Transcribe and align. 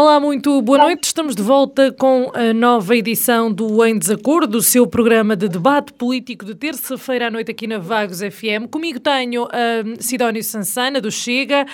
Olá, 0.00 0.20
muito 0.20 0.62
boa 0.62 0.78
noite. 0.78 1.06
Estamos 1.06 1.34
de 1.34 1.42
volta 1.42 1.90
com 1.90 2.30
a 2.32 2.54
nova 2.54 2.94
edição 2.94 3.52
do 3.52 3.84
Em 3.84 3.98
Desacordo, 3.98 4.58
o 4.58 4.62
seu 4.62 4.86
programa 4.86 5.34
de 5.34 5.48
debate 5.48 5.92
político 5.92 6.44
de 6.44 6.54
terça-feira 6.54 7.26
à 7.26 7.30
noite 7.32 7.50
aqui 7.50 7.66
na 7.66 7.78
Vagos 7.78 8.20
FM. 8.20 8.70
Comigo 8.70 9.00
tenho 9.00 9.46
a 9.46 10.00
Sidónio 10.00 10.44
Sansana, 10.44 11.00
do 11.00 11.10
Chega, 11.10 11.66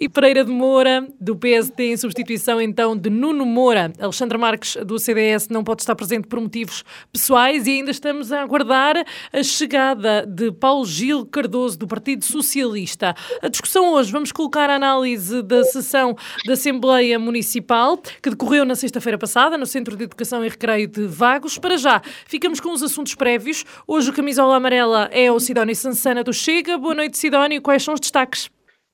e 0.00 0.08
Pereira 0.08 0.42
de 0.42 0.50
Moura, 0.50 1.06
do 1.20 1.36
PSD, 1.36 1.92
em 1.92 1.96
substituição 1.98 2.58
então 2.58 2.96
de 2.96 3.10
Nuno 3.10 3.44
Moura. 3.44 3.92
Alexandre 4.00 4.38
Marques, 4.38 4.76
do 4.82 4.98
CDS, 4.98 5.50
não 5.50 5.62
pode 5.62 5.82
estar 5.82 5.94
presente 5.94 6.26
por 6.26 6.40
motivos 6.40 6.82
pessoais 7.12 7.66
e 7.66 7.72
ainda 7.72 7.90
estamos 7.90 8.32
a 8.32 8.40
aguardar 8.40 8.96
a 9.30 9.42
chegada 9.42 10.24
de 10.26 10.50
Paulo 10.52 10.86
Gil 10.86 11.26
Cardoso, 11.26 11.78
do 11.78 11.86
Partido 11.86 12.24
Socialista. 12.24 13.14
A 13.42 13.48
discussão 13.48 13.92
hoje, 13.92 14.10
vamos 14.10 14.32
colocar 14.32 14.70
a 14.70 14.76
análise 14.76 15.42
da 15.42 15.62
sessão 15.64 16.16
da 16.46 16.54
Assembleia 16.54 17.18
Municipal, 17.18 17.98
que 18.22 18.30
decorreu 18.30 18.64
na 18.64 18.74
sexta-feira 18.74 19.18
passada, 19.18 19.58
no 19.58 19.66
Centro 19.66 19.98
de 19.98 20.04
Educação 20.04 20.42
e 20.42 20.48
Recreio 20.48 20.88
de 20.88 21.06
Vagos. 21.06 21.58
Para 21.58 21.76
já, 21.76 22.00
ficamos 22.24 22.58
com 22.58 22.72
os 22.72 22.82
assuntos 22.82 23.14
prévios. 23.14 23.66
Hoje 23.86 24.08
o 24.08 24.14
camisola 24.14 24.56
amarela 24.56 25.10
é 25.12 25.30
o 25.30 25.38
Sidónio 25.38 25.76
Sansana 25.76 26.24
do 26.24 26.32
Chega. 26.32 26.78
Boa 26.78 26.94
noite, 26.94 27.18
Sidónio. 27.18 27.60
Quais 27.60 27.82
são 27.82 27.92
os 27.92 28.00
destaques? 28.00 28.48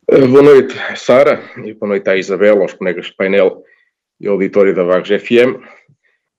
Eh, 0.09 0.25
boa 0.25 0.41
noite, 0.41 0.73
Sara, 0.95 1.43
e 1.65 1.75
boa 1.75 1.89
noite 1.89 2.09
à 2.09 2.17
Isabel, 2.17 2.63
aos 2.63 2.73
colegas 2.73 3.07
de 3.07 3.15
painel 3.15 3.65
e 4.21 4.29
auditório 4.29 4.73
da 4.73 4.85
Vagos 4.85 5.09
FM. 5.09 5.59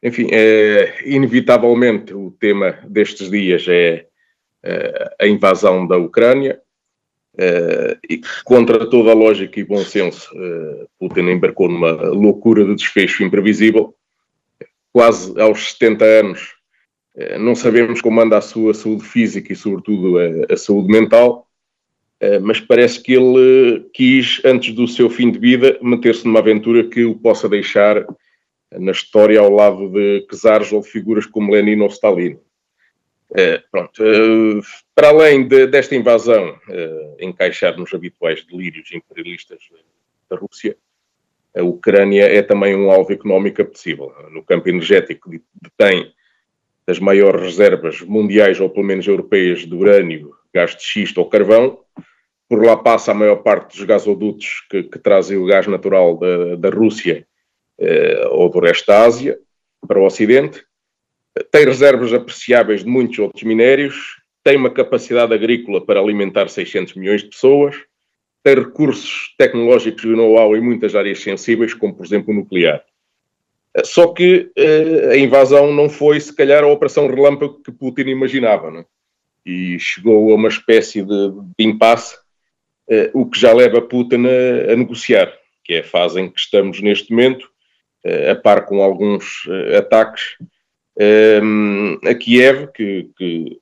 Enfim, 0.02 0.30
é, 0.32 1.04
inevitavelmente 1.06 2.14
o 2.14 2.32
tema 2.40 2.80
destes 2.88 3.30
dias 3.30 3.66
é, 3.68 4.06
é 4.64 5.16
a 5.20 5.28
invasão 5.28 5.86
da 5.86 5.98
Ucrânia, 5.98 6.62
é, 7.38 7.98
e 8.10 8.22
contra 8.46 8.90
toda 8.90 9.12
a 9.12 9.14
lógica 9.14 9.60
e 9.60 9.66
bom 9.66 9.84
senso, 9.84 10.32
Putin 10.98 11.30
embarcou 11.30 11.68
numa 11.68 11.92
loucura 11.92 12.64
de 12.64 12.74
desfecho 12.74 13.22
imprevisível. 13.22 13.94
Quase 14.94 15.38
aos 15.42 15.74
70 15.74 16.06
anos, 16.06 16.56
não 17.38 17.54
sabemos 17.54 18.00
como 18.00 18.22
anda 18.22 18.38
a 18.38 18.42
sua 18.42 18.74
saúde 18.74 19.04
física 19.04 19.52
e, 19.52 19.58
sobretudo, 19.58 20.18
a, 20.20 20.54
a 20.54 20.56
saúde 20.56 20.88
mental 20.88 21.47
mas 22.42 22.60
parece 22.60 23.02
que 23.02 23.14
ele 23.14 23.86
quis, 23.94 24.42
antes 24.44 24.74
do 24.74 24.88
seu 24.88 25.10
fim 25.10 25.32
de 25.32 25.38
vida, 25.38 25.78
meter-se 25.82 26.26
numa 26.26 26.40
aventura 26.40 26.84
que 26.84 27.04
o 27.04 27.16
possa 27.16 27.48
deixar 27.48 28.06
na 28.72 28.92
história 28.92 29.40
ao 29.40 29.52
lado 29.52 29.90
de 29.90 30.26
czares 30.32 30.72
ou 30.72 30.82
figuras 30.82 31.26
como 31.26 31.52
Lenin 31.52 31.80
ou 31.82 31.88
Stalin. 31.88 32.38
Eh, 33.36 33.62
pronto, 33.70 34.04
eh, 34.04 34.62
para 34.96 35.10
além 35.10 35.48
de, 35.48 35.68
desta 35.68 35.96
invasão 35.96 36.58
encaixar 37.20 37.78
nos 37.78 37.94
habituais 37.94 38.46
delírios 38.46 38.92
imperialistas 38.92 39.60
da 40.30 40.38
Rússia, 40.38 40.78
a 41.56 41.64
Ucrânia 41.64 42.24
é 42.24 42.42
também 42.42 42.76
um 42.76 42.92
alvo 42.92 43.12
económico 43.12 43.62
apetecível. 43.62 44.14
No 44.32 44.44
campo 44.44 44.70
energético 44.70 45.30
detém 45.62 46.12
as 46.86 47.00
maiores 47.00 47.42
reservas 47.42 48.02
mundiais, 48.02 48.60
ou 48.60 48.70
pelo 48.70 48.86
menos 48.86 49.08
europeias, 49.08 49.66
de 49.66 49.76
urânio, 49.76 50.34
gás 50.54 50.76
de 50.76 50.84
xisto 50.84 51.18
ou 51.18 51.30
carvão, 51.30 51.80
por 52.50 52.64
lá 52.66 52.78
passa 52.78 53.12
a 53.12 53.16
maior 53.16 53.38
parte 53.38 53.76
dos 53.76 53.86
gasodutos 53.86 54.66
que, 54.70 54.84
que 54.84 55.00
trazem 55.00 55.38
o 55.38 55.46
gás 55.46 55.68
natural 55.68 56.18
da, 56.18 56.56
da 56.56 56.70
Rússia 56.70 57.28
eh, 57.80 58.28
ou 58.32 58.50
do 58.50 58.60
resto 58.60 58.88
da 58.88 59.04
Ásia 59.04 59.38
para 59.88 60.00
o 60.00 60.06
Ocidente. 60.06 60.64
Tem 61.52 61.66
reservas 61.66 62.14
apreciáveis 62.14 62.84
de 62.84 62.90
muitos 62.90 63.20
outros 63.20 63.44
minérios, 63.44 64.18
tem 64.44 64.58
uma 64.58 64.70
capacidade 64.70 65.34
agrícola 65.34 65.86
para 65.86 66.00
alimentar 66.00 66.48
600 66.48 66.96
milhões 66.96 67.22
de 67.22 67.30
pessoas, 67.30 67.76
tem 68.44 68.56
recursos 68.56 69.36
tecnológicos 69.38 70.04
e 70.04 70.08
know-how 70.08 70.56
em 70.56 70.62
muitas 70.62 70.96
áreas 70.96 71.22
sensíveis, 71.22 71.74
como 71.74 71.94
por 71.94 72.06
exemplo 72.06 72.34
o 72.34 72.38
nuclear. 72.38 72.84
Só 73.84 74.08
que 74.08 74.50
eh, 74.56 75.12
a 75.12 75.18
invasão 75.18 75.74
não 75.74 75.90
foi, 75.90 76.20
se 76.20 76.36
calhar, 76.36 76.64
a 76.64 76.68
operação 76.68 77.08
relâmpago 77.08 77.62
que 77.62 77.72
Putin 77.72 78.10
imaginava, 78.10 78.72
não? 78.72 78.80
É? 78.80 78.86
e 79.48 79.80
chegou 79.80 80.30
a 80.32 80.36
uma 80.36 80.50
espécie 80.50 81.02
de, 81.02 81.32
de 81.58 81.66
impasse 81.66 82.18
o 83.14 83.26
que 83.26 83.40
já 83.40 83.54
leva 83.54 83.82
Putin 83.82 84.26
a, 84.26 84.74
a, 84.74 84.76
negociar, 84.76 85.34
que 85.64 85.74
é 85.74 85.80
a 85.80 85.84
fase 85.84 86.22
em 86.22 86.30
que 86.30 86.40
estamos 86.40 86.82
neste 86.82 87.12
momento, 87.12 87.50
uh, 88.06 88.32
a 88.32 88.36
par 88.36 88.66
com 88.66 88.82
alguns 88.82 89.46
uh, 89.46 89.78
ataques 89.78 90.38
a 92.10 92.16
Kiev, 92.16 92.72
que, 92.74 93.10
que, 93.16 93.60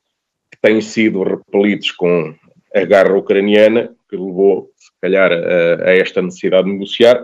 que, 0.52 0.62
têm 0.62 0.80
sido 0.80 1.22
repelidos 1.24 1.92
com 1.92 2.34
a 2.74 2.86
garra 2.86 3.14
ucraniana, 3.16 3.94
que 4.10 4.16
levou, 4.16 4.72
se 4.78 4.90
calhar, 5.02 5.32
a, 5.32 5.90
a 5.90 5.96
esta 5.96 6.22
necessidade 6.22 6.66
de 6.66 6.74
negociar. 6.74 7.22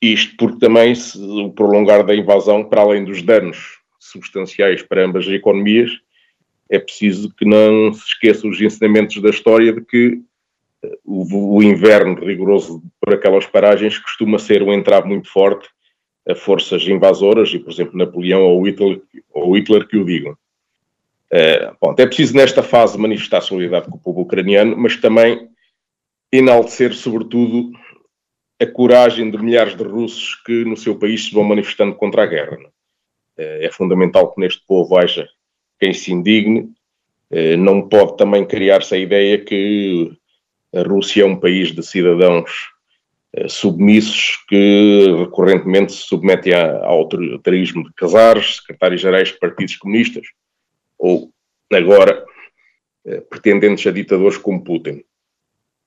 Isto 0.00 0.34
porque 0.36 0.58
também 0.58 0.94
se, 0.94 1.18
o 1.18 1.50
prolongar 1.52 2.04
da 2.04 2.14
invasão, 2.14 2.64
para 2.64 2.80
além 2.80 3.04
dos 3.04 3.22
danos 3.22 3.78
substanciais 4.00 4.82
para 4.82 5.04
ambas 5.04 5.26
as 5.26 5.32
economias, 5.32 5.90
é 6.70 6.78
preciso 6.78 7.32
que 7.34 7.44
não 7.44 7.92
se 7.92 8.06
esqueça 8.06 8.48
os 8.48 8.60
ensinamentos 8.60 9.20
da 9.20 9.30
história 9.30 9.72
de 9.72 9.84
que 9.84 10.22
o, 11.04 11.56
o, 11.56 11.62
inverno 11.62 12.14
rigoroso 12.24 12.82
por 13.00 13.14
aquelas 13.14 13.46
paragens 13.46 13.98
costuma 13.98 14.38
ser 14.38 14.62
um 14.62 14.72
entrave 14.72 15.08
muito 15.08 15.28
forte 15.28 15.68
a 16.28 16.34
forças 16.34 16.86
invasoras, 16.86 17.52
e 17.52 17.58
por 17.58 17.72
exemplo 17.72 17.96
Napoleão 17.96 18.42
ou 18.42 18.62
Hitler, 18.62 19.00
ou 19.32 19.56
Hitler 19.56 19.86
que 19.86 19.96
o 19.96 20.04
digam. 20.04 20.36
Uh, 21.32 21.74
bom, 21.80 21.94
é 21.98 22.06
preciso 22.06 22.36
nesta 22.36 22.62
fase 22.62 22.98
manifestar 22.98 23.40
solidariedade 23.40 23.90
com 23.90 23.96
o 23.96 24.00
povo 24.00 24.20
ucraniano, 24.20 24.76
mas 24.76 24.96
também 24.96 25.48
enaltecer 26.30 26.94
sobretudo 26.94 27.72
a 28.60 28.66
coragem 28.66 29.30
de 29.30 29.38
milhares 29.38 29.76
de 29.76 29.82
russos 29.82 30.36
que 30.44 30.64
no 30.64 30.76
seu 30.76 30.96
país 30.96 31.24
se 31.24 31.34
vão 31.34 31.42
manifestando 31.42 31.94
contra 31.96 32.22
a 32.22 32.26
guerra. 32.26 32.56
Uh, 33.38 33.64
é 33.64 33.70
fundamental 33.70 34.32
que 34.32 34.40
neste 34.40 34.62
povo 34.66 34.96
haja 34.96 35.26
quem 35.80 35.92
se 35.92 36.12
indigne, 36.12 36.70
uh, 37.30 37.56
não 37.56 37.88
pode 37.88 38.16
também 38.16 38.44
criar-se 38.44 38.94
a 38.94 38.98
ideia 38.98 39.38
que 39.38 40.12
a 40.74 40.82
Rússia 40.82 41.22
é 41.22 41.26
um 41.26 41.36
país 41.36 41.72
de 41.72 41.82
cidadãos 41.82 42.70
eh, 43.34 43.48
submissos 43.48 44.38
que 44.48 45.06
recorrentemente 45.18 45.92
se 45.92 46.02
submetem 46.02 46.54
ao 46.54 46.98
autoritarismo 46.98 47.84
de 47.84 47.92
casares, 47.94 48.56
secretários-gerais 48.56 49.28
de 49.28 49.38
partidos 49.38 49.76
comunistas, 49.76 50.26
ou 50.98 51.30
agora 51.72 52.24
eh, 53.04 53.20
pretendentes 53.20 53.86
a 53.86 53.90
ditadores 53.90 54.38
como 54.38 54.64
Putin. 54.64 55.02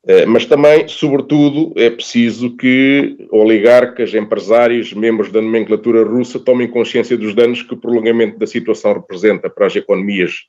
Eh, 0.08 0.26
mas 0.28 0.46
também, 0.46 0.88
sobretudo, 0.88 1.74
é 1.76 1.90
preciso 1.90 2.56
que 2.56 3.28
oligarcas, 3.32 4.14
empresários, 4.14 4.94
membros 4.94 5.32
da 5.32 5.42
nomenclatura 5.42 6.04
russa 6.04 6.40
tomem 6.40 6.68
consciência 6.68 7.18
dos 7.18 7.34
danos 7.34 7.64
que 7.64 7.74
o 7.74 7.78
prolongamento 7.78 8.38
da 8.38 8.46
situação 8.46 8.94
representa 8.94 9.50
para 9.50 9.66
as 9.66 9.76
economias 9.76 10.46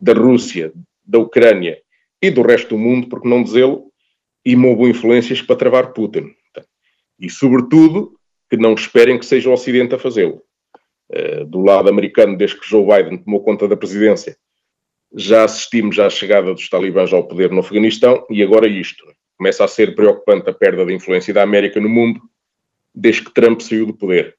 da 0.00 0.12
Rússia, 0.12 0.72
da 1.04 1.18
Ucrânia 1.18 1.83
e 2.24 2.30
do 2.30 2.42
resto 2.42 2.70
do 2.70 2.78
mundo, 2.78 3.08
porque 3.08 3.28
não 3.28 3.42
dizê-lo, 3.42 3.92
e 4.44 4.56
movam 4.56 4.88
influências 4.88 5.42
para 5.42 5.56
travar 5.56 5.92
Putin. 5.92 6.34
E, 7.18 7.28
sobretudo, 7.28 8.18
que 8.48 8.56
não 8.56 8.74
esperem 8.74 9.18
que 9.18 9.26
seja 9.26 9.50
o 9.50 9.52
Ocidente 9.52 9.94
a 9.94 9.98
fazê-lo. 9.98 10.42
Uh, 11.10 11.44
do 11.44 11.60
lado 11.60 11.88
americano, 11.88 12.36
desde 12.36 12.58
que 12.58 12.68
Joe 12.68 12.84
Biden 12.84 13.18
tomou 13.18 13.42
conta 13.42 13.68
da 13.68 13.76
presidência, 13.76 14.36
já 15.14 15.44
assistimos 15.44 15.98
à 15.98 16.08
chegada 16.08 16.52
dos 16.52 16.68
talibãs 16.68 17.12
ao 17.12 17.28
poder 17.28 17.50
no 17.50 17.60
Afeganistão 17.60 18.26
e 18.30 18.42
agora 18.42 18.66
isto. 18.66 19.04
Começa 19.36 19.64
a 19.64 19.68
ser 19.68 19.94
preocupante 19.94 20.48
a 20.48 20.54
perda 20.54 20.84
da 20.84 20.92
influência 20.92 21.32
da 21.34 21.42
América 21.42 21.78
no 21.78 21.88
mundo 21.88 22.20
desde 22.94 23.22
que 23.22 23.34
Trump 23.34 23.60
saiu 23.60 23.86
do 23.86 23.94
poder. 23.94 24.34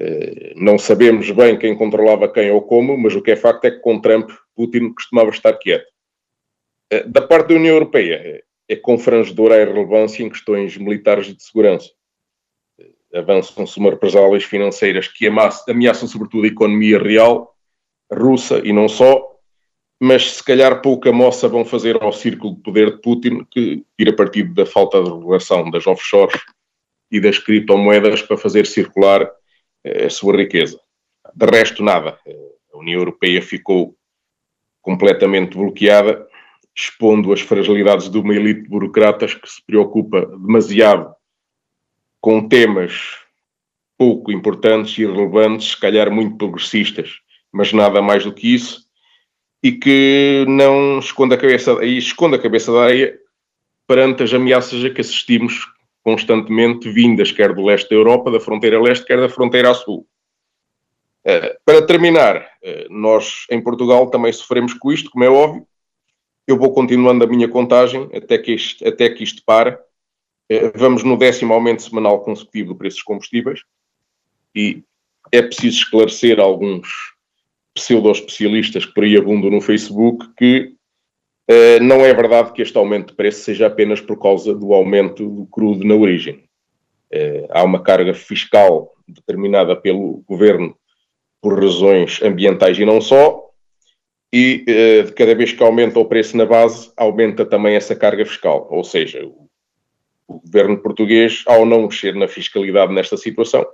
Uh, 0.00 0.52
não 0.56 0.76
sabemos 0.76 1.30
bem 1.30 1.56
quem 1.56 1.76
controlava 1.76 2.28
quem 2.28 2.50
ou 2.50 2.62
como, 2.62 2.96
mas 2.98 3.14
o 3.14 3.22
que 3.22 3.30
é 3.30 3.36
facto 3.36 3.64
é 3.66 3.70
que 3.70 3.78
com 3.78 4.00
Trump, 4.00 4.30
Putin 4.54 4.92
costumava 4.92 5.30
estar 5.30 5.52
quieto. 5.54 5.95
Eh, 6.90 7.04
da 7.04 7.20
parte 7.20 7.48
da 7.48 7.54
União 7.54 7.74
Europeia, 7.74 8.44
é 8.68 8.76
confrangedora 8.76 9.56
a 9.56 9.62
irrelevância 9.62 10.22
em 10.22 10.28
questões 10.28 10.76
militares 10.76 11.28
e 11.28 11.34
de 11.34 11.42
segurança. 11.42 11.90
Eh, 12.78 13.18
avançam-se 13.18 13.78
uma 13.78 13.90
represálias 13.90 14.44
financeiras 14.44 15.08
que 15.08 15.26
ameaçam 15.26 16.08
sobretudo 16.08 16.44
a 16.44 16.48
economia 16.48 16.98
real 16.98 17.54
russa 18.12 18.60
e 18.64 18.72
não 18.72 18.88
só, 18.88 19.36
mas 20.00 20.34
se 20.34 20.44
calhar 20.44 20.80
pouca 20.80 21.12
moça 21.12 21.48
vão 21.48 21.64
fazer 21.64 22.00
ao 22.02 22.12
círculo 22.12 22.54
de 22.54 22.62
poder 22.62 22.96
de 22.96 23.00
Putin, 23.00 23.44
que 23.50 23.84
tira 23.98 24.12
partido 24.14 24.54
da 24.54 24.66
falta 24.66 25.02
de 25.02 25.10
regulação 25.10 25.70
das 25.70 25.86
offshores 25.86 26.40
e 27.10 27.20
das 27.20 27.38
criptomoedas 27.38 28.22
para 28.22 28.36
fazer 28.36 28.66
circular 28.66 29.28
a 29.84 30.10
sua 30.10 30.36
riqueza. 30.36 30.78
De 31.34 31.46
resto, 31.46 31.82
nada. 31.82 32.18
A 32.72 32.78
União 32.78 33.00
Europeia 33.00 33.40
ficou 33.40 33.96
completamente 34.82 35.56
bloqueada, 35.56 36.28
expondo 36.76 37.32
as 37.32 37.40
fragilidades 37.40 38.10
de 38.10 38.18
uma 38.18 38.34
elite 38.34 38.62
de 38.62 38.68
burocratas 38.68 39.34
que 39.34 39.48
se 39.48 39.64
preocupa 39.64 40.26
demasiado 40.26 41.14
com 42.20 42.46
temas 42.46 43.18
pouco 43.96 44.30
importantes 44.30 44.98
e 44.98 45.06
relevantes, 45.06 45.70
se 45.70 45.80
calhar 45.80 46.10
muito 46.10 46.36
progressistas, 46.36 47.20
mas 47.50 47.72
nada 47.72 48.02
mais 48.02 48.24
do 48.24 48.32
que 48.32 48.54
isso, 48.54 48.84
e 49.62 49.72
que 49.72 50.44
não 50.46 50.98
esconde 50.98 51.34
a 51.34 51.38
cabeça, 51.38 51.82
e 51.82 51.96
esconde 51.96 52.36
a 52.36 52.42
cabeça 52.42 52.70
da 52.70 52.82
areia 52.84 53.18
perante 53.86 54.22
as 54.22 54.34
ameaças 54.34 54.84
a 54.84 54.90
que 54.90 55.00
assistimos 55.00 55.66
constantemente, 56.02 56.90
vindas 56.90 57.32
quer 57.32 57.54
do 57.54 57.64
leste 57.64 57.88
da 57.88 57.96
Europa, 57.96 58.30
da 58.30 58.38
fronteira 58.38 58.80
leste, 58.80 59.06
quer 59.06 59.18
da 59.18 59.28
fronteira 59.28 59.72
sul. 59.74 60.06
Uh, 61.24 61.56
para 61.64 61.84
terminar, 61.84 62.36
uh, 62.36 62.86
nós 62.90 63.44
em 63.50 63.60
Portugal 63.60 64.08
também 64.08 64.32
sofremos 64.32 64.74
com 64.74 64.92
isto, 64.92 65.10
como 65.10 65.24
é 65.24 65.28
óbvio. 65.28 65.66
Eu 66.46 66.56
vou 66.56 66.72
continuando 66.72 67.24
a 67.24 67.26
minha 67.26 67.48
contagem 67.48 68.08
até 68.14 68.38
que 68.38 68.52
isto, 68.52 68.86
até 68.86 69.08
que 69.10 69.24
isto 69.24 69.42
pare. 69.44 69.76
Uh, 70.50 70.70
vamos 70.76 71.02
no 71.02 71.16
décimo 71.16 71.52
aumento 71.52 71.82
semanal 71.82 72.20
consecutivo 72.20 72.68
do 72.68 72.76
preço 72.76 72.98
dos 72.98 73.04
combustíveis 73.04 73.60
e 74.54 74.84
é 75.32 75.42
preciso 75.42 75.78
esclarecer 75.78 76.38
alguns 76.38 76.88
pseudo-especialistas 77.74 78.86
que 78.86 78.94
por 78.94 79.04
aí 79.04 79.16
abundam 79.16 79.50
no 79.50 79.60
Facebook 79.60 80.26
que 80.36 80.72
uh, 81.50 81.82
não 81.82 82.00
é 82.04 82.14
verdade 82.14 82.52
que 82.52 82.62
este 82.62 82.78
aumento 82.78 83.08
de 83.08 83.14
preço 83.14 83.42
seja 83.42 83.66
apenas 83.66 84.00
por 84.00 84.18
causa 84.18 84.54
do 84.54 84.72
aumento 84.72 85.28
do 85.28 85.46
crudo 85.46 85.84
na 85.84 85.94
origem. 85.94 86.44
Uh, 87.12 87.46
há 87.50 87.64
uma 87.64 87.82
carga 87.82 88.14
fiscal 88.14 88.94
determinada 89.06 89.74
pelo 89.74 90.22
governo 90.26 90.76
por 91.40 91.60
razões 91.62 92.20
ambientais 92.22 92.78
e 92.78 92.84
não 92.84 93.00
só, 93.00 93.45
e 94.32 94.64
uh, 94.68 95.12
cada 95.14 95.34
vez 95.34 95.52
que 95.52 95.62
aumenta 95.62 95.98
o 95.98 96.04
preço 96.04 96.36
na 96.36 96.44
base, 96.44 96.92
aumenta 96.96 97.44
também 97.44 97.76
essa 97.76 97.94
carga 97.94 98.24
fiscal. 98.24 98.66
Ou 98.70 98.82
seja, 98.84 99.24
o, 99.24 99.48
o 100.26 100.40
governo 100.40 100.78
português, 100.78 101.42
ao 101.46 101.64
não 101.64 101.82
mexer 101.82 102.14
na 102.14 102.28
fiscalidade 102.28 102.92
nesta 102.92 103.16
situação, 103.16 103.64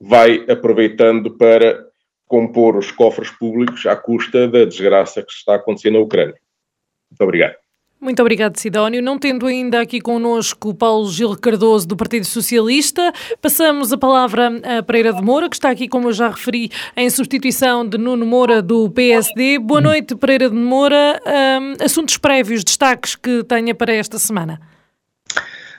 vai 0.00 0.44
aproveitando 0.48 1.36
para 1.36 1.86
compor 2.26 2.76
os 2.76 2.90
cofres 2.90 3.30
públicos 3.30 3.84
à 3.86 3.94
custa 3.94 4.48
da 4.48 4.64
desgraça 4.64 5.22
que 5.22 5.32
está 5.32 5.56
acontecendo 5.56 5.94
na 5.94 6.00
Ucrânia. 6.00 6.36
Muito 7.10 7.20
obrigado. 7.20 7.56
Muito 8.02 8.20
obrigado, 8.20 8.56
Sidónio. 8.56 9.00
Não 9.00 9.16
tendo 9.16 9.46
ainda 9.46 9.80
aqui 9.80 10.00
connosco 10.00 10.70
o 10.70 10.74
Paulo 10.74 11.08
Gil 11.08 11.36
Cardoso, 11.36 11.86
do 11.86 11.96
Partido 11.96 12.26
Socialista, 12.26 13.12
passamos 13.40 13.92
a 13.92 13.96
palavra 13.96 14.50
a 14.78 14.82
Pereira 14.82 15.12
de 15.12 15.22
Moura, 15.22 15.48
que 15.48 15.54
está 15.54 15.70
aqui, 15.70 15.86
como 15.86 16.08
eu 16.08 16.12
já 16.12 16.28
referi, 16.28 16.68
em 16.96 17.08
substituição 17.08 17.88
de 17.88 17.96
Nuno 17.96 18.26
Moura, 18.26 18.60
do 18.60 18.90
PSD. 18.90 19.60
Boa 19.60 19.80
noite, 19.80 20.16
Pereira 20.16 20.50
de 20.50 20.56
Moura. 20.56 21.20
Um, 21.24 21.84
assuntos 21.84 22.16
prévios, 22.16 22.64
destaques 22.64 23.14
que 23.14 23.44
tenha 23.44 23.72
para 23.72 23.94
esta 23.94 24.18
semana. 24.18 24.60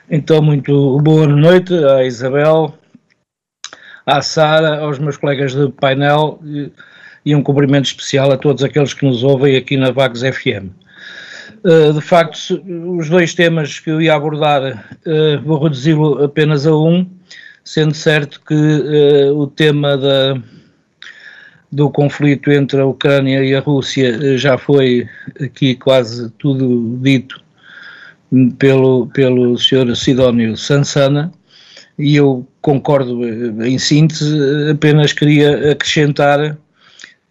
Então, 0.09 0.41
muito 0.41 1.01
boa 1.01 1.27
noite 1.27 1.73
à 1.73 2.05
Isabel, 2.05 2.73
à 4.05 4.21
Sara, 4.21 4.79
aos 4.79 4.97
meus 4.97 5.17
colegas 5.17 5.53
de 5.53 5.69
painel 5.73 6.39
e 7.25 7.35
um 7.35 7.43
cumprimento 7.43 7.87
especial 7.87 8.31
a 8.31 8.37
todos 8.37 8.63
aqueles 8.63 8.93
que 8.93 9.05
nos 9.05 9.25
ouvem 9.25 9.57
aqui 9.57 9.75
na 9.75 9.91
Vagos 9.91 10.21
FM. 10.21 10.82
Uh, 11.63 11.93
de 11.93 12.01
facto, 12.01 12.61
os 12.97 13.09
dois 13.09 13.33
temas 13.33 13.79
que 13.79 13.89
eu 13.89 14.01
ia 14.01 14.15
abordar, 14.15 14.97
uh, 15.05 15.41
vou 15.43 15.63
reduzi-lo 15.63 16.23
apenas 16.23 16.67
a 16.67 16.75
um, 16.75 17.09
sendo 17.63 17.93
certo 17.93 18.41
que 18.45 18.53
uh, 18.53 19.37
o 19.37 19.47
tema 19.47 19.97
da, 19.97 20.41
do 21.71 21.89
conflito 21.89 22.51
entre 22.51 22.81
a 22.81 22.85
Ucrânia 22.85 23.43
e 23.43 23.55
a 23.55 23.61
Rússia 23.61 24.37
já 24.37 24.57
foi 24.57 25.07
aqui 25.39 25.75
quase 25.75 26.29
tudo 26.31 26.99
dito 27.01 27.41
pelo, 28.57 29.07
pelo 29.07 29.57
Sr. 29.57 29.95
Sidónio 29.95 30.57
Sansana, 30.57 31.31
e 31.97 32.15
eu 32.15 32.47
concordo 32.61 33.23
eh, 33.23 33.67
em 33.67 33.77
síntese, 33.77 34.35
apenas 34.71 35.13
queria 35.13 35.71
acrescentar 35.71 36.39
eh, 36.39 36.55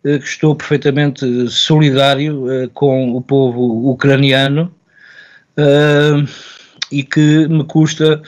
que 0.02 0.24
estou 0.24 0.54
perfeitamente 0.54 1.48
solidário 1.48 2.50
eh, 2.50 2.68
com 2.74 3.14
o 3.14 3.22
povo 3.22 3.90
ucraniano 3.90 4.74
e 6.90 7.02
que 7.04 7.46
me 7.46 7.62
custa, 7.64 8.22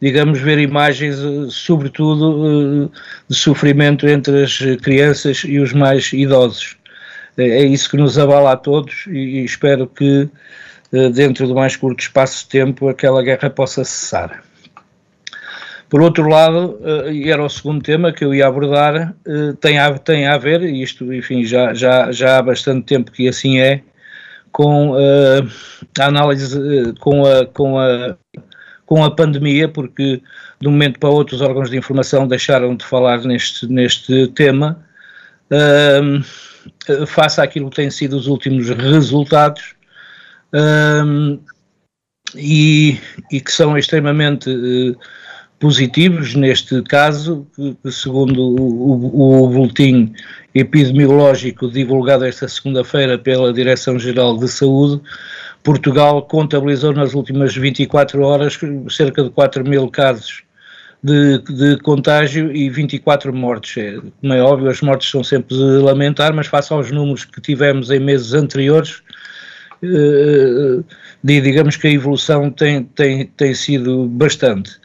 digamos, 0.00 0.40
ver 0.40 0.58
imagens, 0.58 1.16
sobretudo, 1.50 2.90
de 3.28 3.36
sofrimento 3.36 4.08
entre 4.08 4.44
as 4.44 4.58
crianças 4.82 5.42
e 5.44 5.58
os 5.58 5.72
mais 5.74 6.10
idosos. 6.12 6.76
É 7.36 7.64
isso 7.64 7.90
que 7.90 7.98
nos 7.98 8.18
abala 8.18 8.52
a 8.52 8.56
todos 8.56 9.06
e 9.08 9.44
espero 9.44 9.86
que, 9.86 10.28
dentro 11.12 11.46
do 11.46 11.54
mais 11.54 11.76
curto 11.76 12.00
espaço 12.00 12.44
de 12.44 12.48
tempo, 12.48 12.88
aquela 12.88 13.22
guerra 13.22 13.50
possa 13.50 13.84
cessar. 13.84 14.42
Por 15.90 16.00
outro 16.00 16.28
lado, 16.28 16.78
uh, 16.80 17.10
e 17.10 17.28
era 17.28 17.44
o 17.44 17.48
segundo 17.48 17.82
tema 17.82 18.12
que 18.12 18.24
eu 18.24 18.32
ia 18.32 18.46
abordar, 18.46 19.12
uh, 19.26 19.54
tem, 19.56 19.76
a, 19.76 19.98
tem 19.98 20.24
a 20.24 20.38
ver, 20.38 20.62
e 20.62 20.80
isto, 20.80 21.12
enfim, 21.12 21.44
já, 21.44 21.74
já, 21.74 22.12
já 22.12 22.38
há 22.38 22.42
bastante 22.42 22.86
tempo 22.86 23.10
que 23.10 23.28
assim 23.28 23.58
é, 23.58 23.82
com 24.52 24.92
uh, 24.92 25.50
a 25.98 26.04
análise, 26.06 26.94
com, 27.00 27.26
a, 27.26 27.44
com, 27.44 27.76
a, 27.76 28.16
com 28.86 29.02
a 29.02 29.10
pandemia, 29.10 29.68
porque 29.68 30.22
de 30.60 30.68
um 30.68 30.70
momento 30.70 31.00
para 31.00 31.10
outro 31.10 31.34
os 31.34 31.42
órgãos 31.42 31.68
de 31.68 31.76
informação 31.76 32.28
deixaram 32.28 32.76
de 32.76 32.84
falar 32.84 33.22
neste, 33.22 33.66
neste 33.66 34.28
tema, 34.28 34.86
uh, 35.50 37.06
face 37.08 37.40
àquilo 37.40 37.68
que 37.68 37.76
têm 37.76 37.90
sido 37.90 38.16
os 38.16 38.28
últimos 38.28 38.70
resultados, 38.70 39.74
e, 42.36 42.96
e, 43.32 43.40
que 43.40 43.52
são 43.52 43.76
extremamente 43.76 44.48
positivos, 45.60 46.34
neste 46.34 46.82
caso, 46.82 47.46
segundo 47.90 48.40
o, 48.40 48.92
o, 48.92 49.44
o 49.44 49.48
boletim 49.48 50.12
epidemiológico 50.54 51.70
divulgado 51.70 52.24
esta 52.24 52.48
segunda-feira 52.48 53.18
pela 53.18 53.52
Direção-Geral 53.52 54.38
de 54.38 54.48
Saúde, 54.48 55.00
Portugal 55.62 56.22
contabilizou 56.22 56.94
nas 56.94 57.14
últimas 57.14 57.54
24 57.54 58.22
horas 58.22 58.58
cerca 58.88 59.22
de 59.22 59.30
4 59.30 59.62
mil 59.68 59.88
casos 59.88 60.42
de, 61.02 61.38
de, 61.38 61.76
contágio 61.82 62.50
e 62.56 62.70
24 62.70 63.32
mortes. 63.32 63.76
É, 63.76 63.98
como 64.20 64.32
é 64.32 64.42
óbvio, 64.42 64.70
as 64.70 64.80
mortes 64.80 65.10
são 65.10 65.22
sempre 65.22 65.54
de 65.54 65.62
lamentar, 65.62 66.34
mas 66.34 66.46
face 66.46 66.72
aos 66.72 66.90
números 66.90 67.26
que 67.26 67.40
tivemos 67.40 67.90
em 67.90 68.00
meses 68.00 68.32
anteriores, 68.32 69.02
eh, 69.82 70.82
digamos 71.22 71.76
que 71.76 71.86
a 71.86 71.92
evolução 71.92 72.50
tem, 72.50 72.84
tem, 72.84 73.26
tem 73.26 73.54
sido 73.54 74.06
bastante. 74.06 74.79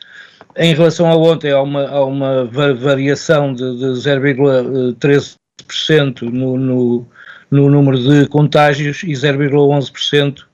Em 0.58 0.74
relação 0.74 1.12
a 1.12 1.18
ontem, 1.18 1.52
há 1.52 1.62
uma, 1.62 1.86
há 1.86 2.06
uma 2.06 2.46
variação 2.46 3.54
de, 3.54 3.78
de 3.78 3.88
0,13% 3.88 6.22
no, 6.22 6.58
no, 6.58 7.06
no 7.52 7.70
número 7.70 8.00
de 8.00 8.26
contágios 8.28 9.04
e 9.04 9.12
0,11% 9.12 10.46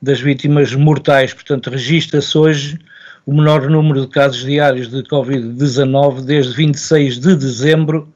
das 0.00 0.18
vítimas 0.20 0.74
mortais. 0.74 1.34
Portanto, 1.34 1.68
registra-se 1.68 2.38
hoje 2.38 2.78
o 3.26 3.34
menor 3.34 3.68
número 3.68 4.00
de 4.00 4.08
casos 4.08 4.42
diários 4.42 4.88
de 4.88 5.02
Covid-19 5.02 6.22
desde 6.22 6.54
26 6.54 7.18
de 7.18 7.36
dezembro, 7.36 8.10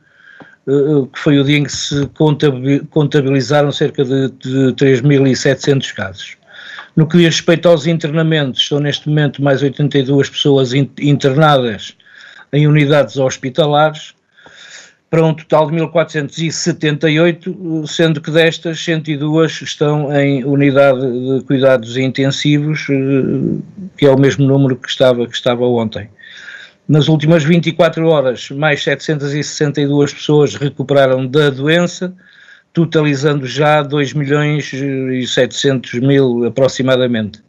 eh, 0.67 1.07
que 1.13 1.19
foi 1.19 1.39
o 1.39 1.45
dia 1.45 1.59
em 1.59 1.65
que 1.65 1.73
se 1.73 2.09
contabilizaram 2.91 3.71
cerca 3.71 4.03
de 4.05 4.31
3.700 4.73 5.93
casos. 5.93 6.39
No 6.97 7.07
que 7.07 7.19
diz 7.19 7.37
respeito 7.37 7.69
aos 7.69 7.87
internamentos, 7.87 8.63
estão 8.63 8.81
neste 8.81 9.07
momento 9.07 9.43
mais 9.43 9.63
82 9.63 10.31
pessoas 10.31 10.73
internadas 10.73 11.95
em 12.51 12.67
unidades 12.67 13.19
hospitalares, 13.19 14.15
para 15.11 15.25
um 15.25 15.35
total 15.35 15.67
de 15.67 15.75
1478, 15.75 17.85
sendo 17.87 18.21
que 18.21 18.31
destas 18.31 18.83
102 18.83 19.63
estão 19.63 20.15
em 20.17 20.45
unidade 20.45 21.01
de 21.01 21.45
cuidados 21.45 21.97
intensivos, 21.97 22.87
eh, 22.91 23.85
que 23.97 24.07
é 24.07 24.11
o 24.11 24.19
mesmo 24.19 24.47
número 24.47 24.75
que 24.75 24.89
estava, 24.89 25.27
que 25.27 25.37
estava 25.37 25.65
ontem. 25.65 26.09
Nas 26.89 27.09
últimas 27.09 27.45
24 27.45 28.09
horas, 28.09 28.51
mais 28.51 28.83
762 28.83 30.15
pessoas 30.15 30.55
recuperaram 30.55 31.27
da 31.27 31.51
doença, 31.51 32.15
totalizando 32.77 33.47
já 33.47 33.83
2 33.83 34.13
milhões 34.13 34.71
e 34.71 35.27
700 35.27 35.95
mil 35.95 36.45
aproximadamente. 36.45 37.43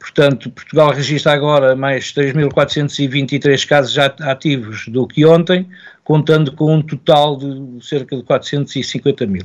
Portanto, 0.00 0.50
Portugal 0.50 0.90
registra 0.90 1.32
agora 1.32 1.76
mais 1.76 2.12
3.423 2.12 3.64
casos 3.68 3.96
ativos 3.96 4.88
do 4.88 5.06
que 5.06 5.24
ontem, 5.24 5.68
contando 6.02 6.50
com 6.50 6.74
um 6.74 6.82
total 6.82 7.36
de 7.36 7.86
cerca 7.86 8.16
de 8.16 8.24
450 8.24 9.26
mil. 9.26 9.44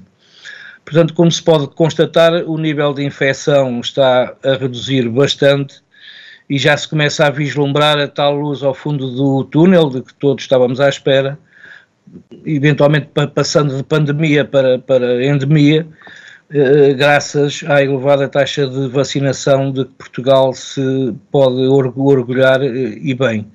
Portanto, 0.84 1.14
como 1.14 1.32
se 1.32 1.44
pode 1.44 1.68
constatar, 1.68 2.34
o 2.48 2.58
nível 2.58 2.92
de 2.92 3.06
infecção 3.06 3.82
está 3.82 4.36
a 4.44 4.56
reduzir 4.56 5.08
bastante 5.10 5.76
e 6.50 6.58
já 6.58 6.76
se 6.76 6.88
começa 6.88 7.28
a 7.28 7.30
vislumbrar 7.30 8.00
a 8.00 8.08
tal 8.08 8.36
luz 8.36 8.64
ao 8.64 8.74
fundo 8.74 9.12
do 9.12 9.44
túnel 9.44 9.92
de 9.92 10.02
que 10.02 10.14
todos 10.16 10.44
estávamos 10.44 10.80
à 10.80 10.90
espera, 10.90 11.38
eventualmente 12.46 13.10
passando 13.34 13.76
de 13.76 13.84
pandemia 13.84 14.46
para, 14.46 14.80
para 14.80 15.26
endemia, 15.26 15.88
eh, 16.52 16.94
graças 16.94 17.64
à 17.68 17.82
elevada 17.82 18.28
taxa 18.28 18.68
de 18.68 18.88
vacinação 18.88 19.72
de 19.72 19.86
que 19.86 19.92
Portugal 19.94 20.54
se 20.54 21.14
pode 21.32 21.66
orgulhar 21.66 22.62
eh, 22.62 23.00
e 23.02 23.16
bem. 23.16 23.48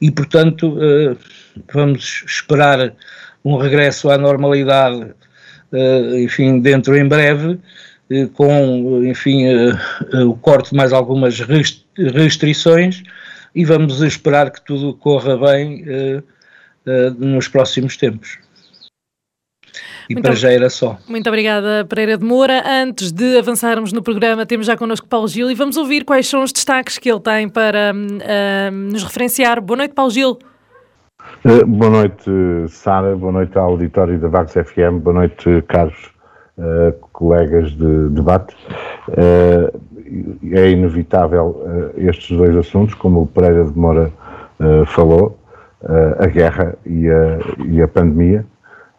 E, 0.00 0.10
portanto, 0.10 0.76
eh, 0.80 1.16
vamos 1.72 2.24
esperar 2.26 2.94
um 3.44 3.56
regresso 3.56 4.10
à 4.10 4.18
normalidade, 4.18 5.14
enfim, 6.22 6.60
dentro 6.60 6.96
em 6.96 7.08
breve, 7.08 7.58
com, 8.34 9.02
enfim, 9.04 9.46
o 10.26 10.34
corte 10.34 10.70
de 10.70 10.76
mais 10.76 10.92
algumas 10.92 11.40
restrições 11.96 13.02
e 13.54 13.64
vamos 13.64 14.00
esperar 14.02 14.50
que 14.50 14.62
tudo 14.62 14.94
corra 14.94 15.36
bem 15.36 15.84
nos 17.18 17.48
próximos 17.48 17.96
tempos. 17.96 18.38
E 20.08 20.14
muito 20.14 20.26
para 20.26 20.34
já 20.34 20.50
era 20.50 20.68
só. 20.68 20.98
Muito 21.08 21.28
obrigada, 21.28 21.84
Pereira 21.88 22.18
de 22.18 22.24
Moura. 22.24 22.62
Antes 22.66 23.12
de 23.12 23.38
avançarmos 23.38 23.92
no 23.92 24.02
programa, 24.02 24.44
temos 24.44 24.66
já 24.66 24.76
connosco 24.76 25.06
Paulo 25.06 25.28
Gil 25.28 25.50
e 25.50 25.54
vamos 25.54 25.76
ouvir 25.76 26.04
quais 26.04 26.28
são 26.28 26.42
os 26.42 26.52
destaques 26.52 26.98
que 26.98 27.10
ele 27.10 27.20
tem 27.20 27.48
para 27.48 27.92
uh, 27.94 28.70
nos 28.70 29.02
referenciar. 29.02 29.60
Boa 29.60 29.78
noite, 29.78 29.94
Paulo 29.94 30.10
Gil. 30.10 30.38
Uh, 31.44 31.66
boa 31.66 31.90
noite, 31.90 32.30
Sara. 32.68 33.16
Boa 33.16 33.32
noite 33.32 33.56
ao 33.56 33.70
auditório 33.70 34.18
da 34.18 34.28
Vagos 34.28 34.52
FM. 34.52 35.00
Boa 35.02 35.14
noite, 35.14 35.62
caros 35.68 36.10
uh, 36.58 36.92
colegas 37.12 37.70
de 37.72 38.08
debate. 38.10 38.54
é 40.52 40.70
inevitável 40.70 41.92
estes 41.96 42.36
dois 42.36 42.54
assuntos, 42.56 42.94
como 42.94 43.22
o 43.22 43.26
Pereira 43.26 43.64
de 43.64 43.78
Moura 43.78 44.12
falou, 44.86 45.38
a 46.18 46.26
guerra 46.26 46.76
e 46.86 47.08
a, 47.08 47.38
e 47.66 47.82
a 47.82 47.88
pandemia 47.88 48.46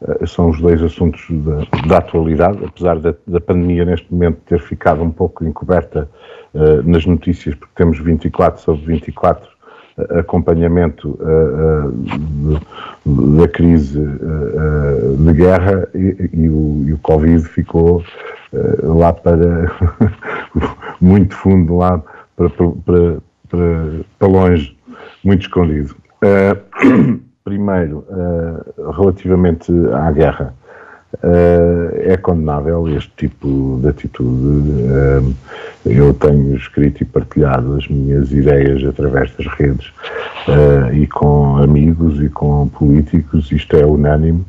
eh, 0.08 0.26
são 0.26 0.50
os 0.50 0.60
dois 0.60 0.82
assuntos 0.82 1.26
da, 1.30 1.88
da 1.88 1.98
atualidade, 2.00 2.64
apesar 2.64 3.00
da, 3.00 3.14
da, 3.26 3.40
pandemia 3.40 3.86
neste 3.86 4.12
momento 4.12 4.40
ter 4.46 4.60
ficado 4.60 5.02
um 5.02 5.12
pouco 5.12 5.46
encoberta 5.46 6.10
uh, 6.54 6.84
nas 6.84 7.06
notícias, 7.06 7.56
porque 7.56 7.74
temos 7.76 8.00
24 8.00 8.62
sobre 8.62 8.86
24 8.86 9.48
uh, 9.98 10.20
acompanhamento 10.20 11.18
uh, 11.22 11.92
de, 13.06 13.38
da 13.38 13.48
crise 13.48 14.00
de 14.00 15.34
guerra 15.34 15.88
e, 15.94 16.30
e, 16.34 16.50
o, 16.50 16.84
e, 16.88 16.94
o, 16.94 16.98
Covid 17.00 17.44
ficou 17.48 18.04
lá 18.84 19.14
para 19.14 19.72
muito 21.00 21.34
fundo, 21.36 21.78
lá 21.78 22.04
para, 22.36 22.50
para, 22.50 23.18
para, 23.50 24.00
para 24.20 24.28
longe, 24.28 24.78
muito 25.24 25.42
escondido. 25.42 26.03
Primeiro, 27.44 28.06
uh, 28.10 28.92
relativamente 28.92 29.72
à 29.94 30.10
guerra, 30.12 30.54
uh, 31.16 31.92
é 31.96 32.16
condenável 32.16 32.88
este 32.96 33.12
tipo 33.18 33.80
de 33.82 33.90
atitude. 33.90 34.72
Eu 35.86 36.14
tenho 36.14 36.56
escrito 36.56 37.02
e 37.02 37.06
partilhado 37.06 37.76
as 37.76 37.88
minhas 37.90 38.32
ideias 38.32 38.82
através 38.88 39.36
das 39.36 39.46
redes 39.48 39.92
e 40.94 41.06
com 41.08 41.58
amigos 41.58 42.24
e 42.24 42.30
com 42.30 42.70
políticos, 42.70 43.52
isto 43.52 43.76
é 43.76 43.86
unânime. 43.86 44.46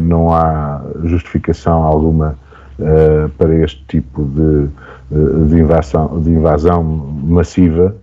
não 0.00 0.32
há 0.32 0.80
justificação 1.04 1.82
alguma 1.82 2.38
para 3.36 3.52
este 3.56 3.84
tipo 3.88 4.24
de, 4.24 4.68
de, 5.48 5.60
invasão, 5.60 6.20
de 6.20 6.30
invasão 6.30 6.84
massiva 6.84 7.96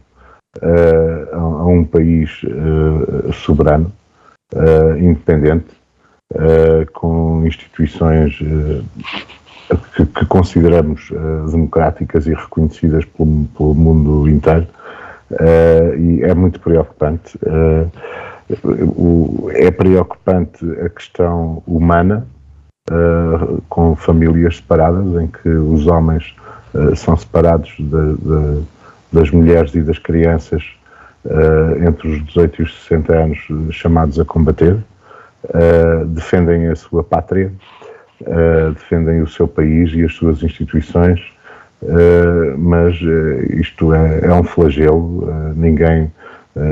uh, 0.62 1.36
a, 1.36 1.66
um 1.66 1.84
país 1.84 2.42
uh, 2.44 3.34
soberano, 3.34 3.92
uh, 4.54 4.98
independente, 4.98 5.76
com 6.94 7.46
instituições 7.46 8.40
que, 9.96 10.06
que, 10.08 10.26
consideramos 10.26 11.12
democráticas 11.52 12.26
e 12.26 12.34
reconhecidas 12.34 13.06
pelo, 13.06 13.46
pelo 13.56 13.76
mundo 13.76 14.28
inteiro. 14.28 14.68
e 16.00 16.24
é 16.24 16.34
muito 16.34 16.60
preocupante. 16.60 17.38
O, 18.74 19.50
é 19.54 19.70
preocupante 19.70 20.66
a 20.82 20.90
questão 20.90 21.62
humana, 21.68 22.26
com 23.70 23.96
famílias 23.96 24.58
separadas, 24.58 25.22
em 25.22 25.28
que 25.28 25.48
os 25.48 25.86
homens 25.86 26.36
são 26.96 27.16
separados 27.16 27.72
de, 27.78 28.16
de 28.18 28.64
das 29.16 29.32
mulheres 29.32 29.74
e 29.74 29.82
das 29.82 29.98
crianças 29.98 30.62
uh, 31.26 31.88
entre 31.88 32.08
os 32.10 32.26
18 32.26 32.62
e 32.62 32.64
os 32.66 32.84
60 32.84 33.14
anos 33.14 33.48
chamados 33.72 34.20
a 34.20 34.26
combater, 34.26 34.74
uh, 35.46 36.06
defendem 36.08 36.68
a 36.68 36.76
sua 36.76 37.04
pátria, 37.04 37.52
uh, 38.22 38.72
defendem 38.74 39.22
o 39.22 39.28
seu 39.28 39.48
país 39.48 39.92
e 39.94 40.04
as 40.04 40.14
suas 40.14 40.44
instituições, 40.44 41.20
mas 42.58 42.96
isto 43.60 43.94
é, 43.94 44.22
é, 44.24 44.34
um 44.34 44.44
flagelo, 44.44 45.54
ninguém 45.56 46.12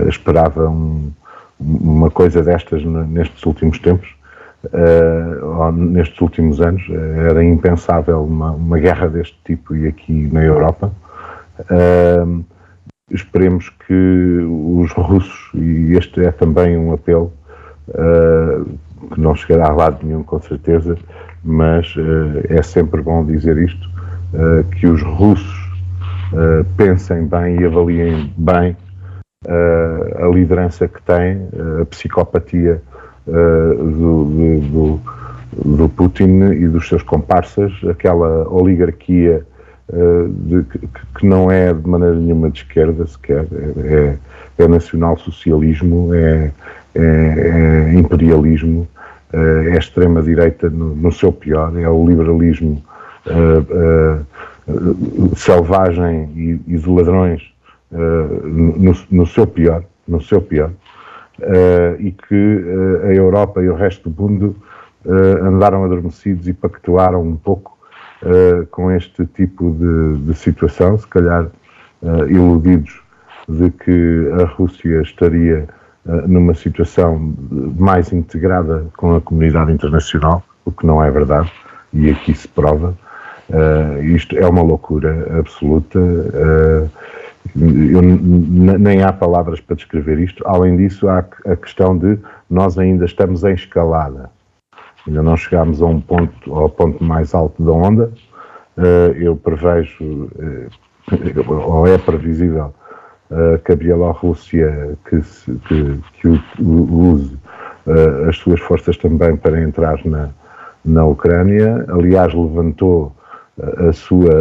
esperava 0.07 0.67
um, 0.69 1.11
uma 1.59 2.09
coisa 2.09 2.41
destas 2.41 2.83
nestes 2.83 3.45
últimos 3.45 3.77
tempos. 3.77 4.09
Uh, 4.65 5.71
nestes 5.73 6.19
últimos 6.21 6.61
anos. 6.61 6.81
Era 7.29 7.43
impensável 7.43 8.23
uma, 8.23 8.51
uma, 8.51 8.79
guerra 8.79 9.07
deste 9.07 9.37
tipo 9.43 9.75
e 9.75 9.87
aqui 9.87 10.29
na 10.31 10.41
Europa 10.41 10.91
Esperemos 13.11 13.69
que 13.85 14.39
os 14.43 14.91
russos, 14.91 15.51
e 15.53 15.95
este 15.95 16.23
é 16.25 16.31
também 16.31 16.75
um 16.77 16.93
apelo, 16.93 17.31
uh, 17.89 18.65
que 19.13 19.19
não 19.19 19.35
chegará 19.35 19.69
a 19.69 19.73
lado 19.73 19.99
nenhum 20.03 20.23
com 20.23 20.41
certeza, 20.41 20.97
mas 21.43 21.95
uh, 21.95 22.41
é 22.49 22.63
sempre 22.63 23.01
bom 23.01 23.23
dizer 23.25 23.57
isto, 23.57 23.87
uh, 24.33 24.63
que 24.75 24.87
os 24.87 25.01
russos 25.03 25.63
pensem 26.77 27.27
bem 27.27 27.61
e 27.61 27.65
avaliem 27.65 28.33
bem 28.35 28.75
a 29.45 30.27
liderança 30.33 30.87
que 30.87 30.99
têm, 31.03 31.47
a 31.79 31.85
psicopatia 31.85 32.81
do, 33.27 34.25
do, 34.25 34.99
do 35.63 35.89
Putin 35.89 36.41
e 36.53 36.67
dos 36.67 36.87
seus 36.87 37.03
comparsas, 37.03 37.71
aquela 37.87 38.49
oligarquia 38.49 39.45
eh, 39.91 40.27
de, 40.29 40.63
que, 40.63 41.25
não 41.25 41.51
é 41.51 41.73
de 41.73 41.87
maneira 41.87 42.15
nenhuma 42.15 42.49
de 42.49 42.59
esquerda 42.59 43.05
sequer, 43.05 43.45
é, 43.51 44.17
é, 44.57 44.63
é 44.63 44.67
nacional-socialismo, 44.67 46.13
é, 46.13 46.51
é, 46.95 47.01
é, 47.01 47.93
imperialismo, 47.93 48.87
eh, 49.33 49.71
é 49.73 49.77
extrema-direita 49.77 50.69
no, 50.69 50.95
no, 50.95 51.11
seu 51.11 51.33
pior, 51.33 51.77
é 51.77 51.89
o 51.89 52.07
liberalismo 52.07 52.81
uh, 53.27 54.25
selvagem 55.35 56.29
e, 56.35 56.61
e, 56.67 56.77
de 56.77 56.89
ladrões 56.89 57.41
no, 57.91 58.95
no, 59.11 59.27
seu 59.27 59.45
pior, 59.45 59.83
no 60.07 60.21
seu 60.21 60.41
pior, 60.41 60.71
e 61.99 62.11
que 62.11 62.65
a 63.03 63.13
Europa 63.13 63.61
e 63.61 63.69
o 63.69 63.75
resto 63.75 64.09
do 64.09 64.21
mundo 64.21 64.55
andaram 65.05 65.83
adormecidos 65.83 66.47
e 66.47 66.53
pactuaram 66.53 67.21
um 67.21 67.35
pouco 67.35 67.72
uh, 68.23 68.65
com 68.67 68.91
este 68.91 69.25
tipo 69.25 69.71
de, 69.71 70.25
de 70.25 70.33
situação, 70.37 70.97
se 70.97 71.07
calhar 71.07 71.45
uh, 72.01 72.29
iludidos 72.29 73.01
de 73.47 73.69
que 73.69 74.31
a 74.41 74.45
Rússia 74.45 75.01
estaria 75.01 75.67
uh, 76.05 76.27
numa 76.27 76.53
situação 76.53 77.33
mais 77.77 78.11
integrada 78.11 78.85
com 78.97 79.15
a 79.15 79.21
comunidade 79.21 79.71
internacional, 79.71 80.43
o 80.65 80.71
que 80.71 80.85
não 80.85 81.03
é 81.03 81.11
verdade, 81.11 81.51
e 81.93 82.09
aqui 82.09 82.33
se 82.33 82.47
prova. 82.47 82.95
isto 84.01 84.35
é 84.35 84.47
uma 84.47 84.63
loucura 84.63 85.37
absoluta. 85.37 85.99
Eu, 87.55 88.01
nem 88.01 89.03
há 89.03 89.13
palavras 89.13 89.59
para 89.59 89.75
descrever 89.75 90.17
isto. 90.17 90.41
Além 90.47 90.75
disso, 90.77 91.07
há 91.07 91.23
a 91.45 91.55
questão 91.55 91.95
de 91.95 92.17
nós 92.49 92.79
ainda 92.79 93.05
estamos 93.05 93.43
em 93.43 93.53
escalada 93.53 94.31
ainda 95.07 95.21
não 95.21 95.35
chegámos 95.35 95.81
a 95.81 95.85
um 95.85 95.99
ponto, 95.99 96.55
ao 96.55 96.69
ponto 96.69 97.03
mais 97.03 97.33
alto 97.33 97.61
da 97.63 97.71
onda. 97.71 98.11
Uh, 98.77 99.13
eu 99.15 99.35
prevejo, 99.35 100.03
uh, 100.03 101.51
ou 101.51 101.87
é 101.87 101.97
previsível, 101.97 102.73
uh, 103.29 103.59
que 103.63 103.71
a 103.71 103.75
Bielorrússia 103.75 104.97
que, 105.09 105.21
que, 105.67 106.01
que 106.19 106.27
use 106.61 107.37
as 108.29 108.37
suas 108.37 108.61
forças 108.61 108.95
também 108.95 109.35
para 109.35 109.61
entrar 109.61 109.99
na, 110.05 110.29
na 110.85 111.05
Ucrânia. 111.05 111.85
Aliás, 111.89 112.33
levantou 112.33 113.13
a 113.61 113.91
sua, 113.91 114.31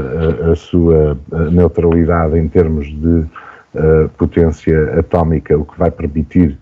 a, 0.47 0.53
a 0.53 0.55
sua 0.55 1.19
neutralidade 1.51 2.39
em 2.39 2.47
termos 2.47 2.87
de 2.87 3.27
potência 4.17 4.97
atómica, 4.97 5.59
o 5.59 5.65
que 5.65 5.77
vai 5.77 5.91
permitir 5.91 6.57
eh, 6.57 6.62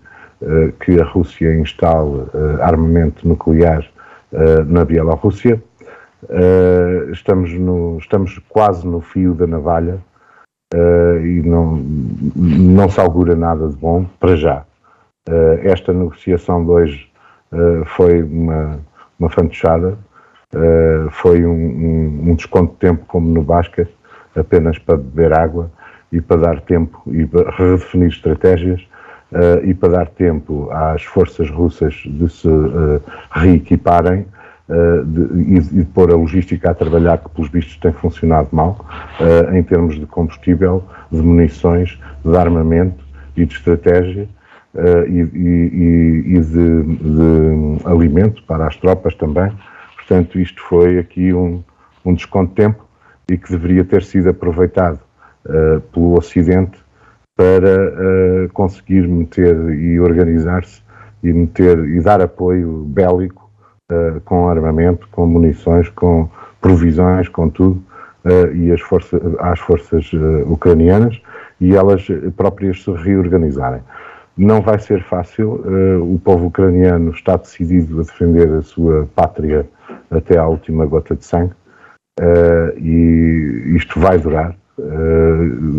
que 0.81 1.01
a 1.01 1.05
Rússia 1.05 1.55
instale 1.55 2.25
eh, 2.35 2.63
armamento 2.63 3.29
nuclear 3.29 3.87
eh, 4.33 4.65
na 4.65 4.85
Bielorrússia. 4.85 5.63
Estamos, 7.13 7.51
no, 7.55 7.97
estamos 7.99 8.39
quase 8.47 8.87
no 8.87 9.01
fio 9.01 9.33
da 9.33 9.47
navalha 9.47 9.99
e 10.75 11.41
não, 11.43 11.77
não 12.37 12.91
se 12.91 13.01
augura 13.01 13.35
nada 13.35 13.67
de 13.69 13.77
bom 13.77 14.05
para 14.21 14.37
já. 14.37 14.65
Esta 15.63 15.95
negociação 15.95 16.63
de 16.63 16.71
hoje 16.71 17.11
foi 17.97 18.23
uma, 18.23 18.81
uma 19.19 19.31
fantochada, 19.31 19.97
foi 21.11 21.47
um, 21.47 21.53
um, 21.53 22.31
um, 22.31 22.35
desconto 22.35 22.75
de 22.75 22.81
tempo 22.81 23.07
como 23.07 23.33
no 23.33 23.43
basquete, 23.43 23.97
apenas 24.37 24.79
para 24.79 24.99
beber 24.99 25.33
água 25.33 25.71
e 26.13 26.21
para 26.21 26.37
dar 26.37 26.61
tempo 26.61 27.03
e 27.07 27.25
para 27.25 27.51
redefinir 27.51 28.09
estratégias 28.09 28.87
e 29.63 29.73
para 29.75 29.91
dar 29.91 30.09
tempo 30.09 30.69
às 30.73 31.05
forças 31.05 31.49
russas 31.49 31.95
de 32.05 32.29
se 32.29 32.49
reequiparem 33.31 34.27
uh, 34.71 35.05
de, 35.05 35.57
e, 35.57 35.61
de 35.61 35.85
pôr 35.87 36.11
a 36.11 36.15
logística 36.15 36.71
a 36.71 36.75
trabalhar, 36.75 37.19
que 37.19 37.29
pelos 37.31 37.51
vistos 37.51 37.77
tem 37.77 37.93
funcionado 37.93 38.49
mal, 38.53 38.87
uh, 39.21 39.55
em 39.55 39.63
termos 39.63 39.99
de 39.99 40.07
combustível, 40.07 40.85
de 41.11 41.21
munições, 41.21 41.99
de 42.25 42.37
armamento 42.37 43.05
e 43.37 43.45
de 43.45 43.55
estratégia. 43.55 44.29
Uh, 44.73 45.05
e, 45.09 45.19
e, 45.19 46.37
e 46.37 46.41
de, 46.41 46.83
de, 46.83 47.85
alimento 47.85 48.41
para 48.45 48.69
as 48.69 48.77
tropas 48.77 49.17
também. 49.17 49.51
Portanto, 49.97 50.39
isto 50.39 50.63
foi 50.63 50.97
aqui 50.97 51.35
um, 51.35 51.61
um 52.05 52.15
desconto 52.15 52.51
de 52.51 52.55
tempo 52.55 52.87
e 53.29 53.37
que 53.37 53.51
deveria 53.51 53.85
ter 53.85 54.05
sido 54.05 54.31
aproveitado 54.31 55.01
uh, 55.45 55.81
pelo 55.93 56.17
Ocidente 56.17 56.79
para 57.41 58.45
uh, 58.45 58.53
conseguir 58.53 59.09
meter 59.09 59.57
e 59.71 59.99
organizar-se 59.99 60.83
e 61.23 61.33
meter 61.33 61.79
e 61.87 61.99
dar 61.99 62.21
apoio 62.21 62.85
bélico 62.85 63.51
uh, 63.91 64.21
com 64.27 64.47
armamento, 64.47 65.09
com 65.11 65.27
munições, 65.27 65.89
com 65.89 66.29
provisões, 66.61 67.31
com 67.31 67.49
tudo, 67.49 67.83
uh, 68.27 68.55
e 68.55 68.71
as 68.71 68.83
força, 68.83 69.19
às 69.39 69.59
forças 69.59 70.11
ucranianas 70.49 71.19
e 71.59 71.75
elas 71.75 72.07
próprias 72.37 72.85
se 72.85 72.91
reorganizarem. 72.91 73.81
Não 74.37 74.61
vai 74.61 74.79
ser 74.79 75.03
fácil, 75.03 75.63
o 76.03 76.19
povo 76.23 76.47
ucraniano 76.47 77.11
está 77.11 77.37
decidido 77.37 78.01
a 78.01 78.05
defender 78.05 78.49
a 78.51 78.63
sua 78.63 79.07
pátria 79.15 79.67
até 80.11 80.39
à 80.39 80.47
última 80.47 80.87
gota 80.87 81.15
de 81.15 81.25
sangue, 81.27 81.53
e 82.79 83.75
isto 83.77 84.01
vai 84.01 84.19
durar, 84.19 84.57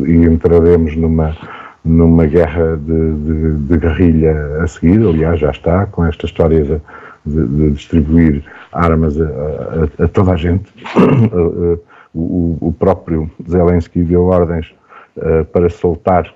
e 0.07 0.25
entraremos 0.25 0.95
numa 0.95 1.35
numa 1.83 2.25
guerra 2.25 2.77
de, 2.77 3.13
de, 3.13 3.53
de, 3.67 3.77
guerrilha 3.77 4.61
a 4.61 4.67
seguir, 4.67 5.01
aliás, 5.01 5.39
já 5.39 5.49
está, 5.49 5.85
com 5.87 6.05
esta 6.05 6.25
história 6.25 6.63
de, 6.63 6.79
de, 7.25 7.71
distribuir 7.71 8.43
armas 8.71 9.19
a, 9.19 9.25
a, 9.25 10.05
a, 10.05 10.07
toda 10.07 10.33
a 10.33 10.35
gente. 10.35 10.71
o, 12.13 12.57
o, 12.61 12.73
próprio 12.77 13.29
Zelensky 13.49 14.03
deu 14.03 14.25
ordens 14.25 14.73
uh, 15.17 15.45
para 15.45 15.69
soltar 15.69 16.31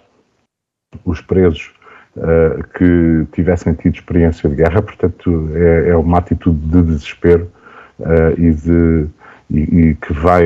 os 1.03 1.21
presos 1.21 1.71
uh, 2.17 2.63
que 2.77 3.27
tivessem 3.33 3.73
tido 3.73 3.95
experiência 3.95 4.49
de 4.49 4.55
guerra, 4.55 4.81
portanto, 4.81 5.49
é, 5.53 5.89
é 5.89 5.95
uma 5.95 6.19
atitude 6.19 6.57
de 6.57 6.81
desespero 6.81 7.51
uh, 7.99 8.39
e 8.39 8.51
de. 8.51 9.07
E, 9.51 9.95
que 9.95 10.11
vai, 10.11 10.43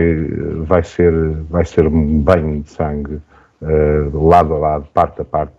vai, 0.66 0.84
ser, 0.84 1.14
vai 1.50 1.64
ser 1.66 1.88
um 1.88 2.20
banho 2.20 2.62
de 2.62 2.70
sangue 2.70 3.20
lado 4.14 4.54
a 4.54 4.58
lado, 4.58 4.88
parte 4.94 5.22
a 5.22 5.26
parte, 5.26 5.54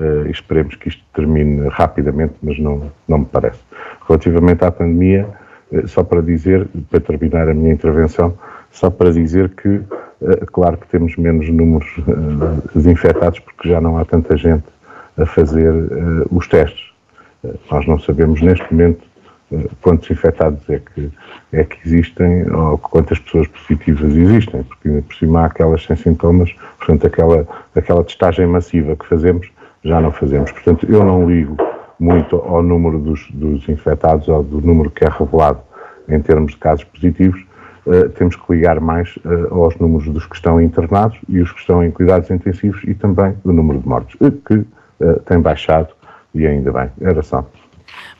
Uh, 0.00 0.30
esperemos 0.30 0.76
que 0.76 0.90
isto 0.90 1.02
termine 1.12 1.66
rapidamente, 1.70 2.34
mas 2.40 2.56
não, 2.60 2.88
não 3.08 3.18
me 3.18 3.24
parece. 3.24 3.58
Relativamente 4.06 4.64
à 4.64 4.70
pandemia, 4.70 5.28
uh, 5.72 5.88
só 5.88 6.04
para 6.04 6.22
dizer, 6.22 6.68
para 6.88 7.00
terminar 7.00 7.48
a 7.48 7.54
minha 7.54 7.72
intervenção, 7.72 8.38
só 8.70 8.90
para 8.90 9.10
dizer 9.10 9.48
que, 9.56 9.68
uh, 9.68 10.46
claro 10.52 10.76
que 10.76 10.86
temos 10.86 11.16
menos 11.16 11.48
números 11.48 11.86
de 12.76 12.88
infectados, 12.88 13.40
porque 13.40 13.68
já 13.68 13.80
não 13.80 13.98
há 13.98 14.04
tanta 14.04 14.36
gente 14.36 14.66
a 15.16 15.26
fazer 15.26 15.74
os 16.30 16.46
testes. 16.46 16.92
nós 17.68 17.84
não 17.88 17.98
sabemos 17.98 18.40
neste 18.40 18.72
momento 18.72 19.04
quantos 19.80 20.10
infectados 20.10 20.68
é 20.68 20.78
que, 20.78 21.10
é 21.52 21.64
que 21.64 21.78
existem 21.86 22.50
ou 22.50 22.76
quantas 22.78 23.18
pessoas 23.18 23.46
positivas 23.48 24.14
existem, 24.14 24.62
porque 24.62 25.02
por 25.02 25.14
cima 25.14 25.40
há 25.40 25.46
aquelas 25.46 25.84
sem 25.84 25.96
sintomas, 25.96 26.54
portanto, 26.78 27.06
aquela, 27.06 27.46
aquela 27.74 28.04
testagem 28.04 28.46
massiva 28.46 28.94
que 28.96 29.06
fazemos 29.06 29.50
já 29.84 30.00
não 30.00 30.12
fazemos. 30.12 30.50
Portanto, 30.52 30.86
eu 30.90 31.04
não 31.04 31.28
ligo 31.28 31.56
muito 31.98 32.36
ao 32.36 32.62
número 32.62 32.98
dos, 32.98 33.28
dos 33.30 33.68
infectados 33.68 34.28
ou 34.28 34.42
do 34.42 34.60
número 34.60 34.90
que 34.90 35.04
é 35.04 35.08
revelado 35.08 35.60
em 36.08 36.20
termos 36.20 36.52
de 36.52 36.58
casos 36.58 36.84
positivos. 36.84 37.44
Uh, 37.86 38.08
temos 38.10 38.36
que 38.36 38.52
ligar 38.52 38.80
mais 38.80 39.16
uh, 39.24 39.54
aos 39.54 39.76
números 39.76 40.08
dos 40.08 40.26
que 40.26 40.36
estão 40.36 40.60
internados 40.60 41.18
e 41.28 41.40
os 41.40 41.50
que 41.50 41.60
estão 41.60 41.82
em 41.82 41.90
cuidados 41.90 42.30
intensivos 42.30 42.82
e 42.84 42.94
também 42.94 43.34
do 43.44 43.52
número 43.52 43.78
de 43.78 43.88
mortes, 43.88 44.16
que 44.46 44.54
uh, 44.54 45.20
tem 45.24 45.40
baixado 45.40 45.88
e 46.34 46.46
ainda 46.46 46.70
bem. 46.70 46.90
Era 47.00 47.22
só. 47.22 47.46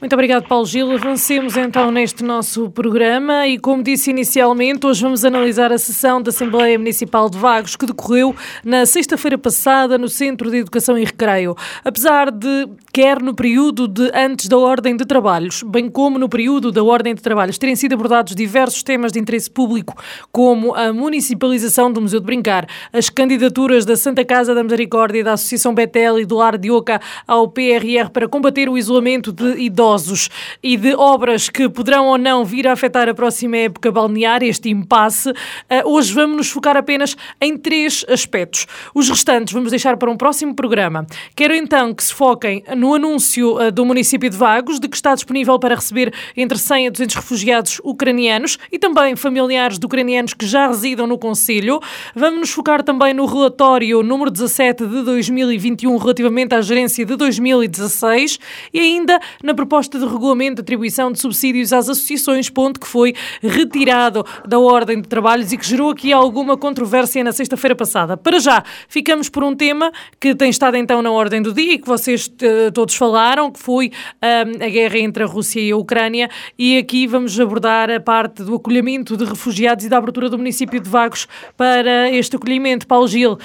Muito 0.00 0.12
obrigado, 0.12 0.46
Paulo 0.46 0.64
Gil. 0.64 0.92
Avancemos 0.92 1.56
então 1.56 1.90
neste 1.90 2.22
nosso 2.22 2.70
programa 2.70 3.48
e, 3.48 3.58
como 3.58 3.82
disse 3.82 4.10
inicialmente, 4.10 4.86
hoje 4.86 5.02
vamos 5.02 5.24
analisar 5.24 5.72
a 5.72 5.78
sessão 5.78 6.22
da 6.22 6.30
Assembleia 6.30 6.78
Municipal 6.78 7.28
de 7.28 7.36
Vagos 7.36 7.74
que 7.74 7.84
decorreu 7.84 8.34
na 8.64 8.86
sexta-feira 8.86 9.36
passada 9.36 9.98
no 9.98 10.08
Centro 10.08 10.52
de 10.52 10.58
Educação 10.58 10.96
e 10.96 11.04
Recreio. 11.04 11.56
Apesar 11.84 12.30
de, 12.30 12.68
quer 12.92 13.20
no 13.20 13.34
período 13.34 13.88
de 13.88 14.08
antes 14.14 14.46
da 14.46 14.56
Ordem 14.56 14.96
de 14.96 15.04
Trabalhos, 15.04 15.64
bem 15.64 15.90
como 15.90 16.16
no 16.16 16.28
período 16.28 16.70
da 16.70 16.84
Ordem 16.84 17.12
de 17.12 17.20
Trabalhos, 17.20 17.58
terem 17.58 17.74
sido 17.74 17.94
abordados 17.94 18.36
diversos 18.36 18.84
temas 18.84 19.10
de 19.10 19.18
interesse 19.18 19.50
público, 19.50 19.96
como 20.30 20.76
a 20.76 20.92
municipalização 20.92 21.92
do 21.92 22.00
Museu 22.00 22.20
de 22.20 22.26
Brincar, 22.26 22.68
as 22.92 23.10
candidaturas 23.10 23.84
da 23.84 23.96
Santa 23.96 24.24
Casa 24.24 24.54
da 24.54 24.62
Misericórdia 24.62 25.24
da 25.24 25.32
Associação 25.32 25.74
Betel 25.74 26.20
e 26.20 26.24
do 26.24 26.36
Lar 26.36 26.56
de 26.56 26.70
Oca 26.70 27.00
ao 27.26 27.48
PRR 27.48 28.10
para 28.12 28.28
combater 28.28 28.68
o 28.68 28.78
isolamento 28.78 29.32
de 29.32 29.57
idosos 29.58 30.30
e 30.62 30.76
de 30.76 30.94
obras 30.94 31.48
que 31.48 31.68
poderão 31.68 32.06
ou 32.06 32.18
não 32.18 32.44
vir 32.44 32.66
a 32.66 32.72
afetar 32.72 33.08
a 33.08 33.14
próxima 33.14 33.56
época 33.56 33.90
balnear, 33.90 34.42
este 34.42 34.70
impasse, 34.70 35.32
eh, 35.68 35.82
hoje 35.84 36.12
vamos 36.12 36.36
nos 36.36 36.50
focar 36.50 36.76
apenas 36.76 37.16
em 37.40 37.56
três 37.56 38.04
aspectos. 38.08 38.66
Os 38.94 39.08
restantes 39.08 39.52
vamos 39.52 39.70
deixar 39.70 39.96
para 39.96 40.10
um 40.10 40.16
próximo 40.16 40.54
programa. 40.54 41.06
Quero 41.34 41.54
então 41.54 41.92
que 41.92 42.04
se 42.04 42.14
foquem 42.14 42.62
no 42.76 42.94
anúncio 42.94 43.60
eh, 43.60 43.70
do 43.70 43.84
município 43.84 44.30
de 44.30 44.36
Vagos 44.36 44.80
de 44.80 44.88
que 44.88 44.96
está 44.96 45.14
disponível 45.14 45.58
para 45.58 45.74
receber 45.74 46.12
entre 46.36 46.58
100 46.58 46.88
a 46.88 46.90
200 46.90 47.16
refugiados 47.16 47.80
ucranianos 47.84 48.58
e 48.70 48.78
também 48.78 49.16
familiares 49.16 49.78
de 49.78 49.86
ucranianos 49.86 50.34
que 50.34 50.46
já 50.46 50.66
residam 50.68 51.06
no 51.06 51.18
Conselho. 51.18 51.80
Vamos 52.14 52.40
nos 52.40 52.50
focar 52.50 52.82
também 52.82 53.12
no 53.12 53.26
relatório 53.26 54.02
número 54.02 54.30
17 54.30 54.86
de 54.86 55.02
2021 55.02 55.96
relativamente 55.96 56.54
à 56.54 56.60
gerência 56.60 57.04
de 57.04 57.16
2016 57.16 58.38
e 58.72 58.80
ainda 58.80 59.20
na 59.48 59.54
proposta 59.54 59.98
de 59.98 60.04
regulamento 60.04 60.56
de 60.56 60.60
atribuição 60.60 61.10
de 61.10 61.18
subsídios 61.18 61.72
às 61.72 61.88
associações, 61.88 62.50
ponto 62.50 62.78
que 62.78 62.86
foi 62.86 63.14
retirado 63.42 64.24
da 64.46 64.58
ordem 64.58 65.00
de 65.00 65.08
trabalhos 65.08 65.52
e 65.52 65.56
que 65.56 65.66
gerou 65.66 65.90
aqui 65.90 66.12
alguma 66.12 66.54
controvérsia 66.54 67.24
na 67.24 67.32
sexta-feira 67.32 67.74
passada. 67.74 68.14
Para 68.14 68.38
já, 68.38 68.62
ficamos 68.88 69.30
por 69.30 69.42
um 69.42 69.56
tema 69.56 69.90
que 70.20 70.34
tem 70.34 70.50
estado 70.50 70.76
então 70.76 71.00
na 71.00 71.10
ordem 71.10 71.40
do 71.40 71.54
dia 71.54 71.72
e 71.72 71.78
que 71.78 71.86
vocês 71.88 72.26
uh, 72.26 72.70
todos 72.72 72.94
falaram, 72.94 73.50
que 73.50 73.58
foi 73.58 73.86
uh, 73.86 74.62
a 74.64 74.68
guerra 74.68 74.98
entre 74.98 75.22
a 75.22 75.26
Rússia 75.26 75.60
e 75.60 75.70
a 75.70 75.76
Ucrânia, 75.76 76.28
e 76.58 76.76
aqui 76.76 77.06
vamos 77.06 77.40
abordar 77.40 77.90
a 77.90 77.98
parte 77.98 78.42
do 78.42 78.54
acolhimento 78.54 79.16
de 79.16 79.24
refugiados 79.24 79.86
e 79.86 79.88
da 79.88 79.96
abertura 79.96 80.28
do 80.28 80.36
município 80.36 80.78
de 80.78 80.90
Vagos 80.90 81.26
para 81.56 82.10
este 82.10 82.36
acolhimento. 82.36 82.86
Paulo 82.86 83.08
Gil, 83.08 83.32
uh, 83.32 83.38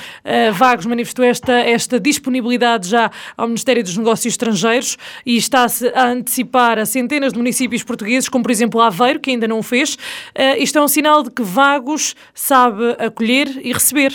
Vagos 0.54 0.86
manifestou 0.86 1.24
esta, 1.24 1.54
esta 1.54 1.98
disponibilidade 1.98 2.90
já 2.90 3.10
ao 3.38 3.48
Ministério 3.48 3.82
dos 3.82 3.96
Negócios 3.96 4.34
Estrangeiros 4.34 4.98
e 5.26 5.38
está-se 5.38 5.93
a 5.94 6.08
antecipar 6.08 6.80
a 6.80 6.86
centenas 6.86 7.34
de 7.34 7.38
municípios 7.40 7.84
portugueses, 7.84 8.30
como 8.30 8.44
por 8.44 8.52
exemplo 8.52 8.82
Aveiro, 8.82 9.20
que 9.20 9.32
ainda 9.32 9.48
não 9.48 9.60
o 9.60 9.64
fez. 9.64 9.96
Uh, 9.96 10.58
isto 10.58 10.78
é 10.78 10.82
um 10.82 10.88
sinal 10.88 11.24
de 11.24 11.32
que 11.32 11.44
Vagos 11.44 12.16
sabe 12.34 12.96
acolher 13.00 13.48
e 13.62 13.72
receber. 13.72 14.12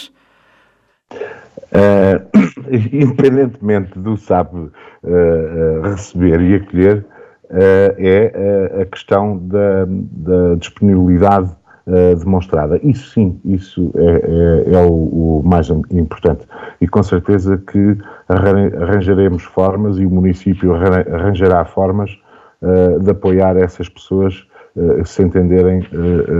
Uh, 1.13 2.29
independentemente 2.93 3.99
do 3.99 4.17
sabe 4.17 4.57
uh, 4.59 5.83
receber 5.83 6.41
e 6.41 6.55
acolher, 6.57 7.07
é 7.51 8.83
a 8.83 8.85
questão 8.85 9.39
da, 9.39 9.87
da 9.87 10.55
disponibilidade 10.57 11.57
uh, 11.89 12.17
demonstrada. 12.17 12.79
Isso 12.83 13.11
sim, 13.11 13.41
isso 13.45 13.91
é, 13.97 14.71
é, 14.71 14.75
é 14.75 14.85
o, 14.85 14.93
o, 14.93 15.43
mais 15.45 15.69
importante. 15.71 16.47
E 16.81 16.87
com 16.87 17.03
certeza 17.03 17.57
que 17.59 17.97
arranjaremos 18.29 19.43
formas 19.43 19.99
e 19.99 20.05
o 20.05 20.11
município 20.11 20.75
arranjará 20.75 21.65
formas 21.65 22.17
uh, 22.63 23.01
de 23.01 23.11
apoiar 23.11 23.57
essas 23.57 23.89
pessoas 23.89 24.47
uh, 24.77 25.05
se 25.05 25.23
entenderem 25.23 25.81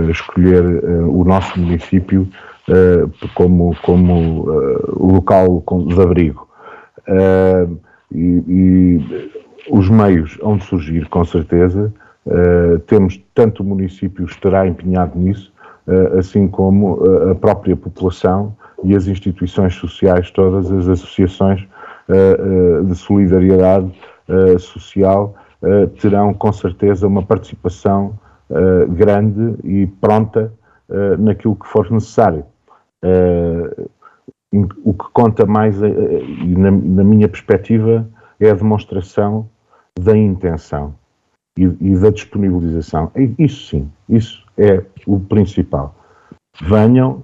escolher 0.09 0.63
o 0.63 1.23
nosso 1.23 1.59
município 1.59 2.27
como, 3.33 3.75
como 3.81 4.45
local 4.99 5.63
de 5.87 5.99
abrigo. 5.99 6.47
E, 8.11 8.43
e, 8.47 9.31
os 9.71 9.89
meios 9.89 10.37
hão 10.41 10.57
de 10.57 10.63
surgir, 10.65 11.07
com 11.09 11.23
certeza, 11.25 11.91
temos 12.87 13.19
tanto 13.33 13.63
o 13.63 13.65
município 13.65 14.25
estará 14.25 14.67
empenhado 14.67 15.17
nisso, 15.17 15.51
assim 16.17 16.47
como 16.47 16.99
a 17.31 17.35
própria 17.35 17.75
população 17.75 18.55
e 18.83 18.95
as 18.95 19.07
instituições 19.07 19.73
sociais, 19.75 20.29
todas 20.31 20.71
as 20.71 20.87
associações 20.87 21.67
de 22.85 22.95
solidariedade 22.95 23.91
social, 24.59 25.35
terão 25.99 26.33
com 26.33 26.51
certeza 26.53 27.07
uma 27.07 27.23
participação 27.23 28.13
grande 28.89 29.55
e 29.63 29.87
pronta 29.87 30.53
naquilo 31.17 31.55
que 31.55 31.67
for 31.67 31.89
necessário. 31.91 32.45
o 34.83 34.93
que 34.93 35.05
conta 35.13 35.45
mais, 35.45 35.79
na 35.79 37.03
minha 37.03 37.27
perspectiva, 37.27 38.07
é 38.39 38.49
a 38.49 38.55
demonstração 38.55 39.49
da 39.99 40.15
intenção 40.15 40.93
e, 41.59 41.77
e, 41.81 41.97
da 41.97 42.09
disponibilização. 42.09 43.11
Isso 43.37 43.69
sim, 43.69 43.91
isso 44.07 44.43
é 44.57 44.81
o 45.05 45.19
principal. 45.19 45.93
Venham, 46.61 47.21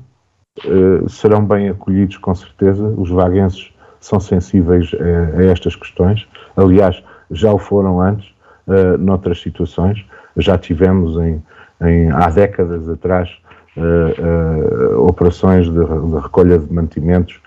uh, 0.65 1.09
serão 1.09 1.45
bem 1.45 1.69
acolhidos 1.69 2.17
com 2.17 2.35
certeza, 2.35 2.85
os 2.97 3.09
vaguenses 3.09 3.71
são 3.99 4.19
sensíveis 4.19 4.91
a, 4.93 5.39
a, 5.39 5.45
estas 5.45 5.75
questões, 5.75 6.27
aliás, 6.57 7.01
já 7.31 7.51
o 7.51 7.57
foram 7.57 8.01
antes, 8.01 8.27
uh, 8.67 8.97
noutras 8.97 9.41
situações, 9.41 10.05
já 10.37 10.57
tivemos 10.57 11.17
em, 11.17 11.41
em 11.81 12.11
há 12.11 12.29
décadas 12.29 12.89
atrás 12.89 13.29
uh, 13.77 14.99
operações 15.01 15.65
de, 15.67 15.73
de, 15.73 16.19
recolha 16.21 16.59
de 16.59 16.71
mantimentos 16.73 17.39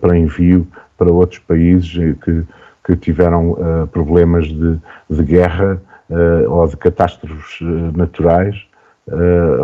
para 0.00 0.18
envio 0.18 0.66
para 0.98 1.12
outros 1.12 1.38
países 1.40 2.16
que 2.24 2.44
que 2.82 2.96
tiveram 2.96 3.56
problemas 3.92 4.48
de, 4.48 4.80
de 5.08 5.22
guerra 5.22 5.80
uh, 6.10 6.50
ou 6.50 6.66
de 6.66 6.76
catástrofes 6.76 7.60
uh, 7.60 7.96
naturais. 7.96 8.56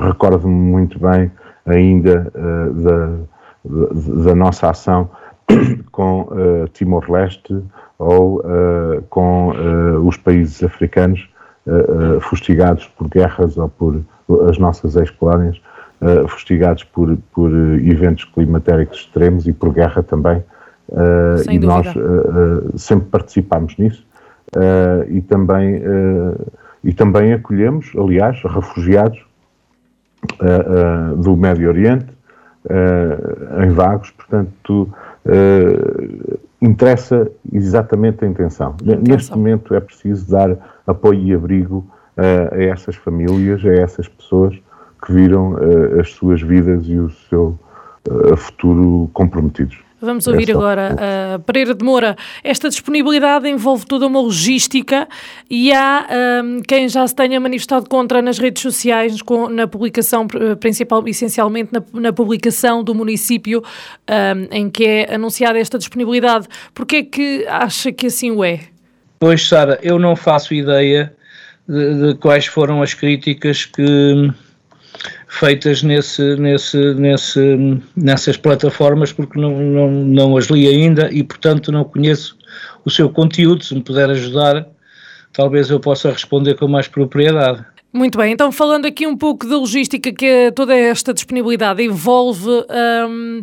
Recordo-me 0.00 0.52
muito 0.52 0.98
bem 0.98 1.30
ainda 1.66 2.32
da, 2.74 4.24
da, 4.24 4.35
nossa 4.35 4.70
ação 4.70 5.09
com 5.92 6.28
Timor-Leste 6.72 7.62
ou 7.96 8.42
com 9.09 9.52
os 10.04 10.16
países 10.16 10.64
africanos 10.64 11.28
fustigados 12.22 12.87
por 12.98 13.09
guerras 13.09 13.56
ou 13.56 13.68
por 13.68 14.02
as 14.48 14.59
nossas 14.59 14.96
ex-colónias, 14.96 15.61
fustigados 16.26 16.82
por, 16.82 17.16
por 17.32 17.52
eventos 17.52 18.24
climatéricos 18.24 18.98
extremos 18.98 19.46
e 19.46 19.52
por 19.52 19.72
guerra 19.72 20.02
também. 20.02 20.42
Uh, 20.88 21.42
e 21.50 21.59
dúvida. 21.59 21.66
nós 21.66 21.96
uh, 21.96 22.78
sempre 22.78 23.06
participamos 23.11 23.76
nisso 23.76 24.06
e, 25.09 25.20
também, 25.22 25.82
e 26.85 26.92
também 26.92 27.32
acolhemos, 27.32 27.92
aliás, 27.96 28.40
refugiados 28.42 29.24
do 31.16 31.37
Médio 31.37 31.68
Oriente 31.68 32.06
em 33.62 33.70
vagos, 33.70 34.11
portanto, 34.11 34.88
interessa 36.61 37.30
exatamente 37.52 38.24
a 38.24 38.28
intenção. 38.28 38.74
Neste 39.06 39.30
momento 39.32 39.74
é 39.74 39.80
preciso 39.80 40.30
dar 40.30 40.56
apoio 40.87 41.20
e 41.20 41.35
abrigo 41.35 41.87
a 42.16 42.61
essas 42.61 42.96
famílias, 42.96 43.64
a 43.64 43.72
essas 43.72 44.09
pessoas 44.09 44.56
que 45.04 45.12
viram 45.12 45.56
as 46.00 46.12
suas 46.12 46.40
vidas 46.42 46.85
e 46.87 46.96
o 46.98 47.11
seu 47.11 47.59
futuro 48.37 49.11
comprometidos. 49.12 49.86
Vamos 50.00 50.26
ouvir 50.26 50.50
agora 50.50 50.90
a 50.90 51.37
uh, 51.37 51.38
Pereira 51.40 51.74
de 51.74 51.82
Moura. 51.82 52.16
Esta 52.44 52.68
disponibilidade 52.68 53.48
envolve 53.48 53.87
toda 53.87 54.06
uma 54.06 54.20
logística 54.20 55.09
e 55.48 55.72
há 55.72 56.06
um, 56.44 56.61
quem 56.61 56.87
já 56.87 57.06
se 57.06 57.14
tenha 57.14 57.40
manifestado 57.40 57.88
contra 57.88 58.20
nas 58.20 58.38
redes 58.38 58.61
sociais, 58.61 59.22
com, 59.22 59.48
na 59.48 59.66
publicação, 59.66 60.26
principal, 60.61 61.02
essencialmente 61.09 61.70
na, 61.72 61.82
na 61.98 62.12
publicação 62.12 62.85
do 62.85 62.94
município 62.94 63.62
um, 63.62 64.54
em 64.54 64.68
que 64.68 64.85
é 64.85 65.14
anunciada 65.14 65.59
esta 65.59 65.78
disponibilidade. 65.78 66.46
Porquê 66.74 66.96
é 66.96 67.02
que 67.02 67.46
acha 67.48 67.90
que 67.90 68.09
assim 68.09 68.30
o 68.30 68.44
é? 68.44 68.61
Pois, 69.18 69.48
Sara, 69.48 69.78
eu 69.82 69.98
não 69.98 70.14
faço 70.14 70.52
ideia 70.52 71.11
de, 71.66 72.09
de 72.09 72.14
quais 72.16 72.44
foram 72.44 72.82
as 72.82 72.92
críticas 72.92 73.64
que 73.64 74.30
feitas 75.26 75.82
nesse, 75.82 76.36
nesse, 76.36 76.94
nesse, 76.94 77.80
nessas 77.96 78.36
plataformas 78.36 79.12
porque 79.12 79.38
não, 79.38 79.58
não, 79.58 79.90
não 79.90 80.36
as 80.36 80.46
li 80.46 80.66
ainda 80.68 81.10
e, 81.12 81.22
portanto, 81.22 81.72
não 81.72 81.84
conheço 81.84 82.36
o 82.84 82.90
seu 82.90 83.10
conteúdo. 83.10 83.64
Se 83.64 83.74
me 83.74 83.82
puder 83.82 84.08
ajudar, 84.10 84.66
talvez 85.32 85.70
eu 85.70 85.80
possa 85.80 86.10
responder 86.10 86.54
com 86.54 86.68
mais 86.68 86.88
propriedade. 86.88 87.64
Muito 87.92 88.18
bem, 88.18 88.32
então 88.32 88.52
falando 88.52 88.84
aqui 88.84 89.06
um 89.06 89.16
pouco 89.16 89.48
da 89.48 89.56
logística 89.56 90.12
que 90.12 90.52
toda 90.54 90.76
esta 90.76 91.14
disponibilidade 91.14 91.82
envolve, 91.82 92.46
um, 93.08 93.42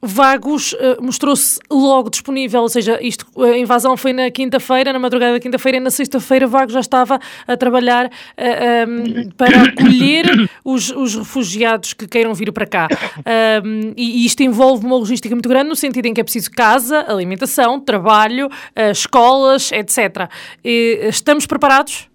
Vagos 0.00 0.72
uh, 0.74 1.02
mostrou-se 1.02 1.58
logo 1.68 2.08
disponível, 2.08 2.62
ou 2.62 2.68
seja, 2.68 2.98
isto, 3.02 3.26
a 3.42 3.58
invasão 3.58 3.96
foi 3.96 4.12
na 4.12 4.30
quinta-feira, 4.30 4.92
na 4.92 4.98
madrugada 4.98 5.32
da 5.32 5.40
quinta-feira, 5.40 5.78
e 5.78 5.80
na 5.80 5.90
sexta-feira 5.90 6.46
Vagos 6.46 6.72
já 6.72 6.80
estava 6.80 7.18
a 7.46 7.56
trabalhar 7.56 8.06
uh, 8.06 8.10
eh, 8.36 8.86
um, 8.86 8.96
ehm, 8.98 9.30
para 9.36 9.62
acolher 9.62 10.48
os, 10.64 10.90
os, 10.90 11.16
refugiados 11.16 11.94
que 11.94 12.06
queiram 12.06 12.32
vir 12.32 12.52
para 12.52 12.66
cá. 12.66 12.88
Um, 13.18 13.22
ehm, 13.26 13.94
e, 13.96 14.22
e, 14.22 14.26
isto 14.26 14.40
envolve 14.42 14.86
uma 14.86 14.96
logística 14.96 15.34
muito 15.34 15.48
grande, 15.48 15.68
no 15.68 15.76
sentido 15.76 16.06
em 16.06 16.14
que 16.14 16.20
é 16.20 16.24
preciso 16.24 16.50
casa, 16.52 17.04
alimentação, 17.08 17.80
trabalho, 17.80 18.46
uh, 18.46 18.90
escolas, 18.92 19.72
etc. 19.72 20.30
E, 20.64 21.08
estamos 21.08 21.44
preparados? 21.44 22.08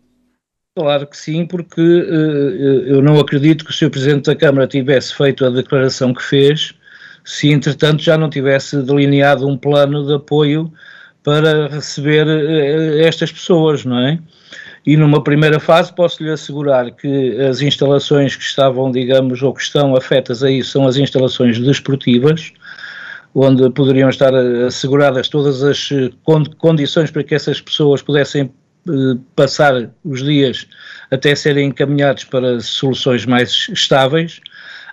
Claro 0.76 1.06
que 1.06 1.18
sim, 1.18 1.46
porque 1.46 1.80
eu 1.80 3.00
não 3.00 3.20
acredito 3.20 3.64
que 3.64 3.70
o 3.70 3.74
Sr. 3.74 3.92
Presidente 3.92 4.26
da 4.26 4.36
Câmara 4.36 4.68
tivesse 4.68 5.14
feito 5.16 5.46
a 5.46 5.52
declaração 5.52 6.16
que 6.16 6.24
fez 6.24 6.74
se 7.24 7.50
entretanto 7.50 8.02
já 8.02 8.18
não 8.18 8.30
tivesse 8.30 8.82
delineado 8.82 9.48
um 9.48 9.58
plano 9.58 10.06
de 10.06 10.14
apoio 10.14 10.72
para 11.24 11.68
receber 11.68 12.28
eh, 12.28 13.06
estas 13.08 13.32
pessoas, 13.32 13.86
não 13.86 13.98
é? 14.00 14.20
E 14.86 14.98
numa 14.98 15.24
primeira 15.24 15.60
fase 15.60 15.94
posso-lhe 15.94 16.30
assegurar 16.30 16.92
que 16.92 17.40
as 17.42 17.62
instalações 17.62 18.36
que 18.36 18.44
estavam, 18.44 18.92
digamos, 18.92 19.42
ou 19.42 19.54
que 19.54 19.62
estão 19.62 19.96
afetas 19.96 20.44
a 20.44 20.52
isso 20.52 20.72
são 20.72 20.86
as 20.86 20.98
instalações 20.98 21.58
desportivas, 21.58 22.52
onde 23.34 23.70
poderiam 23.70 24.10
estar 24.10 24.36
asseguradas 24.36 25.30
todas 25.30 25.64
as 25.64 25.90
eh, 25.92 26.10
condições 26.58 27.10
para 27.10 27.24
que 27.24 27.34
essas 27.34 27.62
pessoas 27.62 28.02
pudessem 28.02 28.52
eh, 28.88 29.18
passar 29.34 29.90
os 30.04 30.22
dias 30.22 30.68
até 31.10 31.34
serem 31.36 31.70
encaminhados 31.70 32.26
para 32.26 32.60
soluções 32.60 33.26
mais 33.26 33.70
estáveis. 33.70 34.42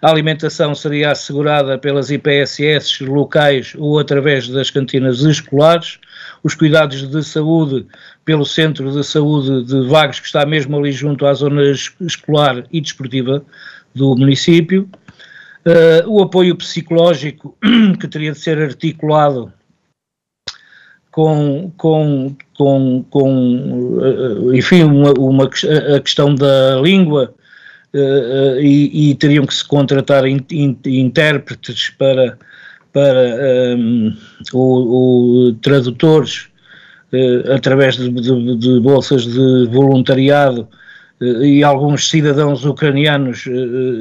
A 0.03 0.11
alimentação 0.11 0.75
seria 0.75 1.11
assegurada 1.11 1.77
pelas 1.77 2.11
IPSS 2.11 3.05
locais 3.05 3.75
ou 3.77 3.99
através 3.99 4.49
das 4.49 4.71
cantinas 4.71 5.21
escolares. 5.21 5.99
Os 6.43 6.55
cuidados 6.55 7.07
de 7.07 7.23
saúde 7.23 7.87
pelo 8.25 8.47
Centro 8.47 8.91
de 8.93 9.05
Saúde 9.05 9.65
de 9.65 9.87
Vagos, 9.89 10.21
que 10.21 10.27
está 10.27 10.47
mesmo 10.47 10.79
ali 10.79 10.91
junto 10.91 11.27
à 11.27 11.35
zona 11.35 11.63
escolar 12.01 12.65
e 12.73 12.81
desportiva 12.81 13.45
do 13.95 14.17
município. 14.17 14.89
Uh, 15.67 16.09
o 16.09 16.23
apoio 16.23 16.57
psicológico, 16.57 17.55
que 18.01 18.09
teria 18.09 18.33
de 18.33 18.39
ser 18.39 18.59
articulado 18.59 19.53
com, 21.11 21.71
com, 21.77 22.35
com, 22.57 23.05
com 23.11 23.99
uh, 23.99 24.55
enfim, 24.55 24.85
uma, 24.85 25.13
uma, 25.19 25.45
a 25.45 26.01
questão 26.01 26.35
da 26.35 26.81
língua 26.81 27.35
e, 27.93 29.11
e, 29.11 29.15
teriam 29.17 29.45
que 29.45 29.55
se 29.55 29.67
contratar 29.67 30.25
in, 30.27 30.41
in, 30.51 30.77
intérpretes 30.87 31.91
para, 31.91 32.39
para 32.93 33.77
um, 33.77 34.17
o, 34.53 35.49
o 35.49 35.53
tradutores 35.55 36.49
uh, 37.13 37.53
através 37.53 37.97
de, 37.97 38.09
de, 38.11 38.57
de, 38.57 38.81
bolsas 38.81 39.25
de 39.25 39.67
voluntariado 39.67 40.69
e 41.21 41.63
alguns 41.63 42.09
cidadãos 42.09 42.65
ucranianos, 42.65 43.45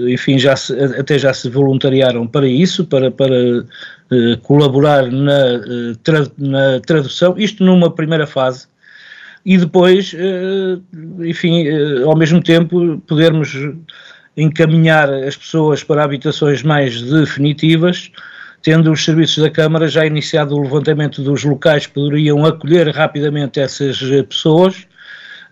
enfim, 0.07 0.39
já 0.39 0.55
se, 0.55 0.73
até 0.73 1.19
já 1.19 1.33
se 1.33 1.49
voluntariaram 1.49 2.25
para 2.25 2.47
isso, 2.47 2.85
para, 2.85 3.11
para 3.11 3.65
colaborar 4.41 5.11
na, 5.11 5.59
na 6.37 6.79
tradução, 6.79 7.37
isto 7.37 7.61
numa 7.61 7.91
primeira 7.91 8.25
fase, 8.25 8.68
e 9.49 9.57
depois, 9.57 10.15
eh, 10.15 10.77
enfim, 11.27 11.67
eh, 11.67 12.03
ao 12.03 12.15
mesmo 12.15 12.39
tempo, 12.39 12.99
podermos 13.07 13.51
encaminhar 14.37 15.11
as 15.11 15.35
pessoas 15.35 15.83
para 15.83 16.03
habitações 16.03 16.61
mais 16.61 17.01
definitivas, 17.01 18.11
tendo 18.61 18.91
os 18.91 19.03
serviços 19.03 19.41
da 19.41 19.49
Câmara 19.49 19.87
já 19.87 20.05
iniciado 20.05 20.55
o 20.55 20.61
levantamento 20.61 21.23
dos 21.23 21.43
locais 21.43 21.87
que 21.87 21.93
poderiam 21.95 22.45
acolher 22.45 22.89
rapidamente 22.89 23.59
essas 23.59 23.97
pessoas. 24.29 24.87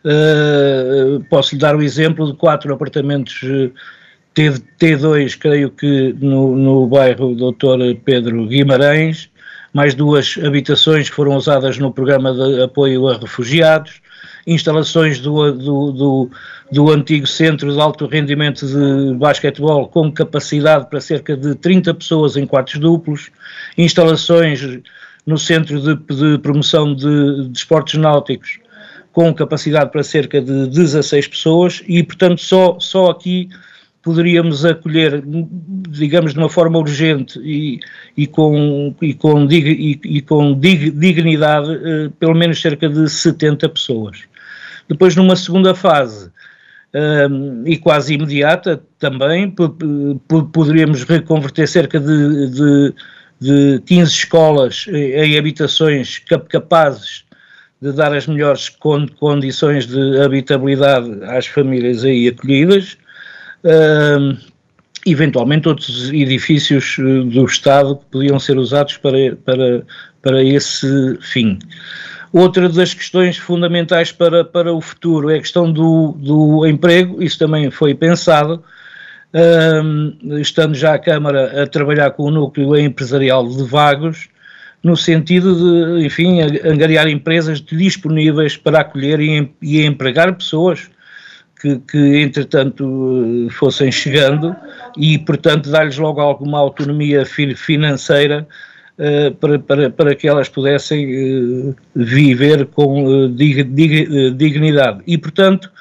Uh, 0.06 1.24
posso 1.28 1.56
lhe 1.56 1.60
dar 1.60 1.76
o 1.76 1.82
exemplo 1.82 2.32
de 2.32 2.38
quatro 2.38 2.72
apartamentos 2.72 3.42
T2, 4.36 5.36
creio 5.40 5.72
que 5.72 6.16
no, 6.22 6.56
no 6.56 6.86
bairro 6.86 7.34
Dr. 7.34 8.00
Pedro 8.06 8.46
Guimarães, 8.46 9.28
mais 9.74 9.94
duas 9.94 10.38
habitações 10.44 11.08
foram 11.08 11.36
usadas 11.36 11.78
no 11.78 11.92
programa 11.92 12.34
de 12.34 12.62
apoio 12.64 13.08
a 13.08 13.18
refugiados. 13.18 14.02
Instalações 14.46 15.20
do, 15.20 15.52
do, 15.52 15.92
do, 15.92 16.32
do 16.72 16.92
antigo 16.92 17.28
centro 17.28 17.72
de 17.72 17.80
alto 17.80 18.08
rendimento 18.08 18.66
de 18.66 19.14
basquetebol 19.16 19.88
com 19.88 20.12
capacidade 20.12 20.90
para 20.90 21.02
cerca 21.02 21.36
de 21.36 21.54
30 21.56 21.94
pessoas 21.94 22.38
em 22.38 22.46
quartos 22.46 22.80
duplos, 22.80 23.30
instalações 23.78 24.80
no 25.26 25.38
centro 25.38 25.80
de, 25.82 25.96
de 25.96 26.38
promoção 26.40 26.96
de, 26.96 27.50
de 27.50 27.58
esportes 27.58 28.00
náuticos 28.00 28.60
com 29.18 29.34
capacidade 29.34 29.92
para 29.92 30.04
cerca 30.04 30.40
de 30.40 30.68
16 30.68 31.28
pessoas. 31.28 31.84
E, 31.88 32.04
portanto, 32.04 32.40
só, 32.40 32.78
só 32.80 33.10
aqui 33.10 33.50
poderíamos 34.08 34.64
acolher, 34.64 35.22
digamos, 35.90 36.34
de 36.34 36.40
uma 36.40 36.48
forma 36.48 36.80
urgente 36.80 37.38
e, 37.44 37.78
e 38.16 38.26
com, 38.26 38.96
e 39.02 39.14
com, 39.14 39.46
dig, 39.46 39.70
e, 39.70 40.18
e 40.18 40.22
com 40.22 40.58
dig, 40.58 40.92
dignidade, 40.92 41.70
eh, 41.74 42.10
pelo 42.18 42.34
menos 42.34 42.62
cerca 42.62 42.88
de 42.88 43.10
70 43.10 43.68
pessoas. 43.68 44.20
Depois, 44.88 45.14
numa 45.14 45.36
segunda 45.36 45.76
fase, 45.76 46.32
um, 47.30 47.64
e 47.66 47.78
quase 47.78 48.14
imediata 48.14 48.82
também, 48.98 49.54
poderíamos 50.54 51.04
reconverter 51.04 51.68
cerca 51.68 52.00
de, 52.00 52.50
de, 52.50 52.94
de 53.42 53.82
15 53.86 54.10
escolas 54.10 54.86
em 54.88 55.38
habitações 55.38 56.20
capazes 56.48 57.26
de 57.82 57.92
dar 57.92 58.16
as 58.16 58.26
melhores 58.26 58.70
condições 59.20 59.86
de 59.86 60.22
habitabilidade 60.22 61.12
às 61.26 61.46
famílias 61.46 62.06
aí 62.06 62.30
acolhidas 62.30 62.98
uh, 63.64 64.38
eventualmente 65.06 65.68
outros 65.68 66.12
edifícios 66.12 66.98
eh, 67.00 67.04
do 67.04 67.46
Estado 67.46 67.96
que 67.96 68.06
podiam 68.12 68.40
ser 68.40 68.58
usados 68.58 68.98
para, 68.98 69.36
para, 69.38 69.84
para 70.22 70.44
esse 70.44 71.18
fim. 71.22 71.58
Outra 72.34 72.68
das 72.68 72.94
questões 72.94 73.38
fundamentais 73.38 74.12
para, 74.12 74.44
para 74.44 74.74
o 74.74 74.82
futuro 74.82 75.30
é 75.30 75.38
a 75.38 75.40
questão 75.40 75.72
do, 75.72 76.12
do 76.20 76.68
emprego, 76.68 77.24
isso 77.24 77.40
também 77.40 77.72
foi 77.72 77.96
pensado, 77.96 78.62
uh, 79.34 80.38
estando 80.40 80.76
já 80.76 80.94
a 80.94 81.00
Câmara 81.00 81.64
a 81.64 81.68
trabalhar 81.68 82.12
com 82.12 82.24
o 82.24 82.32
núcleo 82.32 82.76
empresarial 82.78 83.48
de 83.48 83.64
Vagos, 83.64 84.28
no 84.84 84.96
sentido 84.98 85.56
de, 85.56 86.06
enfim, 86.06 86.42
angariar 86.66 87.08
empresas 87.08 87.62
disponíveis 87.62 88.58
para 88.58 88.82
acolher 88.82 89.20
e, 89.22 89.50
e 89.62 89.86
empregar 89.86 90.36
pessoas 90.36 90.90
que, 91.62 91.80
que 91.80 92.22
entretanto 92.22 93.48
fossem 93.52 93.92
chegando 93.92 94.56
e, 94.98 95.18
portanto, 95.18 95.70
dar-lhes 95.70 95.98
logo 95.98 96.22
alguma 96.22 96.60
autonomia 96.60 97.26
financeira 97.26 98.48
uh, 98.98 99.34
para, 99.36 99.60
para, 99.60 99.90
para 99.90 100.16
que 100.16 100.28
elas 100.28 100.50
pudessem 100.50 101.70
uh, 101.70 101.76
viver 101.96 102.66
com 102.68 103.06
uh, 103.06 103.30
dig, 103.30 103.64
dig, 103.64 104.32
dignidade. 104.32 105.02
E, 105.08 105.18
portanto, 105.18 105.72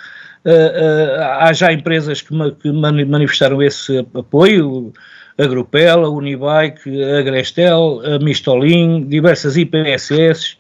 há 1.41 1.53
já 1.53 1.73
empresas 1.73 2.23
que, 2.23 2.33
que 2.62 2.71
manifestaram 2.71 3.61
esse 3.61 3.99
apoio, 4.15 4.93
a 5.37 5.45
Grupel, 5.45 6.05
a 6.05 6.09
Unibike, 6.09 7.03
a 7.03 7.23
Grestel, 7.23 8.01
a 8.05 8.19
Mistolin, 8.21 9.09
diversas 9.09 9.57
IPSS, 9.57 10.57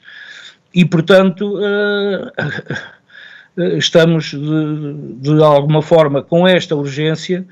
e, 0.76 0.84
portanto, 0.84 1.58
eh, 1.64 2.32
estamos 3.56 4.30
de, 4.30 5.34
de, 5.34 5.42
alguma 5.42 5.82
forma 5.82 6.22
com 6.22 6.46
esta 6.46 6.76
urgência 6.76 7.46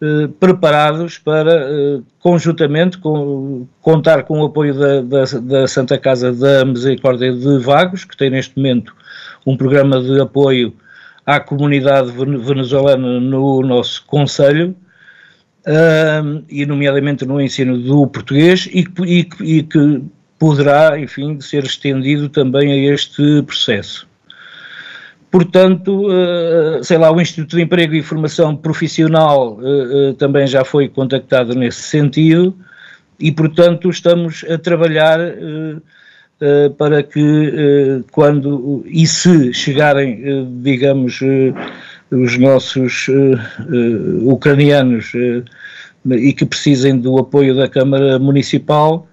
eh, 0.00 0.28
preparados 0.38 1.18
para 1.18 1.52
eh, 1.52 2.00
conjuntamente 2.18 2.98
com, 2.98 3.66
contar 3.80 4.24
com 4.24 4.40
o 4.40 4.44
apoio 4.44 4.74
da, 4.74 5.00
da, 5.00 5.24
da, 5.40 5.66
Santa 5.66 5.96
Casa 5.96 6.32
da 6.32 6.64
Misericórdia 6.64 7.32
de 7.32 7.58
Vagos, 7.58 8.04
que 8.04 8.16
tem 8.16 8.28
neste 8.28 8.56
momento 8.56 8.94
um 9.46 9.56
programa 9.56 10.02
de 10.02 10.20
apoio 10.20 10.74
à 11.24 11.40
comunidade 11.40 12.12
venezuelana 12.12 13.18
no 13.20 13.62
nosso 13.62 14.04
Conselho, 14.06 14.76
e 16.48 16.64
nomeadamente 16.64 17.24
no 17.24 17.40
ensino 17.40 17.76
do 17.76 18.06
português, 18.06 18.68
e, 18.72 18.86
e, 19.04 19.28
e 19.40 19.62
que 19.64 20.02
poderá, 20.38 20.98
enfim, 20.98 21.40
ser 21.40 21.64
estendido 21.64 22.28
também 22.28 22.70
a 22.70 22.92
este 22.94 23.42
processo. 23.42 24.05
Portanto, 25.30 26.06
eh, 26.10 26.80
sei 26.82 26.98
lá, 26.98 27.10
o 27.10 27.20
Instituto 27.20 27.56
de 27.56 27.62
Emprego 27.62 27.94
e 27.94 28.02
Formação 28.02 28.56
Profissional 28.56 29.58
eh, 29.60 30.10
eh, 30.10 30.12
também 30.14 30.46
já 30.46 30.64
foi 30.64 30.88
contactado 30.88 31.54
nesse 31.54 31.82
sentido 31.82 32.54
e, 33.18 33.32
portanto, 33.32 33.90
estamos 33.90 34.44
a 34.48 34.58
trabalhar 34.58 35.18
para 36.76 37.02
que 37.02 38.04
quando 38.12 38.84
e 38.86 39.06
se 39.06 39.54
chegarem, 39.54 40.46
digamos, 40.60 41.20
os 42.10 42.36
nossos 42.36 43.06
ucranianos 44.22 45.12
e 46.04 46.34
que 46.34 46.44
precisem 46.44 46.98
do 46.98 47.18
apoio 47.18 47.56
da 47.56 47.66
Câmara 47.70 48.18
Municipal, 48.18 49.08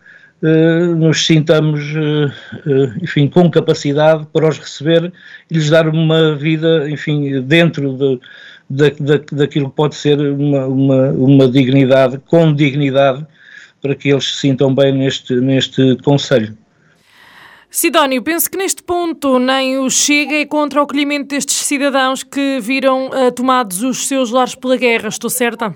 nos 0.97 1.25
sintamos, 1.25 1.82
uh, 1.93 3.01
enfim, 3.01 3.27
com 3.27 3.49
capacidade 3.49 4.27
para 4.34 4.47
os 4.47 4.58
receber 4.58 5.12
e 5.49 5.53
lhes 5.53 5.69
dar 5.69 5.88
uma 5.88 6.36
vida, 6.36 6.89
enfim, 6.89 7.41
dentro 7.41 7.93
de, 7.93 8.19
de, 8.69 8.91
de, 8.91 9.19
daquilo 9.32 9.69
que 9.69 9.75
pode 9.75 9.95
ser 9.95 10.19
uma, 10.19 10.65
uma, 10.65 11.10
uma 11.12 11.47
dignidade, 11.47 12.19
com 12.27 12.53
dignidade, 12.53 13.25
para 13.82 13.95
que 13.95 14.10
eles 14.10 14.34
se 14.34 14.39
sintam 14.41 14.73
bem 14.75 14.91
neste, 14.93 15.34
neste 15.36 15.95
Conselho. 16.03 16.58
Sidónio, 17.69 18.21
penso 18.21 18.51
que 18.51 18.58
neste 18.58 18.84
ponto 18.84 19.39
nem 19.39 19.79
o 19.79 19.89
Chega 19.89 20.36
é 20.36 20.45
contra 20.45 20.79
o 20.79 20.84
acolhimento 20.84 21.29
destes 21.29 21.56
cidadãos 21.56 22.21
que 22.21 22.60
viram 22.62 23.08
uh, 23.08 23.32
tomados 23.32 23.82
os 23.82 24.08
seus 24.08 24.29
lares 24.29 24.56
pela 24.56 24.77
guerra, 24.77 25.08
estou 25.08 25.29
certa? 25.29 25.69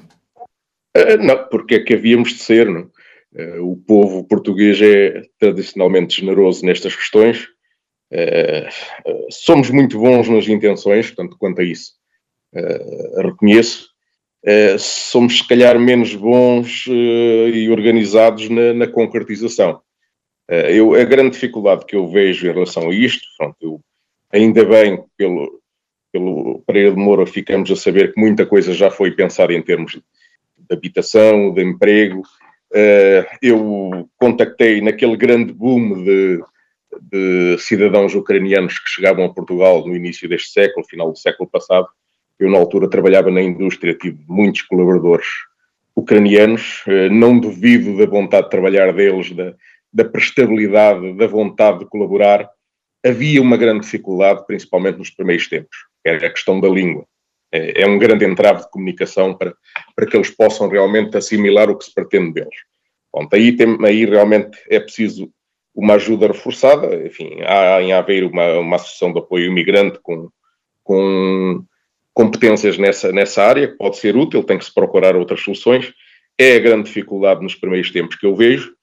Uh, 0.95 1.17
não, 1.19 1.37
porque 1.49 1.75
é 1.75 1.79
que 1.79 1.95
havíamos 1.95 2.33
de 2.33 2.39
ser, 2.39 2.69
não? 2.69 2.87
Uh, 3.33 3.71
o 3.71 3.77
povo 3.77 4.23
português 4.23 4.81
é 4.81 5.23
tradicionalmente 5.39 6.19
generoso 6.19 6.65
nestas 6.65 6.95
questões. 6.95 7.47
Uh, 8.11 9.29
somos 9.29 9.69
muito 9.69 9.99
bons 9.99 10.29
nas 10.29 10.47
intenções, 10.47 11.07
portanto, 11.07 11.37
quanto 11.37 11.61
a 11.61 11.63
isso, 11.63 11.93
reconheço. 13.17 13.89
somos, 14.79 15.39
se 15.39 15.47
calhar, 15.47 15.77
menos 15.77 16.15
bons 16.15 16.85
e 16.87 17.69
organizados 17.69 18.49
na, 18.49 18.73
na 18.73 18.87
concretização. 18.87 19.81
eu, 20.49 20.95
a 20.95 21.03
grande 21.03 21.31
dificuldade 21.31 21.85
que 21.85 21.95
eu 21.95 22.07
vejo 22.07 22.47
em 22.47 22.53
relação 22.53 22.89
a 22.89 22.93
isto, 22.93 23.27
pronto, 23.37 23.57
eu, 23.61 23.81
ainda 24.31 24.63
bem 24.65 25.03
pelo, 25.17 25.61
pelo 26.11 26.63
Pereira 26.65 26.91
de 26.91 26.97
Moura 26.97 27.25
ficamos 27.25 27.69
a 27.69 27.75
saber 27.75 28.13
que 28.13 28.19
muita 28.19 28.45
coisa 28.45 28.73
já 28.73 28.89
foi 28.89 29.11
pensada 29.11 29.53
em 29.53 29.61
termos 29.61 29.91
de 29.91 30.01
habitação, 30.71 31.53
de 31.53 31.63
emprego, 31.63 32.23
eu 33.41 34.09
contactei 34.17 34.81
naquele 34.81 35.15
grande 35.15 35.53
boom 35.53 36.03
de, 36.03 36.41
de, 37.01 37.57
cidadãos 37.59 38.13
ucranianos 38.13 38.79
que 38.79 38.89
chegavam 38.89 39.25
a 39.25 39.33
Portugal 39.33 39.85
no 39.85 39.95
início 39.95 40.27
deste 40.27 40.49
século, 40.51 40.85
final 40.85 41.11
do 41.11 41.17
século 41.17 41.49
passado. 41.49 41.87
Eu, 42.39 42.51
na 42.51 42.57
altura, 42.57 42.89
trabalhava 42.89 43.31
na 43.31 43.41
indústria, 43.41 43.97
tive 43.97 44.19
muitos 44.27 44.61
colaboradores 44.63 45.27
ucranianos. 45.95 46.83
Uh, 46.87 47.11
não 47.11 47.39
duvido 47.39 47.97
da 47.97 48.05
vontade 48.05 48.43
de 48.43 48.51
trabalhar 48.51 48.93
deles, 48.93 49.31
da, 49.31 49.53
da 49.91 50.05
prestabilidade, 50.05 51.13
da 51.13 51.27
vontade 51.27 51.79
de 51.79 51.85
colaborar. 51.85 52.47
Havia 53.03 53.41
uma 53.41 53.57
grande 53.57 53.81
dificuldade, 53.81 54.45
principalmente 54.45 54.97
nos 54.97 55.09
primeiros 55.09 55.47
tempos, 55.47 55.75
que 56.03 56.09
era 56.09 56.27
a 56.27 56.29
questão 56.29 56.59
da 56.59 56.67
língua. 56.67 57.05
É, 57.57 57.81
é 57.81 57.87
um 57.87 57.97
grande 57.97 58.25
entrave 58.25 58.61
de 58.61 58.69
comunicação 58.69 59.33
para, 59.33 59.53
para 59.95 60.05
que 60.05 60.15
eles 60.15 60.29
possam 60.29 60.67
realmente 60.67 61.17
assimilar 61.17 61.69
o 61.69 61.77
que 61.77 61.85
se 61.85 61.93
pretende 61.93 62.33
deles. 62.33 62.55
Bom, 63.13 63.27
aí, 63.33 63.55
tem, 63.55 63.77
aí 63.85 64.05
realmente 64.05 64.57
é 64.69 64.79
preciso 64.79 65.31
uma 65.73 65.93
ajuda 65.93 66.27
reforçada, 66.27 66.95
enfim, 67.05 67.39
há 67.45 67.81
em 67.81 67.93
haver 67.93 68.23
uma, 68.23 68.59
uma 68.59 68.75
associação 68.77 69.13
de 69.13 69.19
apoio 69.19 69.45
imigrante 69.45 69.99
com, 70.01 70.27
com 70.83 71.63
competências 72.13 72.79
nessa, 72.79 73.11
nessa 73.11 73.43
área, 73.43 73.67
que 73.67 73.77
pode 73.77 73.97
ser 73.97 74.15
útil, 74.17 74.43
tem 74.43 74.57
que 74.57 74.65
se 74.65 74.73
procurar 74.73 75.15
outras 75.15 75.41
soluções, 75.41 75.93
é 76.35 76.55
a 76.55 76.59
grande 76.59 76.85
dificuldade 76.85 77.43
nos 77.43 77.53
primeiros 77.53 77.91
tempos 77.91 78.15
que 78.15 78.25
eu 78.25 78.35
vejo. 78.35 78.73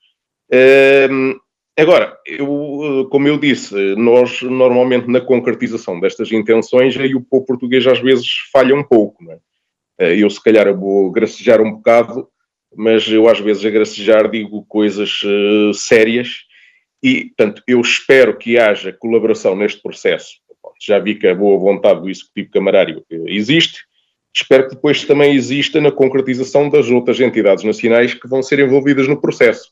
Ehm, 0.53 1.35
Agora, 1.77 2.17
eu, 2.25 3.09
como 3.11 3.27
eu 3.27 3.37
disse, 3.37 3.75
nós 3.97 4.41
normalmente 4.43 5.09
na 5.09 5.21
concretização 5.21 5.99
destas 5.99 6.31
intenções, 6.31 6.97
aí 6.97 7.17
o 7.17 7.21
povo 7.21 7.45
português 7.47 7.85
às 7.87 7.99
vezes 7.99 8.29
falha 8.53 8.75
um 8.77 8.85
pouco. 8.85 9.25
É? 9.29 9.39
Eh, 9.99 10.17
eu, 10.19 10.31
se 10.31 10.43
calhar, 10.43 10.73
vou 10.73 11.11
gracejar 11.11 11.61
um 11.61 11.73
bocado, 11.73 12.29
mas 12.77 13.09
eu 13.09 13.29
às 13.29 13.41
vezes 13.41 13.65
a 13.65 13.71
gracejar 13.71 14.31
digo 14.31 14.65
coisas 14.67 15.21
uh, 15.23 15.75
sérias 15.75 16.45
e, 17.03 17.27
portanto, 17.27 17.63
eu 17.67 17.81
espero 17.81 18.37
que 18.37 18.57
haja 18.57 18.93
colaboração 18.93 19.57
neste 19.57 19.83
processo. 19.83 20.37
Já 20.81 20.99
vi 20.99 21.17
que 21.17 21.27
a 21.27 21.35
boa 21.35 21.59
vontade 21.59 22.01
do 22.01 22.11
Executivo 22.11 22.51
Camarário 22.51 23.05
existe, 23.27 23.85
espero 24.35 24.69
que 24.69 24.75
depois 24.77 25.05
também 25.05 25.35
exista 25.35 25.81
na 25.81 25.91
concretização 25.91 26.69
das 26.69 26.89
outras 26.89 27.19
entidades 27.21 27.65
nacionais 27.65 28.15
que 28.15 28.29
vão 28.29 28.43
ser 28.43 28.61
envolvidas 28.61 29.09
no 29.09 29.21
processo. 29.21 29.71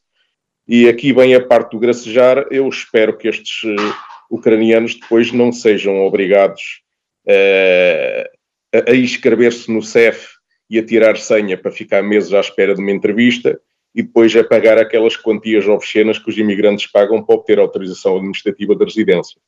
E 0.66 0.88
aqui 0.88 1.12
vem 1.12 1.35
a 1.35 1.44
parte 1.44 1.72
do 1.72 1.79
gracejar. 1.79 2.46
Eu 2.51 2.68
espero 2.68 3.16
que 3.16 3.29
estes 3.29 3.62
uh, 3.64 3.94
ucranianos 4.31 4.94
depois 4.94 5.33
não 5.33 5.53
sejam 5.53 6.01
obrigados 6.05 6.83
a, 7.29 8.90
a 8.90 8.94
inscrever-se 8.94 9.70
no 9.70 9.83
CEF 9.83 10.29
e 10.70 10.79
a 10.79 10.85
tirar 10.85 11.16
senha 11.18 11.59
para 11.59 11.70
ficar 11.70 12.03
meses 12.03 12.33
à 12.33 12.40
espera 12.40 12.75
de 12.75 12.81
uma 12.81 12.90
entrevista 12.90 13.61
e 13.94 14.03
depois 14.03 14.35
a 14.35 14.42
pagar 14.42 14.79
aquelas 14.79 15.16
quantias 15.16 15.68
obscenas 15.68 16.18
que 16.18 16.31
os 16.31 16.38
imigrantes 16.38 16.90
pagam 16.90 17.22
para 17.22 17.35
obter 17.35 17.59
autorização 17.59 18.16
administrativa 18.16 18.75
de 18.75 18.85
residência. 18.85 19.38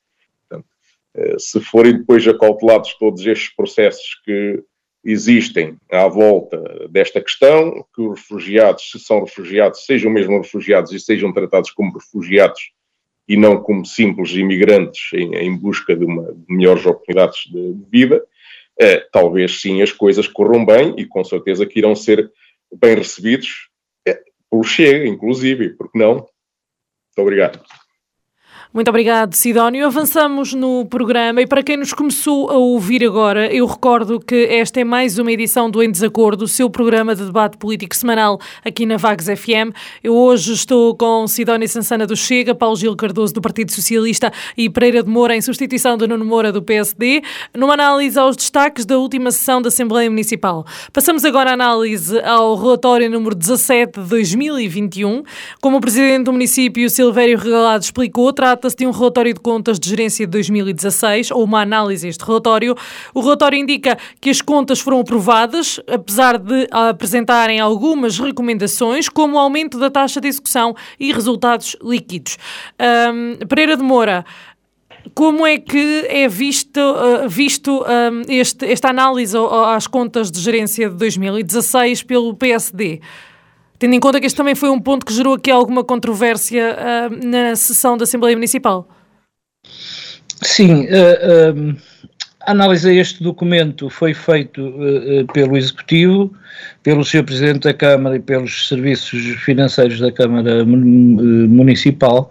Portanto, 0.40 0.68
eh, 1.14 1.36
se 1.38 1.60
forem 1.60 1.96
depois 1.96 2.28
acautelados 2.28 2.94
todos 2.98 3.24
estes 3.26 3.54
processos 3.54 4.20
que 4.24 4.62
existem 5.04 5.76
à 5.90 6.08
volta 6.08 6.88
desta 6.88 7.20
questão, 7.20 7.84
que 7.94 8.00
os 8.00 8.20
refugiados, 8.20 8.90
se 8.90 8.98
são 8.98 9.20
refugiados, 9.20 9.84
sejam 9.84 10.10
mesmo 10.10 10.38
refugiados 10.38 10.92
e 10.92 10.98
sejam 10.98 11.32
tratados 11.32 11.70
como 11.70 11.92
refugiados 11.92 12.72
e 13.28 13.36
não 13.36 13.62
como 13.62 13.84
simples 13.84 14.30
imigrantes 14.32 15.12
em, 15.12 15.34
em 15.34 15.56
busca 15.56 15.94
de, 15.94 16.04
uma, 16.04 16.32
de 16.32 16.54
melhores 16.54 16.84
oportunidades 16.86 17.44
de, 17.50 17.74
vida, 17.90 18.24
eh, 18.78 19.06
talvez 19.12 19.60
sim 19.60 19.82
as 19.82 19.92
coisas 19.92 20.26
corram 20.26 20.64
bem 20.64 20.94
e 20.98 21.06
com 21.06 21.22
certeza 21.24 21.66
que 21.66 21.78
irão 21.78 21.94
ser 21.94 22.30
bem 22.74 22.96
recebidos 22.96 23.70
eh, 24.06 24.20
pelo 24.50 24.64
Chega, 24.64 25.06
inclusive, 25.06 25.70
porque 25.70 25.98
não? 25.98 26.14
Muito 26.14 27.18
obrigado. 27.18 27.62
Muito 28.74 28.88
obrigado, 28.88 29.34
Sidónio. 29.34 29.86
Avançamos 29.86 30.52
no 30.52 30.84
programa 30.84 31.40
e 31.40 31.46
para 31.46 31.62
quem 31.62 31.76
nos 31.76 31.92
começou 31.92 32.50
a 32.50 32.54
ouvir 32.54 33.04
agora, 33.04 33.46
eu 33.54 33.64
recordo 33.66 34.18
que 34.18 34.46
esta 34.46 34.80
é 34.80 34.84
mais 34.84 35.16
uma 35.16 35.30
edição 35.30 35.70
do 35.70 35.80
Em 35.80 35.88
Desacordo, 35.88 36.44
o 36.44 36.48
seu 36.48 36.68
programa 36.68 37.14
de 37.14 37.24
debate 37.24 37.56
político 37.56 37.94
semanal 37.94 38.36
aqui 38.64 38.84
na 38.84 38.96
Vagos 38.96 39.26
FM. 39.26 39.70
Eu 40.02 40.16
hoje 40.16 40.54
estou 40.54 40.92
com 40.96 41.24
Sidónio 41.28 41.68
Sansana 41.68 42.04
do 42.04 42.16
Chega, 42.16 42.52
Paulo 42.52 42.74
Gil 42.74 42.96
Cardoso 42.96 43.32
do 43.32 43.40
Partido 43.40 43.70
Socialista 43.70 44.32
e 44.56 44.68
Pereira 44.68 45.04
de 45.04 45.08
Moura 45.08 45.36
em 45.36 45.40
substituição 45.40 45.96
de 45.96 46.08
Nuno 46.08 46.24
Moura 46.24 46.50
do 46.50 46.60
PSD, 46.60 47.22
numa 47.56 47.74
análise 47.74 48.18
aos 48.18 48.34
destaques 48.34 48.84
da 48.84 48.98
última 48.98 49.30
sessão 49.30 49.62
da 49.62 49.68
Assembleia 49.68 50.10
Municipal. 50.10 50.66
Passamos 50.92 51.24
agora 51.24 51.50
a 51.50 51.54
análise 51.54 52.18
ao 52.22 52.56
relatório 52.56 53.08
número 53.08 53.36
17 53.36 54.00
de 54.00 54.08
2021. 54.08 55.22
Como 55.60 55.76
o 55.76 55.80
Presidente 55.80 56.24
do 56.24 56.32
município, 56.32 56.90
Silvério 56.90 57.38
Regalado, 57.38 57.84
explicou, 57.84 58.32
trata 58.32 58.63
Trata-se 58.64 58.76
de 58.76 58.86
um 58.86 58.92
relatório 58.92 59.34
de 59.34 59.40
contas 59.40 59.78
de 59.78 59.86
gerência 59.86 60.26
de 60.26 60.30
2016, 60.30 61.32
ou 61.32 61.44
uma 61.44 61.60
análise 61.60 62.06
deste 62.06 62.24
relatório. 62.24 62.74
O 63.12 63.20
relatório 63.20 63.58
indica 63.58 63.98
que 64.18 64.30
as 64.30 64.40
contas 64.40 64.80
foram 64.80 65.00
aprovadas, 65.00 65.78
apesar 65.86 66.38
de 66.38 66.66
apresentarem 66.70 67.60
algumas 67.60 68.18
recomendações, 68.18 69.06
como 69.06 69.36
o 69.36 69.38
aumento 69.38 69.78
da 69.78 69.90
taxa 69.90 70.18
de 70.18 70.28
execução 70.28 70.74
e 70.98 71.12
resultados 71.12 71.76
líquidos. 71.82 72.38
Um, 72.80 73.46
Pereira 73.46 73.76
de 73.76 73.82
Moura, 73.82 74.24
como 75.14 75.46
é 75.46 75.58
que 75.58 76.06
é 76.08 76.26
visto, 76.26 76.80
uh, 76.80 77.28
visto 77.28 77.84
este, 78.26 78.64
esta 78.64 78.88
análise 78.88 79.36
às 79.74 79.86
contas 79.86 80.30
de 80.30 80.40
gerência 80.40 80.88
de 80.88 80.96
2016 80.96 82.02
pelo 82.02 82.34
PSD? 82.34 83.02
Tendo 83.84 83.96
em 83.96 84.00
conta 84.00 84.18
que 84.18 84.24
este 84.24 84.38
também 84.38 84.54
foi 84.54 84.70
um 84.70 84.80
ponto 84.80 85.04
que 85.04 85.12
gerou 85.12 85.34
aqui 85.34 85.50
alguma 85.50 85.84
controvérsia 85.84 86.74
uh, 86.74 87.26
na 87.26 87.54
sessão 87.54 87.98
da 87.98 88.04
Assembleia 88.04 88.34
Municipal. 88.34 88.88
Sim, 90.40 90.86
uh, 90.86 91.76
a 92.46 92.50
análise 92.50 92.88
a 92.88 92.94
este 92.94 93.22
documento 93.22 93.90
foi 93.90 94.14
feito 94.14 94.72
pelo 95.34 95.54
Executivo, 95.54 96.32
pelo 96.82 97.04
Sr. 97.04 97.24
Presidente 97.24 97.64
da 97.64 97.74
Câmara 97.74 98.16
e 98.16 98.20
pelos 98.20 98.68
serviços 98.68 99.20
financeiros 99.44 100.00
da 100.00 100.10
Câmara 100.10 100.64
Municipal 100.64 102.30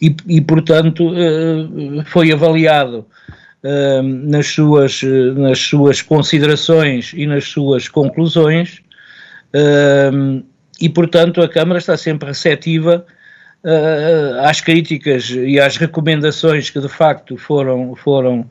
e, 0.00 0.14
e 0.28 0.40
portanto, 0.40 1.12
foi 2.06 2.32
avaliado 2.32 3.04
nas, 4.22 4.46
suas, 4.46 5.00
nas 5.36 5.58
suas 5.58 6.00
considerações 6.00 7.12
e 7.12 7.26
nas 7.26 7.44
suas 7.44 7.88
conclusões 7.88 8.82
e, 10.80 10.88
portanto, 10.88 11.40
a 11.40 11.48
Câmara 11.48 11.78
está 11.78 11.96
sempre 11.96 12.28
receptiva 12.28 13.04
uh, 13.64 14.40
às 14.46 14.60
críticas 14.60 15.30
e 15.30 15.58
às 15.58 15.76
recomendações 15.76 16.70
que 16.70 16.80
de 16.80 16.88
facto 16.88 17.36
foram, 17.36 17.94
foram 17.96 18.48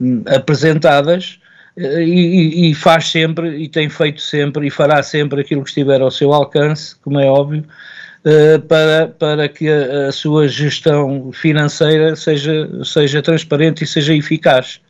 um, 0.00 0.22
apresentadas 0.26 1.38
uh, 1.76 2.00
e, 2.00 2.70
e, 2.70 2.74
faz 2.74 3.08
sempre, 3.08 3.56
e 3.56 3.68
tem 3.68 3.88
feito 3.88 4.20
sempre, 4.20 4.66
e 4.66 4.70
fará 4.70 5.02
sempre 5.02 5.40
aquilo 5.40 5.62
que 5.62 5.68
estiver 5.68 6.00
ao 6.00 6.10
seu 6.10 6.32
alcance, 6.32 6.96
como 6.96 7.20
é 7.20 7.26
óbvio, 7.26 7.64
uh, 8.24 8.60
para, 8.62 9.08
para 9.08 9.48
que 9.48 9.68
a, 9.68 10.08
a, 10.08 10.12
sua 10.12 10.48
gestão 10.48 11.30
financeira 11.32 12.16
seja, 12.16 12.68
seja 12.84 13.20
transparente 13.20 13.84
e 13.84 13.86
seja 13.86 14.14
eficaz. 14.14 14.80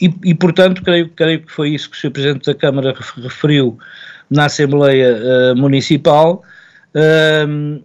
E, 0.00 0.14
e, 0.24 0.34
portanto, 0.34 0.82
creio, 0.82 1.08
creio 1.08 1.40
que 1.40 1.50
foi 1.50 1.70
isso 1.70 1.90
que 1.90 1.96
o 1.96 2.00
Sr. 2.00 2.10
Presidente 2.10 2.46
da 2.46 2.54
Câmara 2.54 2.94
referiu 3.16 3.78
na 4.30 4.46
Assembleia 4.46 5.16
uh, 5.16 5.56
Municipal 5.56 6.42
uh, 6.94 7.82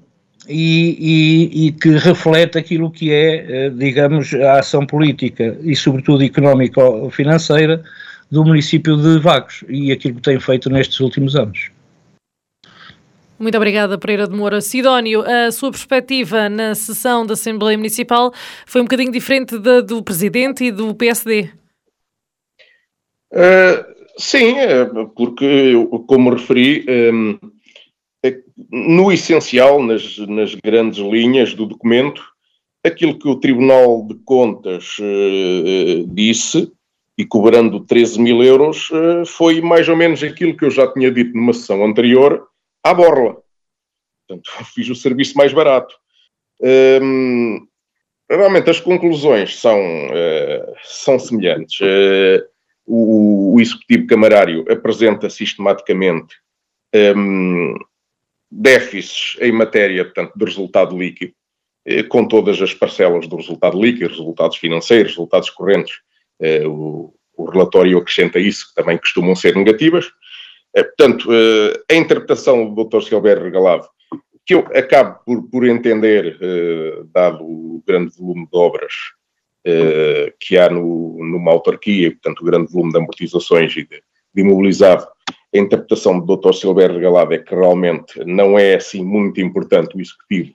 e, 0.48 0.98
e, 1.00 1.68
e, 1.68 1.72
que 1.72 1.90
reflete 1.98 2.58
aquilo 2.58 2.90
que 2.90 3.12
é, 3.12 3.68
uh, 3.68 3.78
digamos, 3.78 4.34
a 4.34 4.60
ação 4.60 4.86
política 4.86 5.58
e, 5.62 5.76
sobretudo, 5.76 6.24
económico-financeira 6.24 7.84
do 8.30 8.44
município 8.46 8.96
de 8.98 9.20
Vagos 9.20 9.64
e 9.68 9.92
aquilo 9.92 10.16
que 10.16 10.22
tem 10.22 10.40
feito 10.40 10.70
nestes 10.70 11.00
últimos 11.00 11.36
anos. 11.36 11.70
Muito 13.38 13.58
obrigada, 13.58 13.98
Pereira 13.98 14.28
de 14.28 14.36
Moura. 14.36 14.62
Sidónio, 14.62 15.24
a 15.24 15.52
sua 15.52 15.72
perspectiva 15.72 16.48
na 16.48 16.76
sessão 16.76 17.26
da 17.26 17.34
Assembleia 17.34 17.76
Municipal 17.76 18.32
foi 18.68 18.82
um 18.82 18.84
bocadinho 18.84 19.12
diferente 19.12 19.58
da 19.58 19.82
do 19.82 20.04
Presidente 20.04 20.66
e 20.66 20.72
do 20.72 20.94
PSD? 20.94 21.50
Uh, 23.34 24.01
Sim, 24.18 24.58
é, 24.58 24.86
porque, 25.16 25.74
como 26.08 26.32
referi, 26.32 26.86
hum, 26.90 27.40
é, 28.24 28.40
no 28.70 29.12
essencial, 29.12 29.82
nas, 29.82 30.18
nas 30.20 30.54
grandes 30.56 31.00
linhas 31.00 31.54
do 31.54 31.66
documento, 31.66 32.24
aquilo 32.84 33.18
que 33.18 33.28
o 33.28 33.40
Tribunal 33.40 34.06
de 34.08 34.16
Contas 34.26 34.98
eh, 35.00 36.04
disse, 36.08 36.72
e 37.18 37.26
cobrando 37.26 37.86
13 37.86 38.20
mil 38.20 38.44
euros, 38.44 38.90
eh, 38.92 39.24
foi 39.26 39.62
mais 39.62 39.88
ou 39.88 39.96
menos 39.96 40.24
aquilo 40.24 40.56
que 40.56 40.66
eu 40.66 40.72
já 40.72 40.92
tinha 40.92 41.12
dito 41.12 41.36
numa 41.36 41.54
sessão 41.54 41.84
anterior, 41.86 42.48
à 42.84 42.94
borla. 42.94 43.38
Portanto, 44.28 44.52
fiz 44.74 44.90
o 44.90 44.96
serviço 44.96 45.38
mais 45.38 45.54
barato. 45.54 45.96
Um, 46.62 47.68
realmente, 48.30 48.70
as 48.70 48.80
conclusões 48.80 49.60
são, 49.60 49.80
são 50.84 51.18
semelhantes. 51.18 51.80
O, 52.86 53.56
o 53.56 53.62
Executivo 53.62 54.08
Camarário 54.08 54.66
apresenta 54.70 55.30
sistematicamente 55.30 56.36
um, 57.16 57.76
déficits 58.52 59.38
em 59.40 59.52
matéria, 59.52 60.04
portanto, 60.04 60.34
de 60.36 60.46
resultado 60.46 60.98
líquido, 60.98 61.34
eh, 61.86 62.04
com 62.04 62.28
todas 62.28 62.62
as 62.62 62.74
parcelas 62.74 63.28
do 63.28 63.38
resultado 63.38 63.82
líquido, 63.82 64.10
resultados 64.10 64.58
financeiros, 64.58 65.14
resultados 65.14 65.50
correntes. 65.50 65.96
Eh, 66.40 66.68
o, 66.68 67.14
o, 67.38 67.46
relatório 67.46 67.98
acrescenta 67.98 68.40
isso, 68.40 68.70
que 68.70 68.76
também 68.76 68.98
costumam 68.98 69.36
ser 69.36 69.56
negativas. 69.56 70.12
Eh, 70.76 70.84
portanto, 70.84 71.30
a 71.90 71.96
interpretação 71.96 72.74
do 72.74 72.84
Dr. 72.84 73.02
Silvério 73.02 73.44
Regalado, 73.44 73.88
que 74.46 74.54
eu 74.54 74.68
acabo 74.76 75.20
por, 75.26 75.50
por 75.50 75.68
entender, 75.68 76.38
dado 77.14 77.44
o 77.44 77.84
grande 77.86 78.16
volume 78.18 78.48
de 78.52 78.58
obras 78.58 78.94
eh, 79.66 80.34
que 80.40 80.58
há 80.58 80.70
no, 80.70 81.18
numa 81.24 81.52
autarquia, 81.52 82.12
portanto, 82.12 82.42
o 82.42 82.46
grande 82.46 82.72
volume 82.72 82.92
de 82.92 82.98
amortizações 82.98 83.76
e 83.76 83.84
de, 83.84 84.04
de 84.34 84.42
imobilizado, 84.42 85.08
a 85.54 85.58
interpretação 85.58 86.20
do 86.20 86.38
Dr. 86.38 86.54
Silvério 86.54 86.96
Regalado 86.96 87.34
é 87.34 87.38
que 87.38 87.54
realmente 87.54 88.24
não 88.26 88.58
é 88.58 88.76
assim 88.76 89.04
muito 89.04 89.42
importante 89.42 89.96
o 89.96 90.02
Executivo 90.02 90.54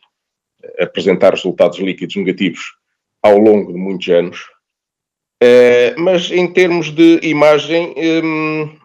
apresentar 0.79 1.33
resultados 1.33 1.79
líquidos 1.79 2.17
negativos 2.17 2.75
ao 3.23 3.39
longo 3.39 3.73
de 3.73 3.79
muitos 3.79 4.09
anos. 4.09 4.41
Uh, 5.43 6.01
mas 6.01 6.31
em 6.31 6.51
termos 6.51 6.91
de 6.91 7.21
imagem, 7.23 7.95
um, 8.25 8.77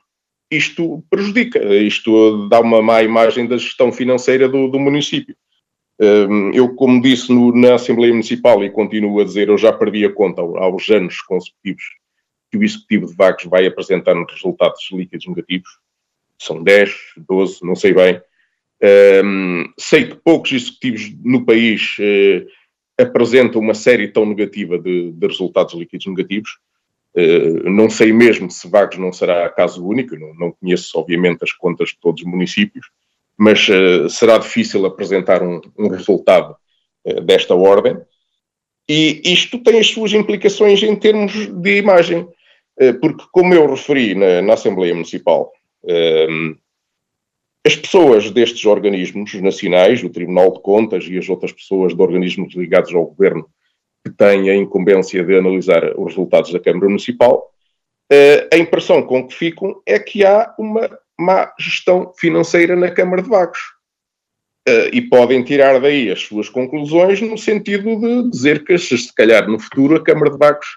isto 0.52 1.04
prejudica, 1.10 1.60
isto 1.76 2.50
dá 2.50 2.60
uma 2.60 2.82
má 2.82 3.02
imagem 3.02 3.48
da 3.48 3.58
gestão 3.58 3.92
financeira 3.92 4.50
do, 4.50 4.68
do 4.68 4.80
município. 4.80 5.36
Eu, 6.54 6.74
como 6.74 7.00
disse 7.00 7.32
no, 7.32 7.56
na 7.56 7.76
Assembleia 7.76 8.12
Municipal 8.12 8.64
e 8.64 8.72
continuo 8.72 9.22
a 9.22 9.24
dizer, 9.24 9.50
eu 9.50 9.58
já 9.58 9.72
perdi 9.72 10.04
a 10.04 10.12
conta 10.12 10.42
aos 10.42 10.90
anos 10.90 11.22
consecutivos 11.22 11.84
que 12.52 12.58
o 12.58 12.64
Executivo 12.64 13.08
de 13.08 13.16
Vagos 13.16 13.46
vai 13.46 13.66
apresentar 13.66 14.14
nos 14.14 14.32
resultados 14.32 14.90
líquidos 14.92 15.28
negativos. 15.28 15.70
São 16.40 16.62
10, 16.62 16.92
12, 17.18 17.60
não 17.64 17.76
sei 17.76 17.94
bem. 17.94 18.22
Um, 19.24 19.72
sei 19.78 20.08
que 20.08 20.16
poucos 20.16 20.52
executivos 20.52 21.14
no 21.24 21.46
país 21.46 21.98
uh, 22.00 22.48
apresentam 23.00 23.62
uma 23.62 23.76
série 23.76 24.08
tão 24.08 24.26
negativa 24.26 24.78
de, 24.80 25.12
de 25.12 25.28
resultados 25.28 25.76
líquidos 25.76 26.08
negativos. 26.08 26.58
Uh, 27.16 27.70
não 27.70 27.90
sei 27.90 28.12
mesmo 28.12 28.50
se 28.50 28.68
Vagos 28.68 28.98
não 28.98 29.14
será 29.14 29.48
caso 29.50 29.86
único, 29.86 30.16
não, 30.16 30.34
não 30.34 30.52
conheço, 30.52 30.98
obviamente, 30.98 31.44
as 31.44 31.52
contas 31.54 31.90
de 31.90 32.00
todos 32.00 32.24
os 32.24 32.28
municípios, 32.28 32.88
mas 33.42 33.68
uh, 33.70 34.08
será 34.08 34.38
difícil 34.38 34.86
apresentar 34.86 35.42
um, 35.42 35.60
um 35.76 35.88
resultado 35.88 36.56
uh, 37.08 37.22
desta 37.22 37.56
ordem. 37.56 37.98
E 38.88 39.20
isto 39.26 39.58
tem 39.64 39.80
as 39.80 39.88
suas 39.88 40.14
implicações 40.14 40.84
em 40.84 40.96
termos 40.96 41.48
de 41.48 41.78
imagem, 41.78 42.28
eh, 42.78 42.92
porque, 42.94 43.24
como 43.32 43.54
eu 43.54 43.70
referi 43.70 44.14
na, 44.14 44.42
na 44.42 44.54
Assembleia 44.54 44.94
Municipal, 44.94 45.52
ehm, 45.88 46.56
as 47.66 47.76
pessoas 47.76 48.30
destes 48.32 48.66
organismos 48.66 49.34
nacionais, 49.36 50.04
o 50.04 50.10
Tribunal 50.10 50.52
de 50.52 50.62
Contas 50.62 51.06
e 51.08 51.18
as 51.18 51.30
outras 51.30 51.54
pessoas 51.54 51.96
de 51.96 52.02
organismos 52.02 52.54
ligados 52.54 52.94
ao 52.94 53.06
governo 53.06 53.48
que 54.06 54.12
têm 54.12 54.50
a 54.50 54.56
incumbência 54.56 55.24
de 55.24 55.38
analisar 55.38 55.98
os 55.98 56.08
resultados 56.08 56.52
da 56.52 56.60
Câmara 56.60 56.88
Municipal, 56.88 57.50
a 58.52 58.58
impressão 58.58 59.04
com 59.04 59.26
que 59.26 59.34
ficam 59.34 59.82
é 59.86 59.98
que 59.98 60.26
há 60.26 60.54
uma 60.60 60.90
má 61.22 61.54
gestão 61.60 62.12
financeira 62.18 62.76
na 62.76 62.90
Câmara 62.90 63.22
de 63.22 63.30
Vagos. 63.30 63.60
Uh, 64.68 64.94
e 64.94 65.02
podem 65.02 65.44
tirar 65.44 65.80
daí 65.80 66.12
as 66.12 66.22
suas 66.22 66.48
conclusões 66.48 67.20
no 67.20 67.36
sentido 67.36 68.00
de 68.00 68.30
dizer 68.30 68.64
que, 68.64 68.78
se 68.78 69.14
calhar, 69.16 69.48
no 69.48 69.60
futuro, 69.60 69.96
a 69.96 70.04
Câmara 70.04 70.30
de 70.30 70.38
Vagos 70.38 70.68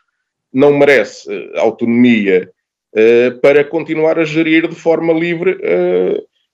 não 0.51 0.73
merece 0.79 1.29
uh, 1.29 1.59
autonomia 1.59 2.51
uh, 2.95 3.39
para 3.41 3.63
continuar 3.63 4.19
a 4.19 4.25
gerir 4.25 4.69
de 4.69 4.75
forma 4.75 5.13
livre 5.13 5.59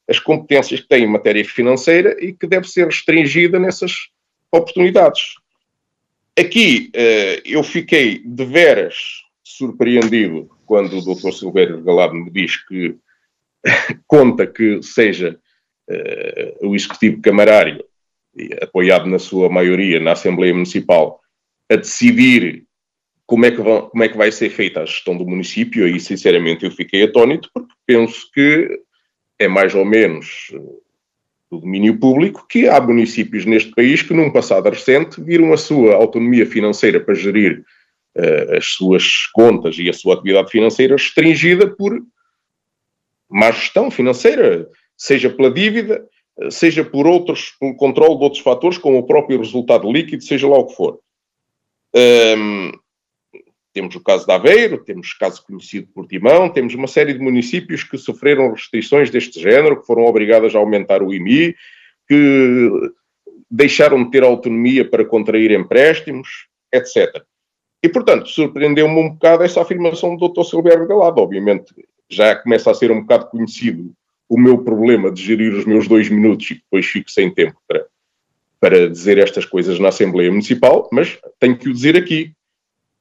as 0.09 0.19
competências 0.19 0.81
que 0.81 0.89
tem 0.89 1.05
em 1.05 1.07
matéria 1.07 1.45
financeira 1.45 2.17
e 2.19 2.33
que 2.33 2.49
deve 2.49 2.69
ser 2.69 2.87
restringida 2.87 3.61
nessas 3.61 4.09
oportunidades. 4.51 5.35
Aqui 6.37 6.91
eu 7.45 7.63
fiquei 7.63 8.19
de 8.19 8.45
veras 8.45 9.23
surpreendido 9.45 10.51
quando 10.67 10.99
o 10.99 11.15
Dr. 11.15 11.33
Silvério 11.33 11.81
Galado 11.83 12.15
me 12.15 12.29
diz 12.29 12.57
que 12.67 12.97
conta 14.07 14.47
que 14.47 14.83
seja 14.83 15.39
uh, 15.89 16.69
o 16.69 16.75
Executivo 16.75 17.21
Camarário, 17.21 17.85
apoiado 18.63 19.07
na 19.07 19.19
sua 19.19 19.49
maioria 19.49 20.01
na 20.01 20.13
Assembleia 20.13 20.55
Municipal, 20.55 21.21
a 21.69 21.77
decidir 21.77 22.65
como 23.31 23.47
é, 23.47 23.51
que 23.53 23.63
vão, 23.63 23.83
como 23.83 24.03
é 24.03 24.09
que 24.09 24.17
vai 24.17 24.33
ser 24.33 24.51
feita 24.51 24.81
a 24.81 24.85
gestão 24.85 25.17
do 25.17 25.25
município, 25.25 25.85
aí 25.85 26.01
sinceramente 26.01 26.65
eu 26.65 26.71
fiquei 26.73 27.05
atónito, 27.05 27.49
porque 27.55 27.73
penso 27.87 28.29
que 28.35 28.81
é 29.39 29.47
mais 29.47 29.73
ou 29.73 29.85
menos 29.85 30.51
eh, 30.53 30.59
do 31.49 31.61
domínio 31.61 31.97
público 31.97 32.45
que 32.49 32.69
há 32.69 32.81
municípios 32.81 33.45
neste 33.45 33.71
país 33.71 34.03
que 34.03 34.13
num 34.13 34.33
passado 34.33 34.69
recente 34.69 35.23
viram 35.23 35.53
a 35.53 35.57
sua 35.57 35.95
autonomia 35.95 36.45
financeira 36.45 36.99
para 36.99 37.15
gerir 37.15 37.65
uh, 38.17 38.57
as 38.57 38.67
suas 38.67 39.27
contas 39.33 39.77
e 39.79 39.89
a 39.89 39.93
sua 39.93 40.15
atividade 40.15 40.51
financeira 40.51 40.97
restringida 40.97 41.69
por 41.69 42.03
má 43.31 43.51
gestão 43.51 43.91
financeira, 43.91 44.69
seja 44.97 45.31
pela 45.31 45.51
dívida, 45.51 46.07
seja 46.51 46.85
por 46.85 47.07
outros, 47.07 47.55
pelo 47.61 47.75
controle 47.75 48.17
de 48.17 48.25
outros 48.25 48.43
fatores, 48.43 48.79
como 48.79 48.99
o 48.99 49.07
próprio 49.07 49.39
resultado 49.39 49.91
líquido, 49.91 50.23
seja 50.23 50.49
lá 50.49 50.59
o 50.59 50.67
que 50.67 50.75
for. 50.75 50.99
Um, 51.95 52.73
temos 53.73 53.95
o 53.95 54.03
caso 54.03 54.27
de 54.27 54.33
Aveiro, 54.33 54.85
temos 54.85 55.11
o 55.11 55.19
caso 55.19 55.45
conhecido 55.45 55.89
por 55.95 56.07
Timão, 56.07 56.49
temos 56.49 56.75
uma 56.75 56.89
série 56.89 57.13
de 57.13 57.21
municípios 57.21 57.85
que 57.85 57.97
sofreram 57.97 58.51
restrições 58.51 59.11
deste 59.11 59.41
género, 59.41 59.81
que 59.81 59.87
foram 59.87 60.05
obrigadas 60.05 60.55
a 60.55 60.59
aumentar 60.59 61.03
o 61.03 61.15
IMI, 61.15 61.55
que 62.09 62.69
deixaram 63.51 64.03
de 64.05 64.11
ter 64.11 64.25
autonomia 64.25 64.89
para 64.89 65.05
contrair 65.05 65.51
empréstimos, 65.53 66.49
etc. 66.73 67.23
E, 67.83 67.89
portanto, 67.89 68.29
surpreendeu-me 68.29 68.95
um 68.95 69.11
bocado 69.11 69.43
essa 69.43 69.63
afirmação 69.63 70.17
do 70.17 70.29
Dr. 70.29 70.45
Silvério 70.45 70.87
Galado. 70.87 71.21
Obviamente, 71.21 71.73
já 72.11 72.35
começa 72.37 72.71
a 72.71 72.75
ser 72.75 72.91
um 72.91 73.01
bocado 73.01 73.27
conhecido 73.27 73.93
o 74.31 74.39
meu 74.39 74.59
problema 74.59 75.11
de 75.11 75.21
gerir 75.21 75.53
os 75.53 75.65
meus 75.65 75.89
dois 75.89 76.09
minutos 76.09 76.49
e 76.53 76.55
depois 76.55 76.87
fico 76.87 77.11
sem 77.11 77.35
tempo 77.35 77.59
para, 77.67 77.87
para 78.61 78.89
dizer 78.89 79.19
estas 79.19 79.45
coisas 79.45 79.81
na 79.81 79.89
Assembleia 79.89 80.31
Municipal, 80.31 80.89
mas 80.93 81.19
tenho 81.41 81.59
que 81.59 81.69
o 81.69 81.73
dizer 81.73 81.97
aqui. 81.97 82.33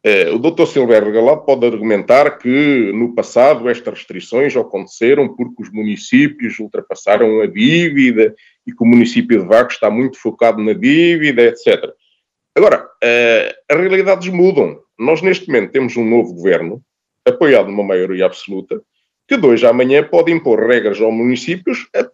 Uh, 0.04 0.34
o 0.34 0.40
Dr. 0.40 0.66
Silvério 0.66 1.12
Galado 1.12 1.42
pode 1.42 1.66
argumentar 1.68 2.38
que 2.38 2.92
no 2.94 3.14
passado 3.14 3.70
estas 3.70 3.96
restrições 3.96 4.56
aconteceram 4.56 5.36
porque 5.36 5.62
os 5.62 5.70
municípios 5.72 6.58
ultrapassaram 6.58 7.42
a 7.42 7.46
dívida 7.46 8.34
e 8.66 8.72
que 8.72 8.82
o 8.82 8.88
município 8.88 9.40
de 9.40 9.46
Vagos 9.46 9.74
está 9.74 9.92
muito 9.92 10.18
focado 10.18 10.64
na 10.64 10.74
dívida, 10.74 11.44
etc. 11.44 11.92
Agora, 12.56 12.86
uh, 12.86 13.56
as 13.70 13.78
realidades 13.78 14.30
mudam. 14.30 14.80
Nós 14.98 15.22
neste 15.22 15.48
momento 15.48 15.72
temos 15.72 15.96
um 15.96 16.10
novo 16.10 16.34
governo, 16.34 16.82
apoiado 17.26 17.70
numa 17.70 17.84
maioria 17.84 18.26
absoluta, 18.26 18.82
que 19.30 19.38
de 19.38 19.46
hoje 19.46 19.68
à 19.68 19.72
manhã 19.72 20.04
pode 20.04 20.32
impor 20.32 20.68
regras 20.68 21.00
aos 21.00 21.14
municípios 21.14 21.88
eh, 21.96 22.10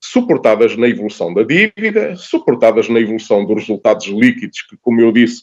suportadas 0.00 0.76
na 0.76 0.88
evolução 0.88 1.34
da 1.34 1.42
dívida, 1.42 2.14
suportadas 2.14 2.88
na 2.88 3.00
evolução 3.00 3.44
dos 3.44 3.56
resultados 3.56 4.06
líquidos, 4.06 4.62
que, 4.62 4.76
como 4.76 5.00
eu 5.00 5.10
disse, 5.10 5.42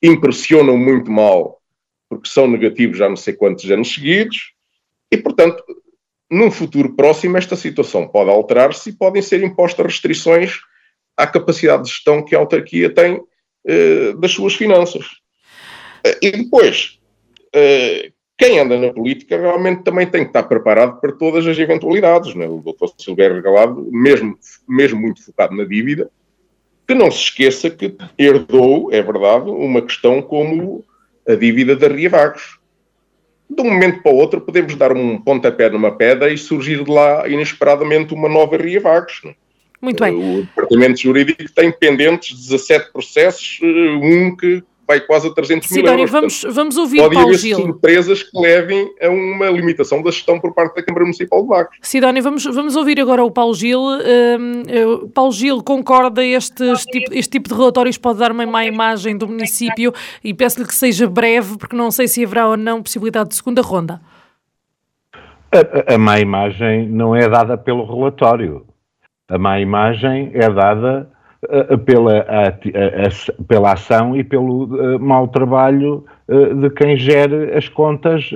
impressionam 0.00 0.78
muito 0.78 1.10
mal, 1.10 1.60
porque 2.08 2.28
são 2.28 2.46
negativos 2.46 2.96
já 2.96 3.08
não 3.08 3.16
sei 3.16 3.34
quantos 3.34 3.68
anos 3.68 3.92
seguidos, 3.92 4.52
e, 5.10 5.16
portanto, 5.16 5.64
num 6.30 6.50
futuro 6.52 6.94
próximo, 6.94 7.36
esta 7.36 7.56
situação 7.56 8.06
pode 8.06 8.30
alterar-se 8.30 8.90
e 8.90 8.96
podem 8.96 9.22
ser 9.22 9.42
impostas 9.42 9.84
restrições 9.84 10.60
à 11.16 11.26
capacidade 11.26 11.82
de 11.82 11.90
gestão 11.90 12.24
que 12.24 12.36
a 12.36 12.38
autarquia 12.38 12.88
tem 12.88 13.20
eh, 13.66 14.12
das 14.12 14.30
suas 14.30 14.54
finanças. 14.54 15.06
Eh, 16.04 16.18
e 16.22 16.30
depois, 16.30 17.00
eh, 17.52 18.12
quem 18.36 18.58
anda 18.58 18.78
na 18.78 18.92
política 18.92 19.38
realmente 19.38 19.82
também 19.82 20.06
tem 20.06 20.22
que 20.22 20.28
estar 20.28 20.42
preparado 20.42 21.00
para 21.00 21.12
todas 21.12 21.46
as 21.46 21.58
eventualidades. 21.58 22.34
Né? 22.34 22.46
O 22.46 22.58
doutor 22.58 22.92
Silvério 22.98 23.36
Regalado, 23.36 23.88
mesmo, 23.90 24.38
mesmo 24.68 25.00
muito 25.00 25.24
focado 25.24 25.56
na 25.56 25.64
dívida, 25.64 26.10
que 26.86 26.94
não 26.94 27.10
se 27.10 27.18
esqueça 27.18 27.70
que 27.70 27.96
herdou, 28.18 28.92
é 28.92 29.00
verdade, 29.02 29.48
uma 29.48 29.80
questão 29.80 30.20
como 30.20 30.84
a 31.26 31.34
dívida 31.34 31.74
da 31.74 31.88
Ria 31.88 32.10
Vagos. 32.10 32.58
De 33.48 33.62
um 33.62 33.70
momento 33.70 34.02
para 34.02 34.12
o 34.12 34.16
outro 34.16 34.40
podemos 34.40 34.74
dar 34.74 34.92
um 34.92 35.18
pontapé 35.18 35.70
numa 35.70 35.90
pedra 35.90 36.30
e 36.30 36.36
surgir 36.36 36.84
de 36.84 36.90
lá 36.90 37.26
inesperadamente 37.26 38.12
uma 38.12 38.28
nova 38.28 38.56
Ria 38.56 38.80
Vagos. 38.80 39.22
Né? 39.24 39.34
Muito 39.80 40.02
bem. 40.02 40.14
O 40.14 40.42
Departamento 40.42 41.00
Jurídico 41.00 41.50
tem 41.52 41.72
pendentes 41.72 42.36
17 42.36 42.92
processos, 42.92 43.60
eh, 43.62 43.66
um 43.66 44.36
que 44.36 44.62
vai 44.86 45.00
quase 45.00 45.28
a 45.28 45.34
300 45.34 45.68
Sidónio, 45.68 45.90
mil 45.90 45.98
euros. 45.98 46.10
vamos, 46.10 46.34
Portanto, 46.40 46.54
vamos 46.54 46.76
ouvir 46.76 46.98
pode 46.98 47.14
Paulo 47.14 47.28
haver 47.28 47.38
Gil. 47.38 47.56
surpresas 47.56 48.22
que 48.22 48.38
levem 48.38 48.94
a 49.02 49.08
uma 49.08 49.46
limitação 49.50 50.02
da 50.02 50.10
gestão 50.10 50.38
por 50.38 50.54
parte 50.54 50.76
da 50.76 50.82
Câmara 50.82 51.04
Municipal 51.04 51.42
de 51.42 51.48
Vagos. 51.48 51.76
Sidónio, 51.82 52.22
vamos, 52.22 52.44
vamos 52.44 52.76
ouvir 52.76 53.00
agora 53.00 53.24
o 53.24 53.30
Paulo 53.30 53.54
Gil. 53.54 53.80
Eh, 54.00 54.38
Paulo 55.12 55.32
Gil 55.32 55.62
concorda 55.62 56.24
este, 56.24 56.62
este, 56.64 56.90
tipo, 56.90 57.14
este 57.14 57.30
tipo 57.30 57.48
de 57.48 57.54
relatórios 57.54 57.98
pode 57.98 58.18
dar 58.18 58.30
uma 58.30 58.46
má 58.46 58.64
imagem 58.64 59.16
do 59.16 59.26
município 59.26 59.92
e 60.22 60.32
peço-lhe 60.32 60.66
que 60.66 60.74
seja 60.74 61.08
breve, 61.08 61.58
porque 61.58 61.74
não 61.74 61.90
sei 61.90 62.06
se 62.06 62.24
haverá 62.24 62.48
ou 62.48 62.56
não 62.56 62.82
possibilidade 62.82 63.30
de 63.30 63.36
segunda 63.36 63.62
ronda. 63.62 64.00
A, 65.52 65.94
a 65.94 65.98
má 65.98 66.18
imagem 66.20 66.88
não 66.88 67.14
é 67.14 67.28
dada 67.28 67.56
pelo 67.56 67.84
relatório. 67.84 68.66
A 69.28 69.38
má 69.38 69.58
imagem 69.60 70.30
é 70.34 70.48
dada 70.50 71.10
uh, 71.10 71.15
pela, 71.84 72.18
a, 72.20 72.48
a, 72.48 73.44
pela 73.46 73.72
ação 73.72 74.16
e 74.16 74.24
pelo 74.24 74.64
uh, 74.64 75.00
mau 75.00 75.28
trabalho 75.28 76.04
uh, 76.28 76.54
de 76.54 76.70
quem 76.70 76.96
gere 76.96 77.52
as 77.54 77.68
contas 77.68 78.30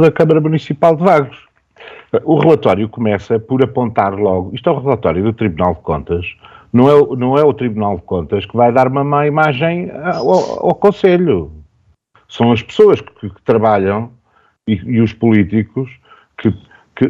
da 0.00 0.10
Câmara 0.10 0.40
Municipal 0.40 0.96
de 0.96 1.02
Vagos. 1.02 1.44
O 2.24 2.38
relatório 2.38 2.88
começa 2.88 3.38
por 3.38 3.62
apontar 3.62 4.14
logo, 4.14 4.54
isto 4.54 4.68
é 4.68 4.72
o 4.72 4.80
relatório 4.80 5.22
do 5.22 5.32
Tribunal 5.32 5.74
de 5.74 5.80
Contas, 5.80 6.26
não 6.72 6.88
é, 6.88 7.16
não 7.16 7.36
é 7.36 7.44
o 7.44 7.52
Tribunal 7.52 7.96
de 7.96 8.02
Contas 8.02 8.46
que 8.46 8.56
vai 8.56 8.72
dar 8.72 8.86
uma 8.86 9.02
má 9.02 9.26
imagem 9.26 9.90
ao, 9.90 10.68
ao 10.68 10.74
Conselho. 10.74 11.50
São 12.28 12.52
as 12.52 12.62
pessoas 12.62 13.00
que, 13.00 13.30
que 13.30 13.42
trabalham 13.42 14.10
e, 14.66 14.74
e 14.74 15.00
os 15.00 15.12
políticos 15.12 15.90
que 16.94 17.08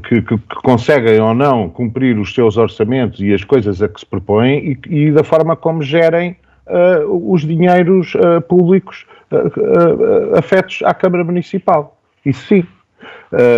que, 0.00 0.22
que, 0.22 0.38
conseguem 0.62 1.20
ou 1.20 1.34
não 1.34 1.68
cumprir 1.68 2.18
os 2.18 2.34
seus 2.34 2.56
orçamentos 2.56 3.20
e 3.20 3.32
as 3.32 3.44
coisas 3.44 3.82
a 3.82 3.88
que 3.88 4.00
se 4.00 4.06
propõem 4.06 4.78
e, 4.88 5.06
e 5.06 5.12
da 5.12 5.22
forma 5.22 5.54
como 5.54 5.82
gerem 5.82 6.36
uh, 6.66 7.32
os 7.32 7.42
dinheiros 7.42 8.14
uh, 8.14 8.40
públicos 8.40 9.06
uh, 9.30 10.36
afetos 10.36 10.80
à 10.84 10.94
Câmara 10.94 11.24
Municipal. 11.24 11.98
Isso 12.24 12.46
sim. 12.46 12.66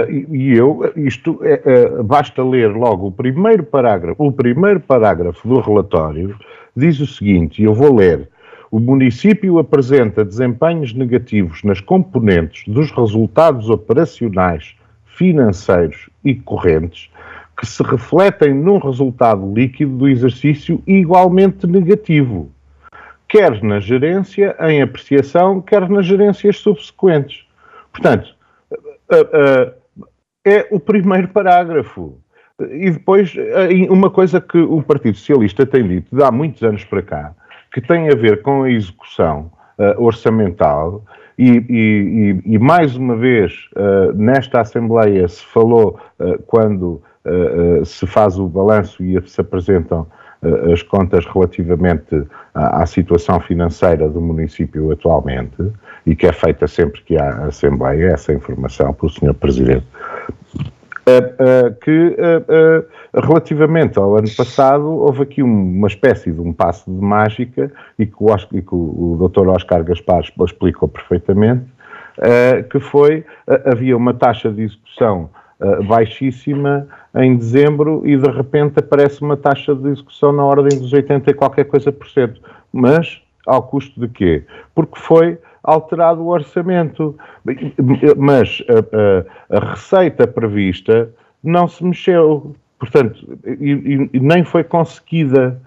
E, 0.09 0.27
e, 0.37 0.57
eu, 0.57 0.93
isto, 0.97 1.39
é, 1.43 1.63
é, 1.65 2.03
basta 2.03 2.43
ler 2.43 2.73
logo 2.73 3.07
o 3.07 3.13
primeiro 3.13 3.63
parágrafo, 3.63 4.27
o 4.27 4.33
primeiro 4.33 4.81
parágrafo 4.81 5.47
do 5.47 5.61
relatório 5.61 6.37
diz 6.77 6.99
o 6.99 7.07
seguinte, 7.07 7.63
e 7.63 7.67
eu 7.67 7.73
vou 7.73 7.95
ler, 7.95 8.29
o 8.69 8.81
município 8.81 9.61
apresenta 9.61 10.25
desempenhos 10.25 10.93
negativos 10.93 11.63
nas 11.63 11.81
componentes 11.81 12.65
dos 12.67 12.91
resultados 12.91 13.71
operacionais 13.71 14.75
financeiros 15.21 16.09
e 16.25 16.35
correntes 16.35 17.11
que 17.55 17.67
se 17.67 17.83
refletem 17.83 18.55
num 18.55 18.79
resultado 18.79 19.53
líquido 19.53 19.99
do 19.99 20.09
exercício 20.09 20.83
igualmente 20.87 21.67
negativo, 21.67 22.51
quer 23.29 23.63
na 23.63 23.79
gerência 23.81 24.57
em 24.61 24.81
apreciação, 24.81 25.61
quer 25.61 25.87
nas 25.91 26.07
gerências 26.07 26.57
subsequentes. 26.57 27.47
Portanto, 27.93 28.35
é 30.43 30.67
o 30.71 30.81
primeiro 30.81 31.29
parágrafo. 31.29 32.17
E 32.59 32.91
depois, 32.91 33.35
uma 33.91 34.09
coisa 34.09 34.41
que 34.41 34.57
o 34.57 34.83
Partido 34.83 35.19
Socialista 35.19 35.67
tem 35.67 35.87
dito 35.87 36.17
de 36.17 36.23
há 36.23 36.31
muitos 36.31 36.63
anos 36.63 36.83
para 36.85 37.03
cá, 37.03 37.35
que 37.75 37.83
têm 37.83 38.09
a 38.09 38.15
ver 38.15 38.41
com 38.41 38.63
a 38.63 38.71
execução 38.71 39.53
orçamental. 39.99 41.05
E, 41.43 41.65
e, 41.71 42.55
e, 42.55 42.59
mais 42.59 42.95
uma 42.97 43.17
vez, 43.17 43.71
uh, 43.75 44.13
nesta 44.13 44.61
Assembleia 44.61 45.27
se 45.27 45.43
falou, 45.43 45.99
uh, 46.19 46.39
quando 46.47 47.03
se 47.85 48.07
faz 48.07 48.39
o 48.39 48.49
balanço 48.49 49.05
e 49.05 49.21
se 49.29 49.43
apresentam 49.43 50.07
as 50.73 50.83
contas 50.83 51.27
relativamente 51.27 52.27
à, 52.55 52.83
à, 52.83 52.87
situação 52.87 53.39
financeira 53.41 54.09
do 54.09 54.23
município 54.23 54.91
atualmente, 54.91 55.71
e 56.07 56.17
que 56.17 56.27
é 56.27 56.33
feita 56.33 56.67
sempre 56.67 57.03
que 57.03 57.19
há 57.19 57.45
Assembleia, 57.45 58.07
essa 58.15 58.33
informação 58.33 58.95
pelo 58.95 59.13
Sr. 59.13 59.35
Presidente, 59.35 59.87
que 61.83 62.17
relativamente 63.15 63.99
ao 63.99 64.17
ano 64.17 64.29
passado 64.37 64.87
houve 64.87 65.23
aqui 65.23 65.43
uma 65.43 65.89
espécie 65.89 66.31
de 66.33 66.41
um 66.41 66.53
passo 66.53 66.91
de 66.91 67.01
mágica 67.01 67.73
e 67.99 68.07
que 68.07 68.15
o, 68.19 68.27
e 68.53 68.63
que 68.63 68.75
o 68.75 69.29
Dr. 69.29 69.49
Oscar 69.49 69.83
Gaspar 69.85 70.23
explicou 70.45 70.89
perfeitamente, 70.89 71.65
que 72.71 72.81
foi, 72.81 73.25
havia 73.65 73.97
uma 73.97 74.15
taxa 74.15 74.51
de 74.51 74.63
execução 74.63 75.31
baixíssima 75.87 76.87
em 77.17 77.37
dezembro 77.37 78.03
e 78.07 78.17
de 78.17 78.31
repente 78.31 78.79
aparece 78.79 79.21
uma 79.23 79.37
taxa 79.37 79.75
de 79.75 79.89
execução 79.89 80.33
na 80.33 80.45
ordem 80.45 80.79
dos 80.79 80.93
80 80.93 81.31
e 81.31 81.35
qualquer 81.35 81.65
coisa 81.65 81.91
por 81.93 82.09
cento. 82.09 82.41
Mas 82.73 83.21
ao 83.47 83.63
custo 83.63 84.01
de 84.01 84.09
quê? 84.09 84.45
Porque 84.75 84.99
foi 84.99 85.39
alterado 85.63 86.23
o 86.23 86.29
orçamento. 86.29 87.17
Mas 88.17 88.63
a, 88.69 89.55
a, 89.55 89.59
a 89.59 89.71
receita 89.71 90.27
prevista 90.27 91.11
não 91.43 91.69
se 91.69 91.85
mexeu. 91.85 92.55
Portanto, 92.79 93.39
e, 93.45 94.09
e, 94.13 94.21
nem 94.21 94.45
foi 94.45 94.65
conseguida. 94.65 95.61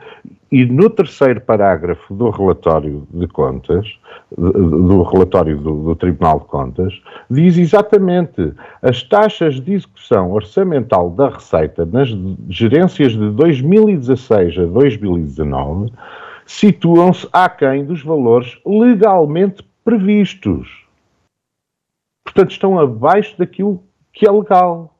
E 0.52 0.66
no 0.66 0.88
terceiro 0.88 1.42
parágrafo 1.42 2.14
do 2.14 2.30
relatório 2.30 3.08
de 3.12 3.28
contas, 3.28 3.88
do 4.38 5.02
relatório 5.02 5.58
do, 5.58 5.84
do, 5.84 5.96
Tribunal 5.96 6.42
de 6.42 6.46
Contas, 6.46 7.02
diz 7.28 7.58
exatamente 7.58 8.54
as 8.84 9.02
taxas 9.02 9.60
de 9.60 9.74
execução 9.74 10.32
orçamental 10.32 11.10
da 11.10 11.30
Receita 11.30 11.88
nas 11.88 12.10
gerências 12.50 13.14
de 13.14 13.32
2016 13.32 14.60
a 14.60 14.66
2019 14.66 15.92
situam-se 16.46 17.28
aquém 17.32 17.86
dos 17.86 18.04
valores 18.04 18.58
legalmente 18.66 19.64
previstos. 19.84 20.84
Portanto, 22.24 22.52
estão 22.52 22.80
abaixo 22.80 23.38
daquilo 23.38 23.84
que 24.12 24.28
é 24.28 24.32
legal. 24.32 24.96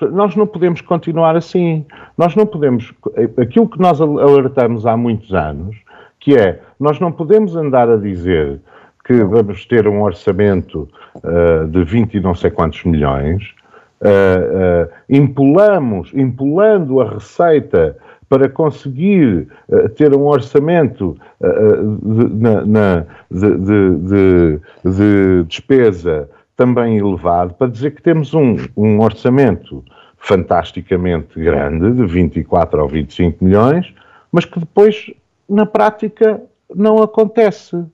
Nós 0.00 0.36
não 0.36 0.46
podemos 0.46 0.80
continuar 0.80 1.36
assim. 1.36 1.86
Nós 2.16 2.34
não 2.34 2.46
podemos. 2.46 2.92
Aquilo 3.40 3.68
que 3.68 3.78
nós 3.78 4.00
alertamos 4.00 4.86
há 4.86 4.96
muitos 4.96 5.32
anos, 5.34 5.76
que 6.20 6.36
é, 6.36 6.62
nós 6.78 7.00
não 7.00 7.10
podemos 7.10 7.56
andar 7.56 7.88
a 7.88 7.96
dizer 7.96 8.60
que 9.04 9.22
vamos 9.24 9.64
ter 9.66 9.86
um 9.86 10.02
orçamento 10.02 10.88
uh, 11.16 11.66
de 11.68 11.84
20 11.84 12.14
e 12.14 12.20
não 12.20 12.34
sei 12.34 12.50
quantos 12.50 12.82
milhões, 12.84 13.54
uh, 14.00 14.88
uh, 14.88 14.92
impulamos, 15.08 16.10
impulando 16.12 17.00
a 17.00 17.10
receita 17.10 17.96
para 18.28 18.48
conseguir 18.48 19.48
uh, 19.68 19.88
ter 19.90 20.14
um 20.14 20.26
orçamento 20.26 21.16
uh, 21.40 22.24
de, 22.24 22.34
na, 22.34 22.64
na, 22.64 23.06
de, 23.30 23.56
de, 23.56 24.60
de, 24.84 25.44
despesa 25.44 26.28
também 26.56 26.98
elevado, 26.98 27.54
para 27.54 27.70
dizer 27.70 27.94
que 27.94 28.02
temos 28.02 28.34
um, 28.34 28.56
um 28.76 29.00
orçamento 29.00 29.84
fantasticamente 30.16 31.38
grande, 31.38 31.92
de 31.92 32.06
24 32.06 32.82
ou 32.82 32.88
25 32.88 33.44
milhões, 33.44 33.94
mas 34.32 34.44
que 34.44 34.58
depois, 34.58 35.12
na 35.48 35.66
prática, 35.66 36.40
não 36.74 37.02
acontece. 37.02 37.84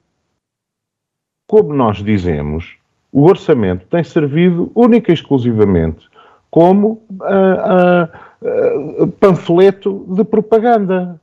Como 1.47 1.75
nós 1.75 1.99
dizemos, 1.99 2.77
o 3.11 3.25
orçamento 3.25 3.87
tem 3.87 4.03
servido 4.03 4.73
única 4.75 5.11
e 5.11 5.15
exclusivamente 5.15 6.11
como 6.51 7.03
uh, 7.11 8.09
uh, 8.43 9.07
panfleto 9.09 10.05
de 10.09 10.25
propaganda. 10.25 11.21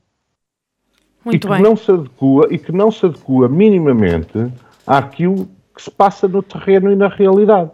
Muito 1.23 1.35
e 1.35 1.39
que 1.39 1.47
bem. 1.47 1.61
não 1.61 1.75
se 1.75 1.91
adequa 1.91 2.47
e 2.49 2.57
que 2.57 2.71
não 2.71 2.91
se 2.91 3.05
adequa 3.05 3.47
minimamente 3.49 4.51
àquilo 4.87 5.47
que 5.75 5.81
se 5.81 5.91
passa 5.91 6.27
no 6.27 6.41
terreno 6.41 6.91
e 6.91 6.95
na 6.95 7.07
realidade. 7.07 7.71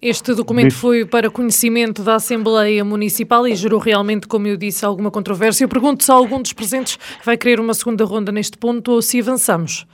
Este 0.00 0.34
documento 0.34 0.74
foi 0.74 1.04
para 1.04 1.30
conhecimento 1.30 2.02
da 2.02 2.16
Assembleia 2.16 2.84
Municipal 2.84 3.46
e 3.46 3.54
gerou 3.54 3.78
realmente, 3.78 4.26
como 4.26 4.48
eu 4.48 4.56
disse, 4.56 4.84
alguma 4.84 5.12
controvérsia. 5.12 5.64
Eu 5.64 5.68
pergunto 5.68 6.02
se 6.02 6.10
algum 6.10 6.42
dos 6.42 6.52
presentes 6.52 6.98
vai 7.24 7.36
querer 7.36 7.60
uma 7.60 7.72
segunda 7.72 8.04
ronda 8.04 8.32
neste 8.32 8.58
ponto 8.58 8.90
ou 8.90 9.00
se 9.00 9.20
avançamos. 9.20 9.86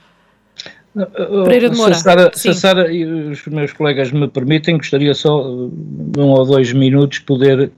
Pereira 1.05 1.69
de 1.69 1.77
Moura. 1.77 1.93
Se 1.93 1.99
a, 1.99 2.03
Sara, 2.03 2.31
se 2.33 2.49
a 2.49 2.53
Sara 2.53 2.91
e 2.91 3.05
os 3.05 3.45
meus 3.47 3.73
colegas 3.73 4.11
me 4.11 4.27
permitem, 4.27 4.77
gostaria 4.77 5.13
só 5.13 5.41
uh, 5.41 5.71
um 6.17 6.27
ou 6.27 6.45
dois 6.45 6.73
minutos 6.73 7.19
poder 7.19 7.71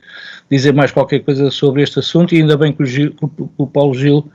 dizer 0.50 0.74
mais 0.74 0.92
qualquer 0.92 1.20
coisa 1.20 1.50
sobre 1.50 1.84
este 1.84 2.00
assunto 2.00 2.34
e 2.34 2.40
ainda 2.40 2.58
bem 2.58 2.74
que 2.74 2.84
o, 2.84 2.86
Gil, 2.86 3.12
que 3.12 3.28
o 3.58 3.68
Paulo 3.68 3.94
Gil 3.94 4.30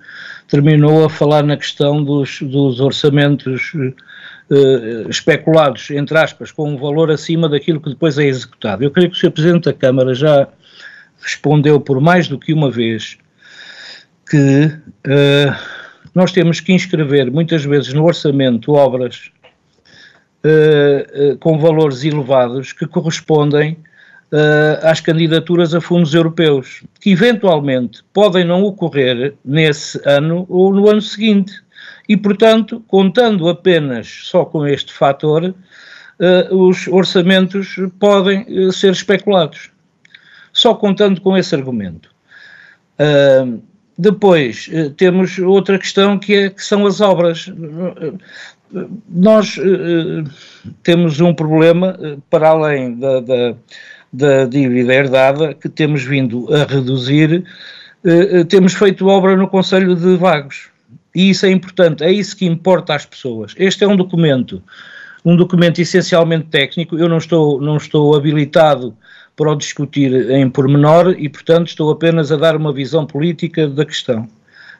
terminou 0.48 1.04
a 1.04 1.10
falar 1.10 1.42
na 1.42 1.56
questão 1.56 2.02
dos, 2.02 2.40
dos 2.40 2.80
orçamentos 2.80 3.74
uh, 3.74 5.10
especulados, 5.10 5.90
entre 5.90 6.16
aspas, 6.16 6.50
com 6.50 6.70
um 6.70 6.76
valor 6.76 7.10
acima 7.10 7.48
daquilo 7.48 7.80
que 7.80 7.90
depois 7.90 8.16
é 8.18 8.24
executado. 8.24 8.84
Eu 8.84 8.90
creio 8.90 9.10
que 9.10 9.16
o 9.16 9.20
Sr. 9.20 9.30
Presidente 9.30 9.64
da 9.64 9.72
Câmara 9.72 10.14
já 10.14 10.48
respondeu 11.20 11.80
por 11.80 12.00
mais 12.00 12.28
do 12.28 12.38
que 12.38 12.52
uma 12.52 12.70
vez 12.70 13.18
que 14.28 14.66
uh, 15.06 15.75
nós 16.16 16.32
temos 16.32 16.60
que 16.60 16.72
inscrever 16.72 17.30
muitas 17.30 17.62
vezes 17.62 17.92
no 17.92 18.06
orçamento 18.06 18.72
obras 18.72 19.30
uh, 20.42 21.32
uh, 21.32 21.36
com 21.36 21.58
valores 21.58 22.04
elevados 22.04 22.72
que 22.72 22.86
correspondem 22.86 23.76
uh, 24.32 24.80
às 24.82 24.98
candidaturas 24.98 25.74
a 25.74 25.80
fundos 25.80 26.14
europeus, 26.14 26.82
que 27.02 27.10
eventualmente 27.10 28.02
podem 28.14 28.46
não 28.46 28.62
ocorrer 28.62 29.34
nesse 29.44 30.00
ano 30.06 30.46
ou 30.48 30.72
no 30.72 30.88
ano 30.88 31.02
seguinte. 31.02 31.52
E, 32.08 32.16
portanto, 32.16 32.82
contando 32.88 33.46
apenas 33.50 34.08
só 34.24 34.42
com 34.46 34.66
este 34.66 34.92
fator, 34.94 35.54
os 36.50 36.86
orçamentos 36.86 37.76
podem 37.98 38.70
ser 38.72 38.92
especulados. 38.92 39.70
Só 40.52 40.72
contando 40.74 41.20
com 41.20 41.36
esse 41.36 41.54
argumento. 41.54 42.08
Depois 43.98 44.68
eh, 44.72 44.90
temos 44.96 45.38
outra 45.38 45.78
questão 45.78 46.18
que, 46.18 46.34
é, 46.34 46.50
que 46.50 46.62
são 46.62 46.86
as 46.86 47.00
obras. 47.00 47.50
Nós 49.08 49.58
eh, 49.58 50.24
temos 50.82 51.20
um 51.20 51.32
problema, 51.32 51.98
eh, 52.00 52.16
para 52.28 52.50
além 52.50 52.98
da, 52.98 53.20
da, 53.20 53.54
da 54.12 54.44
dívida 54.44 54.92
herdada, 54.92 55.54
que 55.54 55.68
temos 55.68 56.02
vindo 56.02 56.52
a 56.54 56.64
reduzir, 56.64 57.44
temos 58.48 58.72
feito 58.74 59.08
obra 59.08 59.34
no 59.34 59.48
Conselho 59.48 59.96
de 59.96 60.16
Vagos. 60.16 60.68
E 61.12 61.30
isso 61.30 61.44
é 61.44 61.50
importante, 61.50 62.04
é 62.04 62.12
isso 62.12 62.36
que 62.36 62.46
importa 62.46 62.94
às 62.94 63.04
pessoas. 63.04 63.52
Este 63.56 63.82
é 63.82 63.88
um 63.88 63.96
documento, 63.96 64.62
um 65.24 65.34
documento 65.34 65.80
essencialmente 65.80 66.46
técnico, 66.46 66.96
eu 66.96 67.08
não 67.08 67.18
estou, 67.18 67.60
não 67.60 67.78
estou 67.78 68.14
habilitado 68.14 68.96
para 69.36 69.52
o 69.52 69.54
discutir 69.54 70.30
em 70.30 70.48
pormenor 70.48 71.14
e, 71.18 71.28
portanto, 71.28 71.68
estou 71.68 71.90
apenas 71.90 72.32
a 72.32 72.36
dar 72.36 72.56
uma 72.56 72.72
visão 72.72 73.06
política 73.06 73.68
da 73.68 73.84
questão 73.84 74.26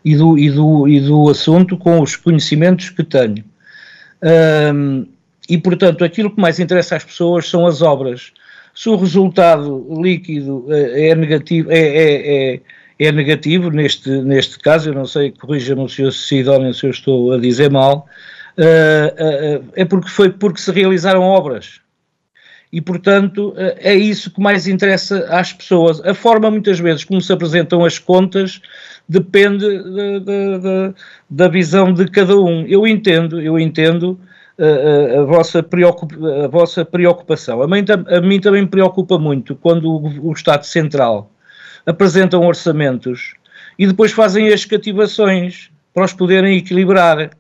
e 0.05 0.17
do, 0.17 0.39
e 0.39 0.51
do, 0.51 0.89
e 0.89 1.01
do 1.01 1.29
assunto 1.29 1.77
com 1.77 2.01
os 2.01 2.17
conhecimentos 2.17 2.89
que 2.91 3.05
tenho. 3.05 3.45
E, 5.49 5.59
portanto, 5.59 6.05
aquilo 6.05 6.31
que 6.31 6.41
mais 6.41 6.59
interessa 6.59 6.97
às 6.97 7.05
pessoas 7.05 7.49
são 7.49 7.67
as 7.67 7.83
obras. 7.83 8.33
Se 8.75 8.89
o 8.89 8.97
resultado 8.97 9.87
líquido 10.03 10.67
eh, 10.69 11.09
é 11.09 11.15
negativo, 11.15 11.71
é, 11.71 11.79
é, 11.79 12.55
é, 12.55 12.61
é 12.99 13.13
negativo 13.13 13.71
neste, 13.71 14.11
neste 14.11 14.59
caso, 14.59 14.91
eu 14.91 14.95
não 14.95 15.07
sei, 15.07 15.31
corrija-me 15.31 15.83
o 15.83 15.89
Sr. 15.89 16.13
Sidónio 16.13 16.75
se 16.75 16.85
eu 16.85 16.91
estou 16.91 17.33
a 17.33 17.39
dizer 17.39 17.71
mal, 17.71 18.07
uh, 18.59 19.63
uh, 19.63 19.65
é 19.75 19.85
porque 19.85 20.09
foi 20.09 20.31
porque 20.31 20.61
se 20.61 20.71
realizaram 20.71 21.23
obras 21.23 21.81
e, 22.77 22.81
portanto, 22.83 23.55
é 23.57 23.95
isso 23.95 24.31
que 24.31 24.39
mais 24.39 24.69
interessa 24.69 25.27
às 25.31 25.51
pessoas. 25.51 25.99
A 26.05 26.13
forma, 26.13 26.51
muitas 26.51 26.79
vezes, 26.79 27.05
como 27.05 27.23
se 27.23 27.33
apresentam 27.33 27.83
as 27.83 27.99
contas 27.99 28.61
depende 29.09 29.67
de, 29.67 30.21
de, 30.21 30.59
de, 30.59 30.95
da 31.31 31.49
visão 31.49 31.91
de 31.91 32.07
cada 32.11 32.39
um. 32.39 32.67
Eu 32.67 32.87
entendo, 32.87 33.41
eu 33.41 33.59
entendo 33.59 34.21
a, 34.59 34.63
uh, 34.63 34.67
uh, 34.67 35.23
a, 35.23 35.25
vossa, 35.25 35.67
a 36.45 36.49
vossa 36.49 36.85
preocupação. 36.85 37.63
A 37.63 37.67
mim, 37.67 37.83
a 38.09 38.21
mim 38.21 38.41
também 38.41 38.67
preocupa 38.67 39.19
muito 39.19 39.57
quando 39.57 39.91
o, 39.91 40.29
o 40.29 40.33
Estado 40.35 40.67
Central 40.67 41.31
apresentam 41.87 42.45
orçamentos 42.45 43.37
e 43.79 43.87
depois 43.87 44.13
fazem 44.13 44.53
as 44.53 44.67
cativações 44.67 45.71
para 45.95 46.05
os 46.05 46.13
poderem 46.13 46.59
equilibrar 46.59 47.31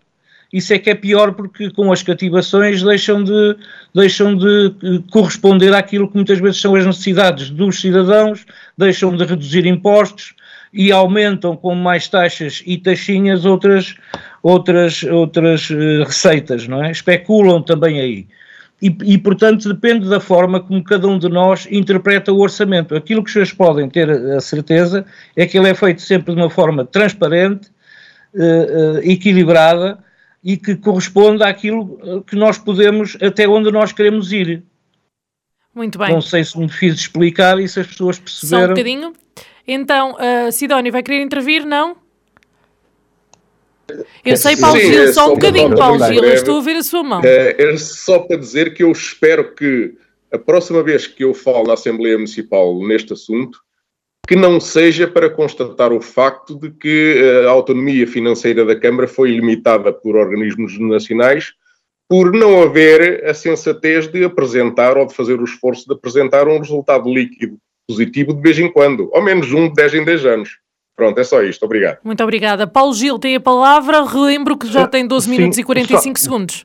isso 0.53 0.73
é 0.73 0.79
que 0.79 0.91
é 0.91 0.95
pior 0.95 1.33
porque 1.33 1.71
com 1.71 1.93
as 1.93 2.03
cativações 2.03 2.83
deixam 2.83 3.23
de, 3.23 3.57
deixam 3.95 4.37
de 4.37 4.75
eh, 4.83 5.03
corresponder 5.11 5.75
àquilo 5.75 6.09
que 6.09 6.15
muitas 6.15 6.39
vezes 6.39 6.61
são 6.61 6.75
as 6.75 6.87
necessidades 6.87 7.51
dos 7.51 7.81
cidadãos, 7.81 8.47
deixam 8.79 9.17
de 9.17 9.25
reduzir 9.25 9.67
impostos 9.67 10.35
e 10.73 10.93
aumentam 10.93 11.57
com 11.57 11.75
mais 11.75 12.09
taxas 12.09 12.63
e 12.67 12.77
taxinhas 12.77 13.45
outras, 13.45 13.95
outras, 14.43 15.03
outras 15.03 15.71
uh, 15.71 16.05
receitas, 16.05 16.69
não 16.69 16.85
é? 16.85 16.91
Especulam 16.91 17.63
também 17.63 18.01
aí. 18.01 18.27
E, 18.81 18.95
e, 19.05 19.17
portanto, 19.17 19.73
depende 19.73 20.07
da 20.07 20.21
forma 20.21 20.61
como 20.61 20.85
cada 20.85 21.09
um 21.09 21.19
de 21.19 21.31
nós 21.31 21.67
interpreta 21.71 22.31
o 22.31 22.39
orçamento. 22.39 22.95
Aquilo 22.95 23.25
que 23.25 23.31
senhores 23.31 23.53
podem 23.53 23.89
ter 23.89 24.11
a 24.11 24.41
certeza 24.41 25.07
é 25.35 25.47
que 25.47 25.57
ele 25.57 25.71
é 25.71 25.75
feito 25.75 26.03
sempre 26.03 26.35
de 26.35 26.41
uma 26.41 26.51
forma 26.51 26.85
transparente, 26.85 27.69
uh, 28.35 28.99
uh, 28.99 28.99
equilibrada 29.03 29.99
e 30.47 30.57
que 30.57 30.77
corresponde 30.77 31.43
àquilo 31.43 32.23
que 32.25 32.37
nós 32.37 32.57
podemos, 32.57 33.19
até 33.21 33.49
onde 33.49 33.73
nós 33.73 33.93
queremos 33.93 34.31
ir. 34.33 34.63
Muito 35.75 35.99
bem. 35.99 36.13
Não 36.13 36.21
sei 36.21 36.45
se 36.45 36.57
me 36.57 36.69
fiz 36.69 36.95
explicar 36.95 37.59
e 37.59 37.69
se 37.69 37.81
as 37.81 37.87
pessoas 37.89 38.17
perceberam. 38.21 38.61
Só 38.61 38.67
um 38.67 38.69
bocadinho. 38.69 39.13
Então, 39.67 40.13
uh, 40.13 40.53
Sidónio, 40.53 40.93
vai 40.93 41.03
querer 41.03 41.21
intervir, 41.21 41.67
não? 41.67 41.97
Eu 44.25 44.37
sei, 44.37 44.57
Paulo 44.57 44.79
Sim, 44.79 44.87
Gil, 44.87 45.03
é 45.03 45.13
só 45.13 45.27
um 45.27 45.35
bocadinho, 45.35 45.77
Paulo 45.77 45.99
Gil, 46.07 46.23
eu 46.23 46.35
estou 46.35 46.59
a 46.59 46.63
ver 46.63 46.77
a 46.77 46.83
sua 46.85 47.03
mão. 47.03 47.23
É, 47.25 47.61
é 47.61 47.77
só 47.77 48.21
para 48.21 48.37
dizer 48.37 48.73
que 48.73 48.85
eu 48.85 48.93
espero 48.93 49.53
que 49.53 49.95
a 50.33 50.39
próxima 50.39 50.81
vez 50.81 51.09
que 51.09 51.25
eu 51.25 51.35
falo 51.35 51.67
na 51.67 51.75
Assembleia 51.75 52.17
Municipal 52.17 52.79
neste 52.87 53.13
assunto, 53.13 53.59
que 54.27 54.37
não 54.37 54.61
seja 54.61 55.07
para 55.07 55.31
constatar 55.31 55.93
o 55.93 56.01
facto 56.01 56.59
de 56.59 56.70
que 56.70 57.14
eh, 57.16 57.47
a 57.47 57.51
autonomia 57.51 58.07
financeira 58.07 58.64
da 58.64 58.79
Câmara 58.79 59.07
foi 59.07 59.31
limitada 59.31 59.93
por 59.93 60.16
organismos 60.16 60.79
nacionais 60.79 61.53
por 62.09 62.33
não 62.33 62.62
haver 62.62 63.24
a 63.24 63.35
sensatez 63.35 64.07
de 64.09 64.24
apresentar 64.24 64.97
ou 64.97 65.07
de 65.07 65.14
fazer 65.14 65.41
o 65.41 65.45
esforço 65.45 65.87
de 65.87 65.95
apresentar 65.95 66.47
um 66.49 66.59
resultado 66.59 67.12
líquido 67.12 67.57
positivo 67.89 68.33
de 68.33 68.41
vez 68.41 68.59
em 68.59 68.70
quando, 68.70 69.11
ao 69.12 69.22
menos 69.22 69.53
um 69.53 69.68
de 69.68 69.74
10 69.74 69.95
em 69.95 70.05
10 70.05 70.27
anos. 70.27 70.59
Pronto, 70.97 71.18
é 71.20 71.24
só 71.24 71.43
isto. 71.43 71.64
Obrigado. 71.64 71.99
Muito 72.03 72.22
obrigada. 72.22 72.66
Paulo 72.66 72.95
Gil 72.95 73.18
tem 73.18 73.37
a 73.37 73.41
palavra. 73.41 74.03
Relembro 74.05 74.57
que 74.57 74.66
já 74.66 74.89
tem 74.89 75.07
12 75.07 75.29
minutos 75.29 75.57
Sim, 75.57 75.61
e 75.61 75.64
45 75.64 76.18
só, 76.18 76.24
segundos. 76.24 76.64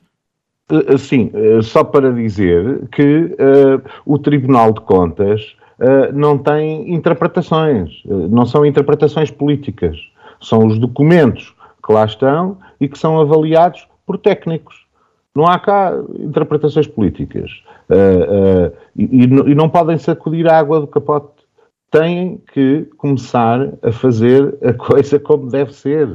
Eh, 0.70 0.96
sim, 0.96 1.30
eh, 1.34 1.60
só 1.60 1.84
para 1.84 2.10
dizer 2.10 2.88
que 2.90 3.02
uh, 3.02 3.82
o 4.06 4.18
Tribunal 4.18 4.72
de 4.72 4.80
Contas 4.80 5.54
uh, 5.82 6.12
não 6.12 6.38
tem 6.38 6.94
interpretações, 6.94 8.02
uh, 8.04 8.28
não 8.28 8.46
são 8.46 8.64
interpretações 8.64 9.30
políticas, 9.30 9.98
são 10.40 10.66
os 10.66 10.78
documentos 10.78 11.54
que 11.84 11.92
lá 11.92 12.04
estão 12.04 12.56
e 12.80 12.88
que 12.88 12.98
são 12.98 13.20
avaliados 13.20 13.86
por 14.06 14.16
técnicos. 14.18 14.86
Não 15.34 15.46
há 15.46 15.58
cá 15.58 15.92
interpretações 16.18 16.86
políticas. 16.86 17.50
Uh, 17.90 18.72
e, 18.94 19.24
e, 19.24 19.54
não 19.54 19.68
podem 19.68 19.96
sacudir 19.98 20.46
a 20.46 20.58
água 20.58 20.80
do 20.80 20.86
capote. 20.86 21.42
Têm 21.90 22.40
que 22.52 22.86
começar 22.96 23.68
a 23.82 23.92
fazer 23.92 24.56
a 24.62 24.72
coisa 24.72 25.18
como 25.18 25.48
deve 25.48 25.74
ser. 25.74 26.08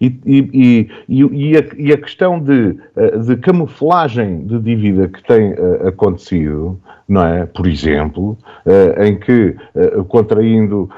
E, 0.00 0.06
e, 0.26 0.88
e, 1.08 1.56
a, 1.56 1.64
e, 1.76 1.92
a, 1.92 1.96
questão 1.96 2.40
de, 2.40 2.76
eh, 2.96 3.18
de, 3.18 3.36
camuflagem 3.36 4.46
de 4.46 4.58
dívida 4.60 5.08
que 5.08 5.22
tem 5.24 5.52
uh, 5.52 5.88
acontecido, 5.88 6.80
não 7.08 7.24
é? 7.24 7.46
Por 7.46 7.66
exemplo, 7.66 8.36
uh, 8.66 9.02
em 9.02 9.16
que 9.16 9.56
contraindo 10.08 10.90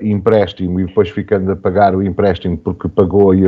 empréstimo 0.00 0.80
e 0.80 0.86
depois 0.86 1.08
ficando 1.10 1.52
a 1.52 1.56
pagar 1.56 1.94
o 1.94 2.02
empréstimo 2.02 2.56
porque 2.56 2.88
pagou 2.88 3.34
e 3.34 3.42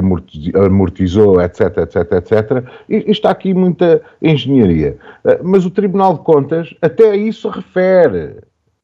amortizou, 0.55 1.41
etc, 1.41 1.78
etc, 1.78 2.12
etc, 2.12 2.64
está 2.89 3.30
aqui 3.30 3.55
muita 3.55 4.03
engenharia. 4.20 4.97
mas 5.43 5.64
o 5.64 5.70
Tribunal 5.70 6.14
de 6.14 6.20
Contas 6.20 6.74
até 6.82 7.16
isso 7.16 7.49
refere. 7.49 8.36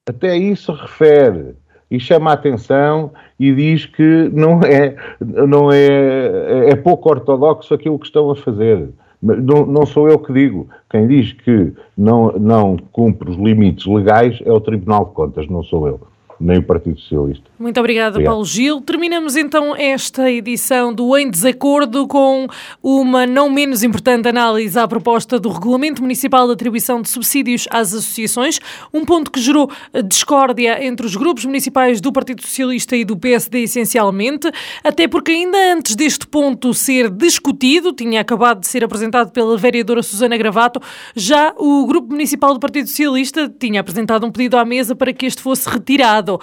Até 0.06 0.36
isso 0.36 0.72
refere 0.72 1.54
e 1.94 2.00
chama 2.00 2.30
a 2.30 2.34
atenção 2.34 3.12
e 3.38 3.52
diz 3.52 3.86
que 3.86 4.30
não 4.32 4.60
é, 4.62 4.96
não 5.20 5.70
é, 5.70 6.70
é 6.70 6.76
pouco 6.76 7.10
ortodoxo 7.10 7.74
aquilo 7.74 7.98
que 7.98 8.06
estão 8.06 8.30
a 8.30 8.36
fazer. 8.36 8.88
Não, 9.22 9.64
não 9.64 9.86
sou 9.86 10.08
eu 10.08 10.18
que 10.18 10.32
digo. 10.32 10.68
Quem 10.90 11.06
diz 11.06 11.32
que 11.32 11.72
não, 11.96 12.32
não 12.32 12.76
cumpre 12.92 13.30
os 13.30 13.36
limites 13.36 13.86
legais 13.86 14.38
é 14.44 14.52
o 14.52 14.60
Tribunal 14.60 15.06
de 15.06 15.12
Contas, 15.12 15.48
não 15.48 15.62
sou 15.62 15.88
eu 15.88 16.13
nem 16.40 16.58
o 16.58 16.62
Partido 16.62 16.98
Socialista. 17.00 17.44
Muito 17.58 17.78
obrigada, 17.78 18.16
Obrigado. 18.16 18.32
Paulo 18.32 18.44
Gil. 18.44 18.80
Terminamos 18.80 19.36
então 19.36 19.74
esta 19.76 20.30
edição 20.30 20.92
do 20.92 21.16
Em 21.16 21.30
Desacordo 21.30 22.06
com 22.06 22.46
uma 22.82 23.26
não 23.26 23.50
menos 23.50 23.82
importante 23.82 24.28
análise 24.28 24.78
à 24.78 24.86
proposta 24.86 25.38
do 25.38 25.48
Regulamento 25.48 26.02
Municipal 26.02 26.46
de 26.46 26.52
Atribuição 26.52 27.00
de 27.00 27.08
Subsídios 27.08 27.66
às 27.70 27.94
Associações, 27.94 28.58
um 28.92 29.04
ponto 29.04 29.30
que 29.30 29.40
gerou 29.40 29.70
discórdia 30.06 30.84
entre 30.84 31.06
os 31.06 31.16
grupos 31.16 31.44
municipais 31.44 32.00
do 32.00 32.12
Partido 32.12 32.42
Socialista 32.42 32.96
e 32.96 33.04
do 33.04 33.16
PSD, 33.16 33.62
essencialmente, 33.62 34.50
até 34.82 35.08
porque 35.08 35.32
ainda 35.32 35.74
antes 35.74 35.94
deste 35.94 36.26
ponto 36.26 36.74
ser 36.74 37.10
discutido, 37.10 37.92
tinha 37.92 38.20
acabado 38.20 38.60
de 38.60 38.66
ser 38.66 38.84
apresentado 38.84 39.30
pela 39.30 39.56
vereadora 39.56 40.02
Susana 40.02 40.36
Gravato, 40.36 40.80
já 41.14 41.54
o 41.56 41.86
Grupo 41.86 42.10
Municipal 42.10 42.52
do 42.54 42.60
Partido 42.60 42.88
Socialista 42.88 43.48
tinha 43.58 43.80
apresentado 43.80 44.26
um 44.26 44.30
pedido 44.30 44.56
à 44.56 44.64
mesa 44.64 44.94
para 44.94 45.12
que 45.12 45.26
este 45.26 45.40
fosse 45.40 45.68
retirado 45.68 46.33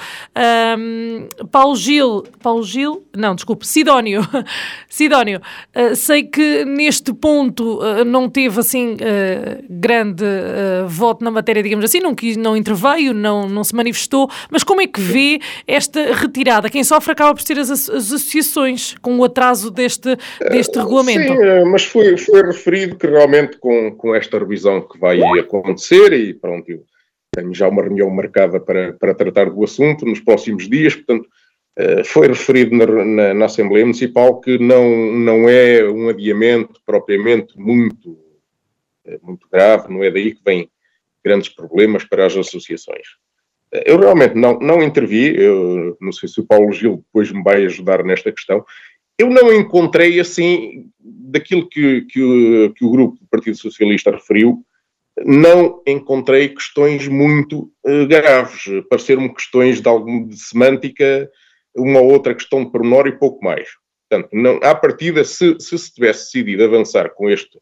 um, 0.78 1.28
Paulo 1.52 1.76
Gil, 1.76 2.24
Paulo 2.42 2.64
Gil, 2.64 3.04
não, 3.16 3.36
desculpe, 3.36 3.66
Sidónio, 3.68 4.22
Sidónio, 4.88 5.42
uh, 5.76 5.96
sei 5.96 6.24
que 6.24 6.66
neste 6.66 7.14
ponto 7.14 7.80
uh, 7.80 8.06
não 8.06 8.30
teve 8.30 8.60
assim 8.60 8.94
uh, 8.94 9.64
grande 9.70 10.24
voto 10.88 11.24
na 11.24 11.32
matéria, 11.32 11.64
digamos 11.64 11.86
assim, 11.86 12.00
não, 12.00 12.16
quis, 12.16 12.38
não 12.38 12.56
interveio, 12.56 13.14
não, 13.14 13.48
não 13.48 13.64
se 13.64 13.76
manifestou, 13.76 14.30
mas 14.50 14.64
como 14.64 14.82
é 14.82 14.88
que 14.88 15.00
vê 15.00 15.39
esta 15.68 16.14
retirada? 16.14 16.70
Quem 16.70 16.84
sofre 16.84 17.12
acaba 17.12 17.34
por 17.34 17.42
ser 17.42 17.58
as, 17.60 17.70
as 17.70 17.89
associações 17.89 18.96
com 19.02 19.18
o 19.18 19.24
atraso 19.24 19.72
deste, 19.72 20.18
deste 20.50 20.78
regulamento. 20.78 21.34
Sim, 21.34 21.72
mas 21.72 21.84
foi, 21.84 22.18
foi 22.18 22.42
referido 22.44 22.96
que 22.96 23.08
realmente 23.08 23.58
com, 23.58 23.92
com 23.92 24.16
esta 24.16 24.38
revisão 24.38 24.82
que 24.82 25.00
vai 25.00 25.22
acontecer 25.39 26.14
e 26.14 26.34
pronto, 26.34 26.72
tenho 27.34 27.54
já 27.54 27.68
uma 27.68 27.82
reunião 27.82 28.10
marcada 28.10 28.60
para, 28.60 28.94
para 28.94 29.16
tratar 29.16 29.50
do 29.50 29.64
assunto 29.64 30.06
nos 30.06 30.20
próximos 30.20 30.70
dias, 30.70 30.96
portanto, 30.96 31.30
eh, 31.78 32.04
foi 32.04 32.28
referido 32.28 32.76
na, 32.76 32.86
na, 32.86 33.34
na, 33.34 33.46
Assembleia 33.46 33.86
Municipal 33.86 34.42
que 34.42 34.58
não, 34.58 35.14
não 35.14 35.48
é 35.48 35.88
um 35.90 36.10
adiamento 36.10 36.82
propriamente 36.86 37.58
muito, 37.58 38.20
eh, 39.06 39.20
muito 39.24 39.48
grave, 39.50 39.92
não 39.92 40.04
é 40.04 40.12
daí 40.12 40.36
que 40.36 40.42
vem 40.44 40.70
grandes 41.24 41.50
problemas 41.50 42.04
para 42.04 42.26
as 42.26 42.36
associações. 42.36 43.08
Eh, 43.74 43.84
eu 43.86 43.98
realmente 43.98 44.36
não, 44.36 44.60
não 44.60 44.84
intervi, 44.84 45.34
eu 45.42 45.98
não 46.02 46.12
sei 46.12 46.28
se 46.28 46.42
o 46.42 46.46
Paulo 46.46 46.74
Gil 46.74 46.98
depois 46.98 47.32
me 47.32 47.42
vai 47.42 47.64
ajudar 47.66 48.04
nesta 48.04 48.32
questão. 48.32 48.66
Eu 49.18 49.30
não 49.30 49.54
encontrei, 49.54 50.20
assim, 50.20 50.90
daquilo 51.00 51.70
que, 51.70 52.02
que, 52.02 52.74
que 52.76 52.84
o 52.84 52.92
grupo 52.92 53.18
do 53.18 53.28
Partido 53.28 53.56
Socialista 53.56 54.12
referiu, 54.12 54.66
não 55.18 55.82
encontrei 55.86 56.49
questões 56.49 57.07
muito 57.07 57.72
uh, 57.86 58.07
graves. 58.07 58.64
Pareceram-me 58.89 59.34
questões 59.34 59.82
de 59.82 59.88
alguma 59.88 60.28
de 60.28 60.38
semântica, 60.38 61.30
uma 61.76 61.99
ou 61.99 62.12
outra 62.12 62.34
questão 62.34 62.64
de 62.64 62.72
pormenor 62.72 63.07
e 63.07 63.18
pouco 63.18 63.43
mais. 63.43 63.70
Portanto, 64.09 64.30
não, 64.34 64.59
à 64.62 64.76
partida, 64.76 65.24
se, 65.24 65.57
se 65.59 65.78
se 65.78 65.93
tivesse 65.93 66.26
decidido 66.26 66.64
avançar 66.64 67.09
com 67.12 67.30
este, 67.30 67.59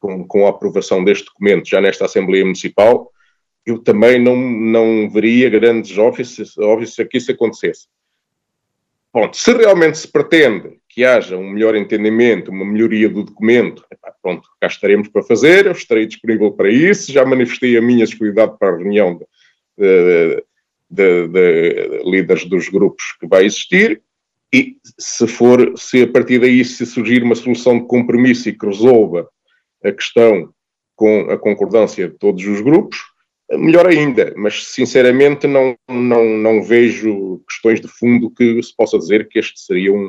com, 0.00 0.26
com 0.26 0.46
a 0.46 0.50
aprovação 0.50 1.04
deste 1.04 1.26
documento 1.26 1.68
já 1.68 1.80
nesta 1.80 2.04
Assembleia 2.04 2.44
Municipal, 2.44 3.10
eu 3.64 3.78
também 3.78 4.20
não, 4.20 4.36
não 4.36 5.08
veria 5.08 5.48
grandes 5.48 5.96
óbvios, 5.96 6.58
óbvios 6.58 6.98
a 6.98 7.04
que 7.04 7.16
isso 7.16 7.30
acontecesse. 7.30 7.86
Pronto, 9.12 9.36
se 9.36 9.52
realmente 9.52 9.96
se 9.96 10.08
pretende 10.08 10.76
que 10.94 11.04
haja 11.04 11.36
um 11.36 11.50
melhor 11.50 11.74
entendimento, 11.74 12.52
uma 12.52 12.64
melhoria 12.64 13.08
do 13.08 13.24
documento, 13.24 13.84
epá, 13.90 14.14
pronto, 14.22 14.48
cá 14.60 14.68
estaremos 14.68 15.08
para 15.08 15.24
fazer, 15.24 15.66
eu 15.66 15.72
estarei 15.72 16.06
disponível 16.06 16.52
para 16.52 16.70
isso, 16.70 17.10
já 17.10 17.24
manifestei 17.26 17.76
a 17.76 17.82
minha 17.82 18.04
disponibilidade 18.04 18.56
para 18.56 18.68
a 18.68 18.76
reunião 18.78 19.18
de, 19.18 19.26
de, 19.76 20.44
de, 20.88 21.28
de 21.28 22.02
líderes 22.08 22.44
dos 22.44 22.68
grupos 22.68 23.16
que 23.18 23.26
vai 23.26 23.44
existir, 23.44 24.00
e 24.54 24.76
se 24.96 25.26
for, 25.26 25.76
se 25.76 26.04
a 26.04 26.06
partir 26.06 26.38
daí 26.38 26.64
se 26.64 26.86
surgir 26.86 27.24
uma 27.24 27.34
solução 27.34 27.80
de 27.80 27.88
compromisso 27.88 28.48
e 28.48 28.56
que 28.56 28.64
resolva 28.64 29.28
a 29.82 29.90
questão 29.90 30.54
com 30.94 31.22
a 31.28 31.36
concordância 31.36 32.08
de 32.08 32.16
todos 32.16 32.46
os 32.46 32.60
grupos, 32.60 32.96
melhor 33.50 33.88
ainda, 33.88 34.32
mas 34.36 34.64
sinceramente 34.64 35.48
não, 35.48 35.76
não, 35.90 36.24
não 36.24 36.62
vejo 36.62 37.42
questões 37.48 37.80
de 37.80 37.88
fundo 37.88 38.30
que 38.30 38.62
se 38.62 38.72
possa 38.76 38.96
dizer 38.96 39.28
que 39.28 39.40
este 39.40 39.58
seria 39.58 39.92
um, 39.92 40.08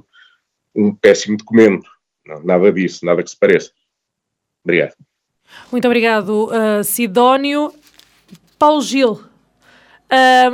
um 0.76 0.94
péssimo 0.94 1.38
documento. 1.38 1.90
Não, 2.26 2.44
nada 2.44 2.72
disso, 2.72 3.06
nada 3.06 3.24
que 3.24 3.30
se 3.30 3.38
pareça. 3.38 3.72
Obrigado. 4.64 4.94
Muito 5.72 5.86
obrigado, 5.86 6.50
uh, 6.50 6.84
Sidónio. 6.84 7.74
Paulo 8.58 8.82
Gil, 8.82 9.12
uh, 9.12 9.22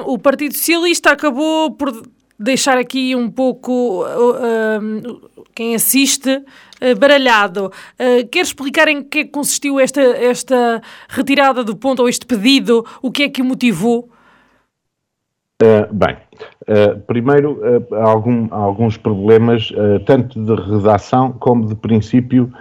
o 0.05 0.17
Partido 0.19 0.55
Socialista 0.55 1.11
acabou 1.11 1.71
por 1.71 2.03
deixar 2.37 2.77
aqui 2.77 3.15
um 3.15 3.29
pouco 3.29 4.03
uh, 4.03 5.29
quem 5.53 5.75
assiste 5.75 6.43
baralhado. 6.97 7.71
quer 8.31 8.41
explicar 8.41 8.87
em 8.87 9.03
que 9.03 9.19
é 9.19 9.25
consistiu 9.25 9.79
esta, 9.79 10.01
esta 10.01 10.81
retirada 11.07 11.63
do 11.63 11.75
ponto 11.75 12.01
ou 12.01 12.09
este 12.09 12.25
pedido? 12.25 12.83
O 13.03 13.11
que 13.11 13.21
é 13.21 13.29
que 13.29 13.39
o 13.39 13.45
motivou? 13.45 14.09
Uh, 15.61 15.93
bem, 15.93 16.17
Uh, 16.61 16.99
primeiro, 17.01 17.53
uh, 17.53 17.95
há, 17.95 18.03
algum, 18.03 18.47
alguns 18.51 18.97
problemas, 18.97 19.71
uh, 19.71 19.99
tanto 20.05 20.39
de 20.43 20.55
redação 20.55 21.31
como 21.33 21.67
de 21.67 21.75
princípio, 21.75 22.51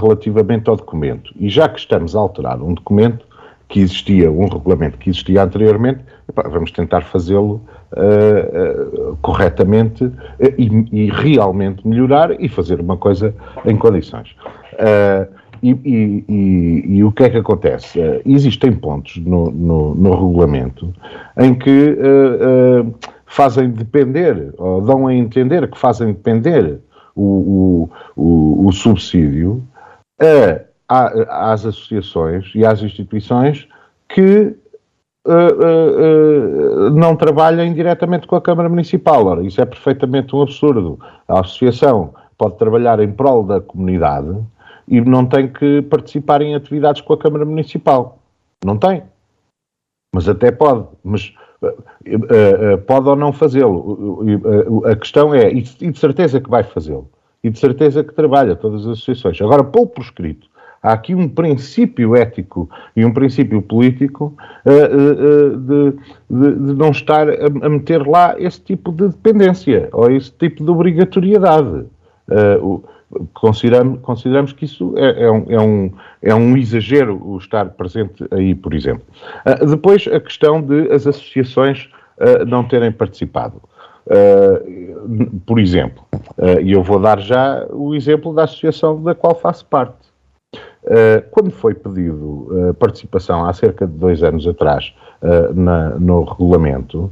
relativamente 0.00 0.70
ao 0.70 0.76
documento. 0.76 1.34
E 1.36 1.48
já 1.48 1.68
que 1.68 1.80
estamos 1.80 2.14
a 2.14 2.20
alterar 2.20 2.62
um 2.62 2.72
documento 2.72 3.26
que 3.68 3.80
existia, 3.80 4.30
um 4.30 4.46
regulamento 4.46 4.96
que 4.96 5.10
existia 5.10 5.42
anteriormente, 5.42 6.04
epá, 6.28 6.48
vamos 6.48 6.70
tentar 6.70 7.00
fazê-lo 7.02 7.60
corretamente 9.20 10.10
e, 10.56 10.86
e, 10.92 11.10
realmente 11.10 11.86
melhorar 11.86 12.40
e 12.40 12.48
fazer 12.48 12.80
uma 12.80 12.96
coisa 12.96 13.34
em 13.66 13.76
condições. 13.76 14.36
E, 15.62 15.70
e, 15.70 16.24
e, 16.28 16.96
e, 16.96 17.04
o 17.04 17.12
que 17.12 17.24
é 17.24 17.30
que 17.30 17.36
acontece? 17.36 17.98
Uh, 17.98 18.22
existem 18.24 18.72
pontos 18.72 19.18
no, 19.18 19.50
no, 19.50 19.94
no, 19.94 20.10
regulamento 20.10 20.92
em 21.38 21.54
que 21.54 21.98
uh, 21.98 22.86
uh, 22.86 22.94
fazem 23.26 23.70
depender, 23.70 24.54
ou 24.56 24.80
dão 24.80 25.06
a 25.06 25.14
entender 25.14 25.70
que 25.70 25.78
fazem 25.78 26.08
depender 26.08 26.80
o, 27.14 27.22
o, 27.22 27.90
o, 28.16 28.66
o 28.68 28.72
subsídio 28.72 29.62
a, 30.18 30.62
a, 30.88 31.52
às 31.52 31.66
associações 31.66 32.50
e 32.54 32.64
às 32.64 32.82
instituições 32.82 33.68
que 34.08 34.56
não 36.94 37.14
trabalhem 37.14 37.74
diretamente 37.74 38.26
com 38.26 38.34
a 38.34 38.40
Câmara 38.40 38.70
Municipal. 38.70 39.26
Ora, 39.26 39.44
isso 39.44 39.60
é 39.60 39.66
perfeitamente 39.66 40.34
um 40.34 40.40
absurdo. 40.40 40.98
A 41.28 41.40
associação 41.40 42.14
pode 42.38 42.56
trabalhar 42.56 42.98
em 43.00 43.12
prol 43.12 43.44
da 43.44 43.60
comunidade 43.60 44.34
e 44.90 45.00
não 45.00 45.24
tem 45.24 45.46
que 45.46 45.82
participar 45.82 46.42
em 46.42 46.56
atividades 46.56 47.00
com 47.00 47.12
a 47.12 47.18
Câmara 47.18 47.44
Municipal. 47.44 48.18
Não 48.64 48.76
tem. 48.76 49.04
Mas 50.12 50.28
até 50.28 50.50
pode. 50.50 50.84
Mas 51.04 51.32
uh, 51.62 51.68
uh, 51.68 52.78
pode 52.78 53.08
ou 53.08 53.14
não 53.14 53.32
fazê-lo. 53.32 54.20
Uh, 54.20 54.86
a 54.86 54.96
questão 54.96 55.32
é, 55.32 55.48
e 55.48 55.62
de 55.62 55.98
certeza 55.98 56.40
que 56.40 56.50
vai 56.50 56.64
fazê-lo. 56.64 57.08
E 57.42 57.48
de 57.48 57.58
certeza 57.58 58.02
que 58.02 58.12
trabalha 58.12 58.56
todas 58.56 58.80
as 58.80 58.98
associações. 58.98 59.40
Agora, 59.40 59.62
pô 59.62 59.86
por 59.86 60.02
escrito, 60.02 60.48
há 60.82 60.92
aqui 60.92 61.14
um 61.14 61.28
princípio 61.28 62.16
ético 62.16 62.68
e 62.96 63.04
um 63.04 63.14
princípio 63.14 63.62
político 63.62 64.34
de, 64.66 65.92
de, 65.92 66.56
de, 66.58 66.74
não 66.74 66.90
estar 66.90 67.30
a, 67.30 67.46
a, 67.46 67.68
meter 67.68 68.06
lá 68.06 68.34
esse 68.38 68.60
tipo 68.60 68.92
de 68.92 69.08
dependência 69.08 69.88
ou 69.92 70.10
esse 70.10 70.32
tipo 70.32 70.64
de 70.64 70.70
obrigatoriedade. 70.70 71.86
Uh, 72.28 72.82
consideramos, 73.34 74.00
consideramos 74.00 74.52
que 74.52 74.64
isso 74.64 74.94
é, 74.96 75.24
é, 75.24 75.30
um, 75.30 75.44
é, 75.48 75.60
um, 75.60 75.92
é 76.22 76.34
um 76.34 76.56
exagero 76.56 77.20
o 77.22 77.38
estar 77.38 77.70
presente 77.70 78.24
aí, 78.30 78.54
por 78.54 78.74
exemplo. 78.74 79.04
Uh, 79.46 79.66
depois, 79.66 80.06
a 80.06 80.20
questão 80.20 80.60
de 80.62 80.90
as 80.92 81.06
associações 81.06 81.88
uh, 82.18 82.44
não 82.46 82.64
terem 82.64 82.92
participado. 82.92 83.60
Uh, 84.06 85.40
por 85.46 85.58
exemplo, 85.58 86.02
e 86.62 86.72
eu 86.72 86.82
vou 86.82 86.98
dar 86.98 87.20
já 87.20 87.66
o 87.70 87.94
exemplo 87.94 88.34
da 88.34 88.44
associação 88.44 89.00
da 89.02 89.14
qual 89.14 89.34
faço 89.34 89.64
parte. 89.66 90.10
quando 91.30 91.50
foi 91.50 91.74
pedido 91.74 92.74
participação 92.78 93.44
há 93.44 93.52
cerca 93.52 93.86
de 93.86 93.92
dois 93.92 94.22
anos 94.22 94.48
atrás 94.48 94.92
na, 95.54 95.90
no 95.90 96.24
regulamento, 96.24 97.10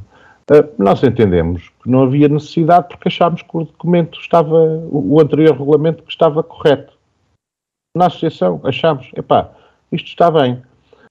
nós 0.77 1.01
entendemos 1.03 1.71
não 1.89 2.03
havia 2.03 2.27
necessidade 2.27 2.87
porque 2.87 3.07
achámos 3.07 3.41
que 3.41 3.57
o 3.57 3.63
documento 3.63 4.19
estava, 4.19 4.55
o 4.91 5.19
anterior 5.19 5.57
regulamento 5.57 6.03
que 6.03 6.11
estava 6.11 6.43
correto. 6.43 6.93
Na 7.95 8.05
associação 8.07 8.61
achámos, 8.63 9.09
epá, 9.15 9.51
isto 9.91 10.07
está 10.07 10.29
bem. 10.29 10.61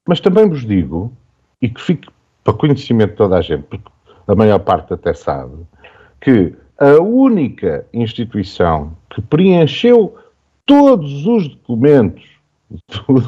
Mas 0.07 0.21
também 0.21 0.49
vos 0.49 0.65
digo, 0.65 1.13
e 1.61 1.69
que 1.69 1.81
fique 1.81 2.09
para 2.45 2.55
conhecimento 2.55 3.11
de 3.11 3.17
toda 3.17 3.37
a 3.37 3.43
gente, 3.43 3.65
porque 3.65 3.91
a 4.27 4.35
maior 4.35 4.61
parte 4.61 4.95
até 4.95 5.13
sabe, 5.13 5.67
que 6.21 6.55
a 6.79 7.01
única 7.01 7.85
instituição 7.93 8.97
que 9.11 9.21
preencheu 9.21 10.17
todos 10.65 11.27
os 11.27 11.49
documentos 11.49 12.25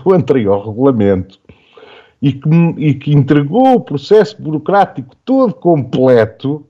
do, 0.04 0.14
anterior 0.14 0.66
regulamento 0.66 1.38
e 2.22 2.32
que, 2.32 2.48
e 2.78 2.94
que 2.94 3.12
entregou 3.12 3.74
o 3.74 3.80
processo 3.80 4.40
burocrático 4.40 5.16
todo 5.24 5.54
completo 5.54 6.66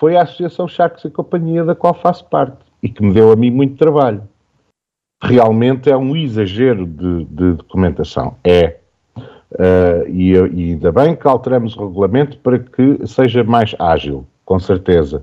foi 0.00 0.16
a 0.16 0.22
Associação 0.22 0.66
Charcos 0.66 1.04
e 1.04 1.10
Companhia, 1.10 1.62
da 1.62 1.74
qual 1.74 1.92
faço 1.92 2.24
parte, 2.24 2.56
e 2.82 2.88
que 2.88 3.04
me 3.04 3.12
deu 3.12 3.30
a 3.30 3.36
mim 3.36 3.50
muito 3.50 3.76
trabalho. 3.76 4.22
Realmente 5.22 5.90
é 5.90 5.96
um 5.96 6.16
exagero 6.16 6.86
de, 6.86 7.26
de 7.26 7.52
documentação. 7.52 8.34
É. 8.42 8.78
Uh, 9.52 10.08
e, 10.08 10.32
e, 10.32 10.70
ainda 10.70 10.90
bem 10.90 11.14
que 11.14 11.28
alteramos 11.28 11.76
o 11.76 11.86
regulamento 11.86 12.38
para 12.38 12.58
que 12.58 13.06
seja 13.06 13.44
mais 13.44 13.74
ágil, 13.78 14.26
com 14.46 14.58
certeza. 14.58 15.22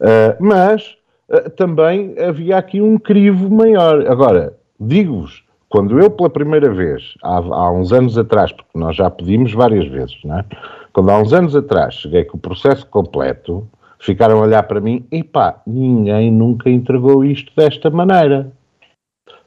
Uh, 0.00 0.34
mas 0.40 0.96
uh, 1.28 1.48
também 1.50 2.18
havia 2.18 2.56
aqui 2.56 2.80
um 2.80 2.98
crivo 2.98 3.48
maior. 3.48 4.04
Agora, 4.08 4.54
digo-vos, 4.80 5.44
quando 5.68 6.00
eu, 6.00 6.10
pela 6.10 6.30
primeira 6.30 6.72
vez, 6.72 7.14
há, 7.22 7.36
há, 7.36 7.70
uns 7.70 7.92
anos 7.92 8.18
atrás, 8.18 8.50
porque 8.50 8.76
nós 8.76 8.96
já 8.96 9.08
pedimos 9.08 9.52
várias 9.52 9.86
vezes, 9.86 10.18
não 10.24 10.40
é? 10.40 10.44
quando 10.92 11.10
há 11.10 11.20
uns 11.20 11.32
anos 11.32 11.54
atrás 11.54 11.94
cheguei 11.94 12.24
com 12.24 12.36
o 12.36 12.40
processo 12.40 12.84
completo, 12.86 13.68
ficaram 14.00 14.38
a 14.38 14.42
olhar 14.42 14.62
para 14.62 14.80
mim 14.80 15.04
e 15.10 15.22
pá, 15.22 15.60
ninguém 15.66 16.30
nunca 16.30 16.70
entregou 16.70 17.24
isto 17.24 17.52
desta 17.56 17.90
maneira. 17.90 18.50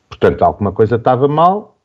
Portanto, 0.10 0.44
alguma 0.44 0.72
coisa 0.72 0.98
estava 0.98 1.28
mal, 1.28 1.78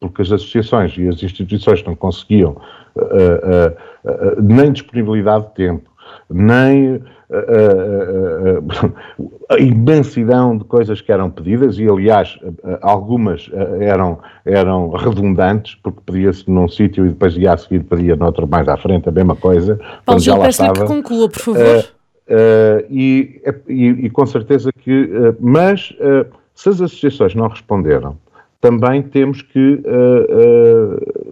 porque 0.00 0.22
as 0.22 0.32
associações 0.32 0.96
e 0.96 1.08
as 1.08 1.22
instituições 1.22 1.82
não 1.84 1.96
conseguiam 1.96 2.56
uh, 2.96 3.00
uh, 3.00 4.10
uh, 4.10 4.42
nem 4.42 4.72
disponibilidade 4.72 5.48
de 5.48 5.54
tempo, 5.54 5.90
nem 6.30 7.02
a, 9.50 9.58
imensidão 9.58 10.56
de 10.56 10.64
coisas 10.64 11.00
que 11.00 11.10
eram 11.10 11.30
pedidas 11.30 11.78
e, 11.78 11.88
aliás, 11.88 12.38
algumas 12.80 13.50
eram, 13.80 14.20
eram 14.44 14.90
redundantes, 14.90 15.74
porque 15.82 16.00
pedia-se 16.06 16.48
num 16.48 16.68
sítio 16.68 17.06
e 17.06 17.08
depois 17.08 17.36
ia 17.36 17.54
a 17.54 17.56
seguir 17.56 17.82
pedia 17.84 18.14
noutro 18.14 18.46
mais 18.46 18.68
à 18.68 18.76
frente, 18.76 19.08
a 19.08 19.12
mesma 19.12 19.34
coisa. 19.34 19.80
Paulo 20.04 20.20
Gil, 20.20 20.38
peço-lhe 20.38 20.72
que 20.72 20.84
conclua, 20.84 21.28
por 21.28 21.40
favor. 21.40 21.84
Uh, 22.28 22.82
uh, 22.82 22.86
e, 22.90 23.42
e, 23.68 23.86
e, 24.06 24.10
com 24.10 24.26
certeza 24.26 24.72
que... 24.72 25.04
Uh, 25.04 25.36
mas 25.40 25.92
se 26.54 26.68
as 26.68 26.80
associações 26.80 27.34
não 27.34 27.48
responderam, 27.48 28.16
também 28.60 29.02
temos 29.02 29.42
que, 29.42 29.82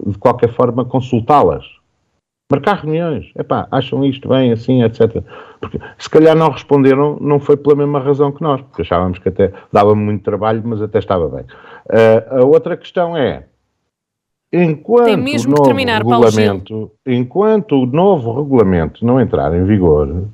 de 0.05 0.17
qualquer 0.19 0.53
forma, 0.53 0.85
consultá-las 0.85 1.65
marcar 2.53 2.81
reuniões. 2.83 3.31
Epá, 3.35 3.67
acham 3.71 4.05
isto 4.05 4.27
bem, 4.29 4.51
assim, 4.51 4.83
etc. 4.83 5.23
Porque 5.59 5.79
se 5.97 6.09
calhar 6.09 6.35
não 6.35 6.49
responderam, 6.49 7.17
não 7.19 7.39
foi 7.39 7.57
pela 7.57 7.75
mesma 7.75 7.99
razão 7.99 8.31
que 8.31 8.41
nós, 8.41 8.61
porque 8.61 8.83
achávamos 8.83 9.19
que 9.19 9.29
até 9.29 9.51
dava 9.71 9.95
muito 9.95 10.23
trabalho, 10.23 10.61
mas 10.63 10.81
até 10.81 10.99
estava 10.99 11.27
bem. 11.29 11.45
Uh, 11.85 12.41
a 12.41 12.45
outra 12.45 12.77
questão 12.77 13.17
é, 13.17 13.45
enquanto 14.51 15.05
Tem 15.05 15.17
mesmo 15.17 15.53
o 15.53 15.57
novo 15.57 15.63
terminar, 15.63 15.97
regulamento, 15.99 16.91
enquanto 17.05 17.83
o 17.83 17.85
novo 17.85 18.33
regulamento 18.39 19.05
não 19.05 19.19
entrar 19.19 19.53
em 19.55 19.65
vigor, 19.65 20.25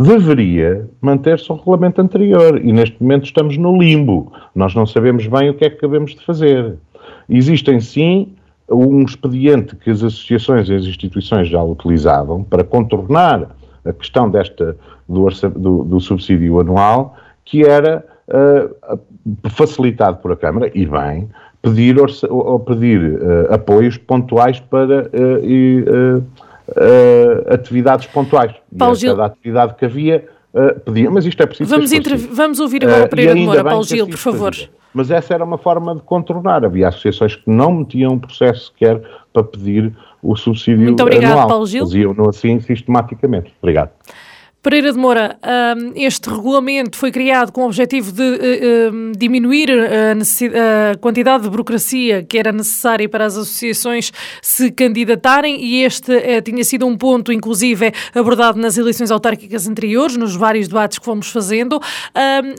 deveria 0.00 0.88
manter-se 1.00 1.52
o 1.52 1.54
regulamento 1.54 2.00
anterior. 2.00 2.58
E 2.64 2.72
neste 2.72 3.00
momento 3.00 3.24
estamos 3.24 3.58
no 3.58 3.76
limbo. 3.78 4.32
Nós 4.54 4.74
não 4.74 4.86
sabemos 4.86 5.26
bem 5.26 5.50
o 5.50 5.54
que 5.54 5.66
é 5.66 5.70
que 5.70 5.76
acabamos 5.76 6.14
de 6.14 6.24
fazer. 6.24 6.76
Existem 7.28 7.80
sim 7.80 8.32
um 8.68 9.02
expediente 9.02 9.76
que 9.76 9.90
as 9.90 10.02
associações 10.02 10.68
e 10.68 10.74
as 10.74 10.84
instituições 10.84 11.48
já 11.48 11.62
utilizavam 11.62 12.42
para 12.42 12.64
contornar 12.64 13.50
a 13.84 13.92
questão 13.92 14.30
desta, 14.30 14.76
do, 15.08 15.28
do, 15.56 15.84
do 15.84 16.00
subsídio 16.00 16.60
anual, 16.60 17.16
que 17.44 17.64
era 17.64 18.04
uh, 18.28 18.98
facilitado 19.50 20.18
por 20.18 20.32
a 20.32 20.36
Câmara, 20.36 20.70
e 20.74 20.86
bem, 20.86 21.28
pedir, 21.60 21.96
pedir 22.66 23.14
uh, 23.14 23.52
apoios 23.52 23.96
pontuais 23.96 24.60
para 24.60 25.08
uh, 25.08 26.24
e, 26.76 27.54
atividades 27.54 28.06
pontuais. 28.06 28.52
Paulo 28.76 28.96
e 28.96 29.06
cada 29.06 29.24
atividade 29.26 29.74
que 29.74 29.84
havia 29.84 30.28
pedia, 30.84 31.10
mas 31.10 31.24
isto 31.24 31.40
é 31.42 31.46
preciso. 31.46 31.70
Vamos, 31.70 31.90
vamos 32.32 32.60
ouvir 32.60 32.84
agora 32.84 33.04
uh, 33.04 33.08
Pereira 33.08 33.34
de 33.34 33.40
Moura, 33.40 33.62
Paulo 33.62 33.84
Gil, 33.84 34.08
por 34.08 34.16
favor. 34.16 34.52
Fazia 34.52 34.80
mas 34.92 35.10
essa 35.10 35.34
era 35.34 35.44
uma 35.44 35.58
forma 35.58 35.94
de 35.94 36.02
contornar. 36.02 36.64
Havia 36.64 36.88
associações 36.88 37.36
que 37.36 37.48
não 37.48 37.72
metiam 37.72 38.18
processo 38.18 38.66
sequer 38.66 39.00
para 39.32 39.44
pedir 39.44 39.92
o 40.22 40.36
subsídio 40.36 40.80
Muito 40.80 41.02
obrigado, 41.02 41.32
anual. 41.32 41.48
Paulo 41.48 41.66
Gil. 41.66 41.84
Faziam-no 41.84 42.28
assim 42.28 42.60
sistematicamente. 42.60 43.54
Obrigado. 43.62 43.90
Pereira 44.62 44.92
de 44.92 44.98
Moura, 44.98 45.38
este 45.94 46.28
regulamento 46.28 46.98
foi 46.98 47.10
criado 47.10 47.50
com 47.50 47.62
o 47.62 47.66
objetivo 47.66 48.12
de 48.12 48.22
eh, 48.22 48.90
diminuir 49.16 49.70
a, 49.70 50.98
quantidade 50.98 51.44
de 51.44 51.48
burocracia 51.48 52.22
que 52.22 52.36
era 52.36 52.52
necessária 52.52 53.08
para 53.08 53.24
as 53.24 53.38
associações 53.38 54.12
se 54.42 54.70
candidatarem 54.70 55.64
e 55.64 55.82
este 55.82 56.12
eh, 56.12 56.42
tinha 56.42 56.62
sido 56.62 56.86
um 56.86 56.94
ponto, 56.94 57.32
inclusive, 57.32 57.90
abordado 58.14 58.60
nas 58.60 58.76
eleições 58.76 59.10
autárquicas 59.10 59.66
anteriores, 59.66 60.18
nos 60.18 60.36
vários 60.36 60.68
debates 60.68 60.98
que 60.98 61.06
fomos 61.06 61.30
fazendo. 61.30 61.80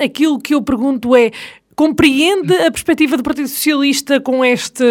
aquilo 0.03 0.39
que 0.39 0.55
eu 0.55 0.61
pergunto 0.61 1.15
é, 1.15 1.29
Compreende 1.73 2.53
a 2.53 2.69
perspectiva 2.69 3.15
do 3.15 3.23
Partido 3.23 3.47
Socialista 3.47 4.19
com, 4.19 4.43
este, 4.43 4.83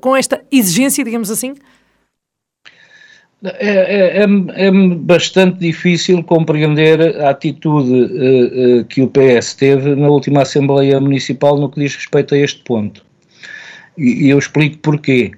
com 0.00 0.14
esta 0.14 0.42
exigência, 0.50 1.04
digamos 1.04 1.30
assim? 1.30 1.54
É, 3.44 3.68
é, 3.68 4.22
é, 4.22 4.66
é, 4.66 4.70
bastante 4.96 5.58
difícil 5.58 6.22
compreender 6.24 7.20
a 7.20 7.30
atitude 7.30 7.92
uh, 7.92 8.80
uh, 8.80 8.84
que 8.86 9.02
o 9.02 9.08
PS 9.08 9.54
teve 9.54 9.94
na 9.94 10.08
última 10.08 10.42
Assembleia 10.42 10.98
Municipal 10.98 11.58
no 11.58 11.70
que 11.70 11.80
diz 11.80 11.94
respeito 11.94 12.34
a 12.34 12.38
este 12.38 12.62
ponto. 12.64 13.04
E, 13.98 14.26
e 14.26 14.30
eu 14.30 14.38
explico 14.38 14.78
porquê. 14.78 15.32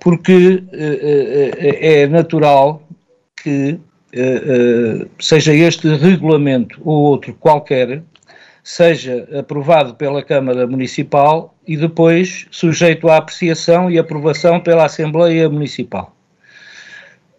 Porque 0.00 0.62
uh, 0.62 0.64
é 0.72 2.06
natural 2.06 2.82
que, 3.42 3.78
seja 5.18 5.52
este 5.52 5.88
regulamento 5.96 6.80
ou 6.84 7.02
outro 7.02 7.34
qualquer, 7.34 8.00
seja 8.62 9.28
aprovado 9.36 9.96
pela 9.96 10.22
Câmara 10.22 10.68
Municipal 10.68 11.52
e 11.66 11.76
depois 11.76 12.46
sujeito 12.52 13.08
à 13.08 13.16
apreciação 13.16 13.90
e 13.90 13.98
aprovação 13.98 14.60
pela 14.60 14.84
Assembleia 14.84 15.50
Municipal. 15.50 16.13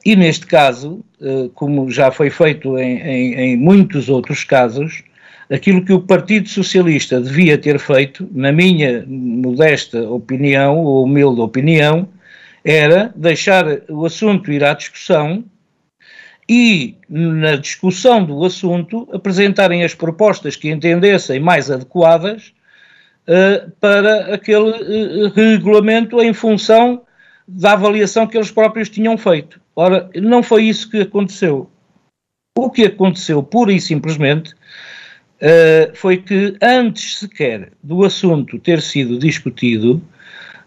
E 0.05 0.15
neste 0.15 0.45
caso, 0.45 1.03
eh, 1.19 1.49
como 1.55 1.89
já 1.89 2.11
foi 2.11 2.29
feito 2.29 2.77
em, 2.77 3.01
em, 3.01 3.33
em, 3.33 3.57
muitos 3.57 4.07
outros 4.07 4.43
casos, 4.43 5.03
aquilo 5.51 5.83
que 5.83 5.91
o 5.91 5.99
Partido 5.99 6.47
Socialista 6.47 7.19
devia 7.19 7.57
ter 7.57 7.79
feito, 7.79 8.29
na 8.31 8.51
minha 8.51 9.03
modesta 9.07 10.07
opinião, 10.07 10.77
ou 10.77 11.05
humilde 11.05 11.41
opinião, 11.41 12.07
era 12.63 13.11
deixar 13.15 13.65
o 13.89 14.05
assunto 14.05 14.51
ir 14.51 14.63
à 14.63 14.73
discussão 14.73 15.43
e, 16.47 16.95
na 17.09 17.55
discussão 17.55 18.23
do 18.23 18.45
assunto, 18.45 19.09
apresentarem 19.11 19.83
as 19.83 19.95
propostas 19.95 20.55
que 20.55 20.69
entendessem 20.69 21.39
mais 21.39 21.71
adequadas 21.71 22.53
uh, 23.27 23.71
para 23.79 24.35
aquele 24.35 24.69
uh, 24.69 25.33
regulamento 25.33 26.21
em 26.21 26.33
função 26.33 27.01
da 27.47 27.73
avaliação 27.73 28.25
que 28.25 28.37
eles 28.37 28.51
próprios 28.51 28.89
tinham 28.89 29.17
feito. 29.17 29.59
Ora, 29.75 30.09
não 30.15 30.41
foi 30.41 30.63
isso 30.63 30.89
que 30.89 31.01
aconteceu. 31.01 31.69
O 32.57 32.69
que 32.69 32.85
aconteceu, 32.85 33.43
pura 33.43 33.71
e 33.71 33.79
simplesmente, 33.79 34.53
uh, 34.53 35.95
foi 35.95 36.17
que 36.17 36.55
antes 36.61 37.19
sequer 37.19 37.71
do 37.83 38.03
assunto 38.03 38.57
ter 38.57 38.81
sido 38.81 39.19
discutido, 39.19 40.01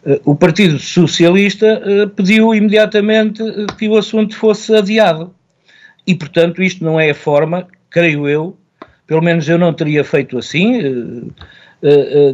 uh, 0.04 0.20
o 0.24 0.36
Partido 0.36 0.78
Socialista 0.78 1.82
uh, 1.82 2.08
pediu 2.10 2.54
imediatamente 2.54 3.42
que 3.78 3.88
o 3.88 3.96
assunto 3.96 4.36
fosse 4.36 4.74
adiado. 4.74 5.34
E, 6.06 6.14
portanto, 6.14 6.62
isto 6.62 6.84
não 6.84 7.00
é 7.00 7.10
a 7.10 7.14
forma, 7.14 7.66
creio 7.90 8.28
eu, 8.28 8.56
pelo 9.06 9.22
menos 9.22 9.48
eu 9.48 9.58
não 9.58 9.72
teria 9.72 10.04
feito 10.04 10.38
assim, 10.38 11.32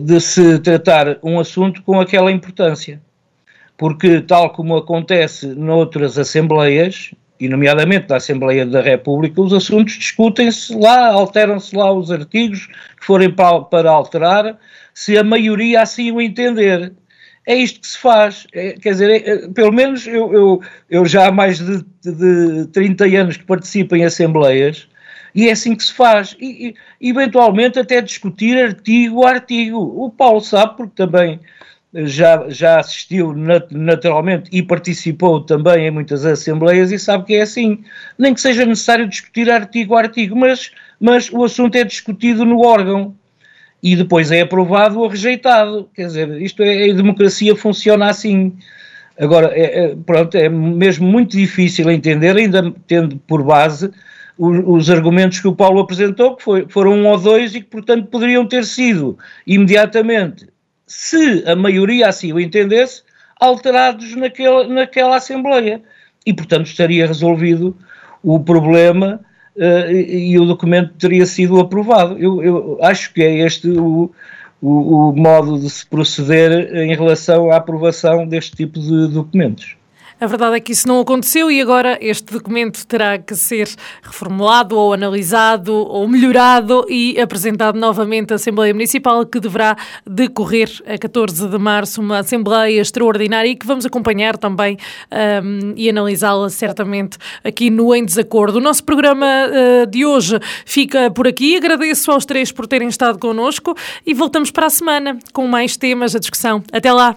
de 0.02 0.20
se 0.20 0.58
tratar 0.60 1.18
um 1.22 1.40
assunto 1.40 1.82
com 1.82 2.00
aquela 2.00 2.30
importância 2.30 3.00
porque, 3.76 4.20
tal 4.20 4.50
como 4.50 4.76
acontece 4.76 5.46
noutras 5.46 6.18
assembleias, 6.18 7.12
e 7.38 7.48
nomeadamente 7.48 8.08
na 8.08 8.16
Assembleia 8.16 8.64
da 8.64 8.80
República, 8.80 9.40
os 9.40 9.52
assuntos 9.52 9.94
discutem-se 9.94 10.74
lá, 10.74 11.08
alteram-se 11.08 11.74
lá 11.76 11.92
os 11.92 12.10
artigos 12.10 12.66
que 12.98 13.04
forem 13.04 13.30
para, 13.30 13.60
para, 13.62 13.90
alterar, 13.90 14.58
se 14.92 15.18
a 15.18 15.24
maioria 15.24 15.82
assim 15.82 16.12
o 16.12 16.20
entender. 16.20 16.92
É 17.46 17.54
isto 17.54 17.80
que 17.80 17.86
se 17.86 17.98
faz. 17.98 18.46
É, 18.54 18.72
quer 18.72 18.90
dizer, 18.90 19.10
é, 19.10 19.30
é 19.30 19.48
pelo 19.48 19.72
menos 19.72 20.06
eu, 20.06 20.32
eu, 20.32 20.62
eu, 20.88 21.04
já 21.04 21.28
há 21.28 21.32
mais 21.32 21.58
de, 21.58 21.84
de 22.02 22.66
30 22.68 23.04
anos 23.04 23.36
que 23.36 23.44
participo 23.44 23.94
em 23.94 24.04
assembleias 24.04 24.88
e 25.34 25.48
é 25.48 25.52
assim 25.52 25.74
que 25.74 25.84
se 25.84 25.92
faz. 25.92 26.34
E, 26.40 26.74
e 27.00 27.10
eventualmente 27.10 27.78
até 27.78 28.00
discutir 28.00 28.56
artigo 28.56 29.26
a 29.26 29.30
artigo. 29.30 29.78
O 29.78 30.08
Paulo 30.08 30.40
sabe, 30.40 30.76
porque 30.76 30.94
também 30.94 31.38
já, 31.94 32.48
já 32.48 32.80
assistiu 32.80 33.32
naturalmente 33.70 34.50
e 34.52 34.62
participou 34.62 35.40
também 35.40 35.86
em 35.86 35.90
muitas 35.92 36.26
assembleias 36.26 36.90
e 36.90 36.98
sabe 36.98 37.24
que 37.24 37.34
é 37.34 37.42
assim. 37.42 37.84
Nem 38.18 38.34
que 38.34 38.40
seja 38.40 38.66
necessário 38.66 39.06
discutir 39.06 39.48
artigo 39.48 39.94
a 39.94 40.00
artigo, 40.00 40.34
mas, 40.34 40.72
mas 40.98 41.30
o 41.30 41.44
assunto 41.44 41.76
é 41.76 41.84
discutido 41.84 42.44
no 42.44 42.60
órgão 42.60 43.14
e 43.80 43.94
depois 43.94 44.32
é 44.32 44.40
aprovado 44.40 44.98
ou 44.98 45.06
rejeitado. 45.06 45.88
Quer 45.94 46.06
dizer, 46.06 46.42
isto 46.42 46.62
é, 46.64 46.90
a 46.90 46.94
democracia 46.94 47.54
funciona 47.54 48.06
assim. 48.06 48.52
Agora, 49.16 49.52
é, 49.54 49.84
é, 49.84 49.96
pronto, 50.04 50.36
é 50.36 50.48
mesmo 50.48 51.06
muito 51.06 51.36
difícil 51.36 51.88
entender, 51.88 52.36
ainda 52.36 52.74
tendo 52.88 53.16
por 53.18 53.44
base 53.44 53.88
os, 54.36 54.58
os, 54.66 54.90
argumentos 54.90 55.38
que 55.38 55.46
o 55.46 55.54
Paulo 55.54 55.78
apresentou, 55.78 56.34
que 56.34 56.42
foi, 56.42 56.66
foram 56.68 56.94
um 56.94 57.06
ou 57.06 57.16
dois 57.16 57.54
e 57.54 57.60
que, 57.60 57.68
portanto, 57.68 58.08
poderiam 58.08 58.44
ter 58.44 58.64
sido 58.64 59.16
imediatamente 59.46 60.52
se 60.86 61.44
a 61.46 61.56
maioria 61.56 62.08
assim 62.08 62.32
o 62.32 62.40
entendesse, 62.40 63.02
alterados 63.40 64.14
naquela, 64.16 64.66
naquela 64.66 65.16
Assembleia. 65.16 65.82
E, 66.26 66.32
portanto, 66.32 66.66
estaria 66.66 67.06
resolvido 67.06 67.76
o 68.22 68.40
problema 68.40 69.20
uh, 69.56 69.90
e, 69.90 70.32
e, 70.32 70.38
o 70.38 70.46
documento 70.46 70.94
teria 70.94 71.26
sido 71.26 71.60
aprovado. 71.60 72.18
Eu, 72.18 72.42
eu 72.42 72.78
acho 72.82 73.12
que 73.12 73.22
é 73.22 73.40
este 73.40 73.68
o, 73.68 74.10
o, 74.60 75.10
o, 75.10 75.16
modo 75.16 75.58
de 75.58 75.68
se 75.68 75.86
proceder 75.86 76.74
em 76.76 76.94
relação 76.94 77.50
à 77.50 77.56
aprovação 77.56 78.26
deste 78.26 78.56
tipo 78.56 78.80
de 78.80 79.08
documentos. 79.08 79.76
A 80.20 80.26
verdade 80.26 80.56
é 80.56 80.60
que 80.60 80.72
isso 80.72 80.86
não 80.86 81.00
aconteceu 81.00 81.50
e 81.50 81.60
agora 81.60 81.98
este 82.00 82.32
documento 82.32 82.86
terá 82.86 83.18
que 83.18 83.34
ser 83.34 83.68
reformulado 84.02 84.76
ou 84.76 84.92
analisado 84.92 85.74
ou 85.74 86.06
melhorado 86.08 86.86
e 86.88 87.20
apresentado 87.20 87.78
novamente 87.78 88.32
à 88.32 88.36
Assembleia 88.36 88.72
Municipal, 88.72 89.26
que 89.26 89.40
deverá 89.40 89.76
decorrer 90.06 90.70
a 90.86 90.96
14 90.96 91.48
de 91.48 91.58
março, 91.58 92.00
uma 92.00 92.18
Assembleia 92.18 92.80
extraordinária 92.80 93.48
e 93.48 93.56
que 93.56 93.66
vamos 93.66 93.84
acompanhar 93.84 94.36
também 94.36 94.78
um, 95.42 95.74
e 95.76 95.88
analisá-la 95.90 96.48
certamente 96.48 97.18
aqui 97.42 97.70
no 97.70 97.94
Em 97.94 98.04
Desacordo. 98.04 98.58
O 98.58 98.60
nosso 98.60 98.84
programa 98.84 99.26
uh, 99.26 99.86
de 99.86 100.06
hoje 100.06 100.38
fica 100.64 101.10
por 101.10 101.26
aqui. 101.26 101.56
Agradeço 101.56 102.10
aos 102.10 102.24
três 102.24 102.52
por 102.52 102.66
terem 102.66 102.88
estado 102.88 103.18
connosco 103.18 103.76
e 104.06 104.14
voltamos 104.14 104.50
para 104.50 104.66
a 104.66 104.70
semana 104.70 105.18
com 105.32 105.46
mais 105.46 105.76
temas 105.76 106.14
à 106.14 106.18
discussão. 106.18 106.62
Até 106.72 106.92
lá! 106.92 107.16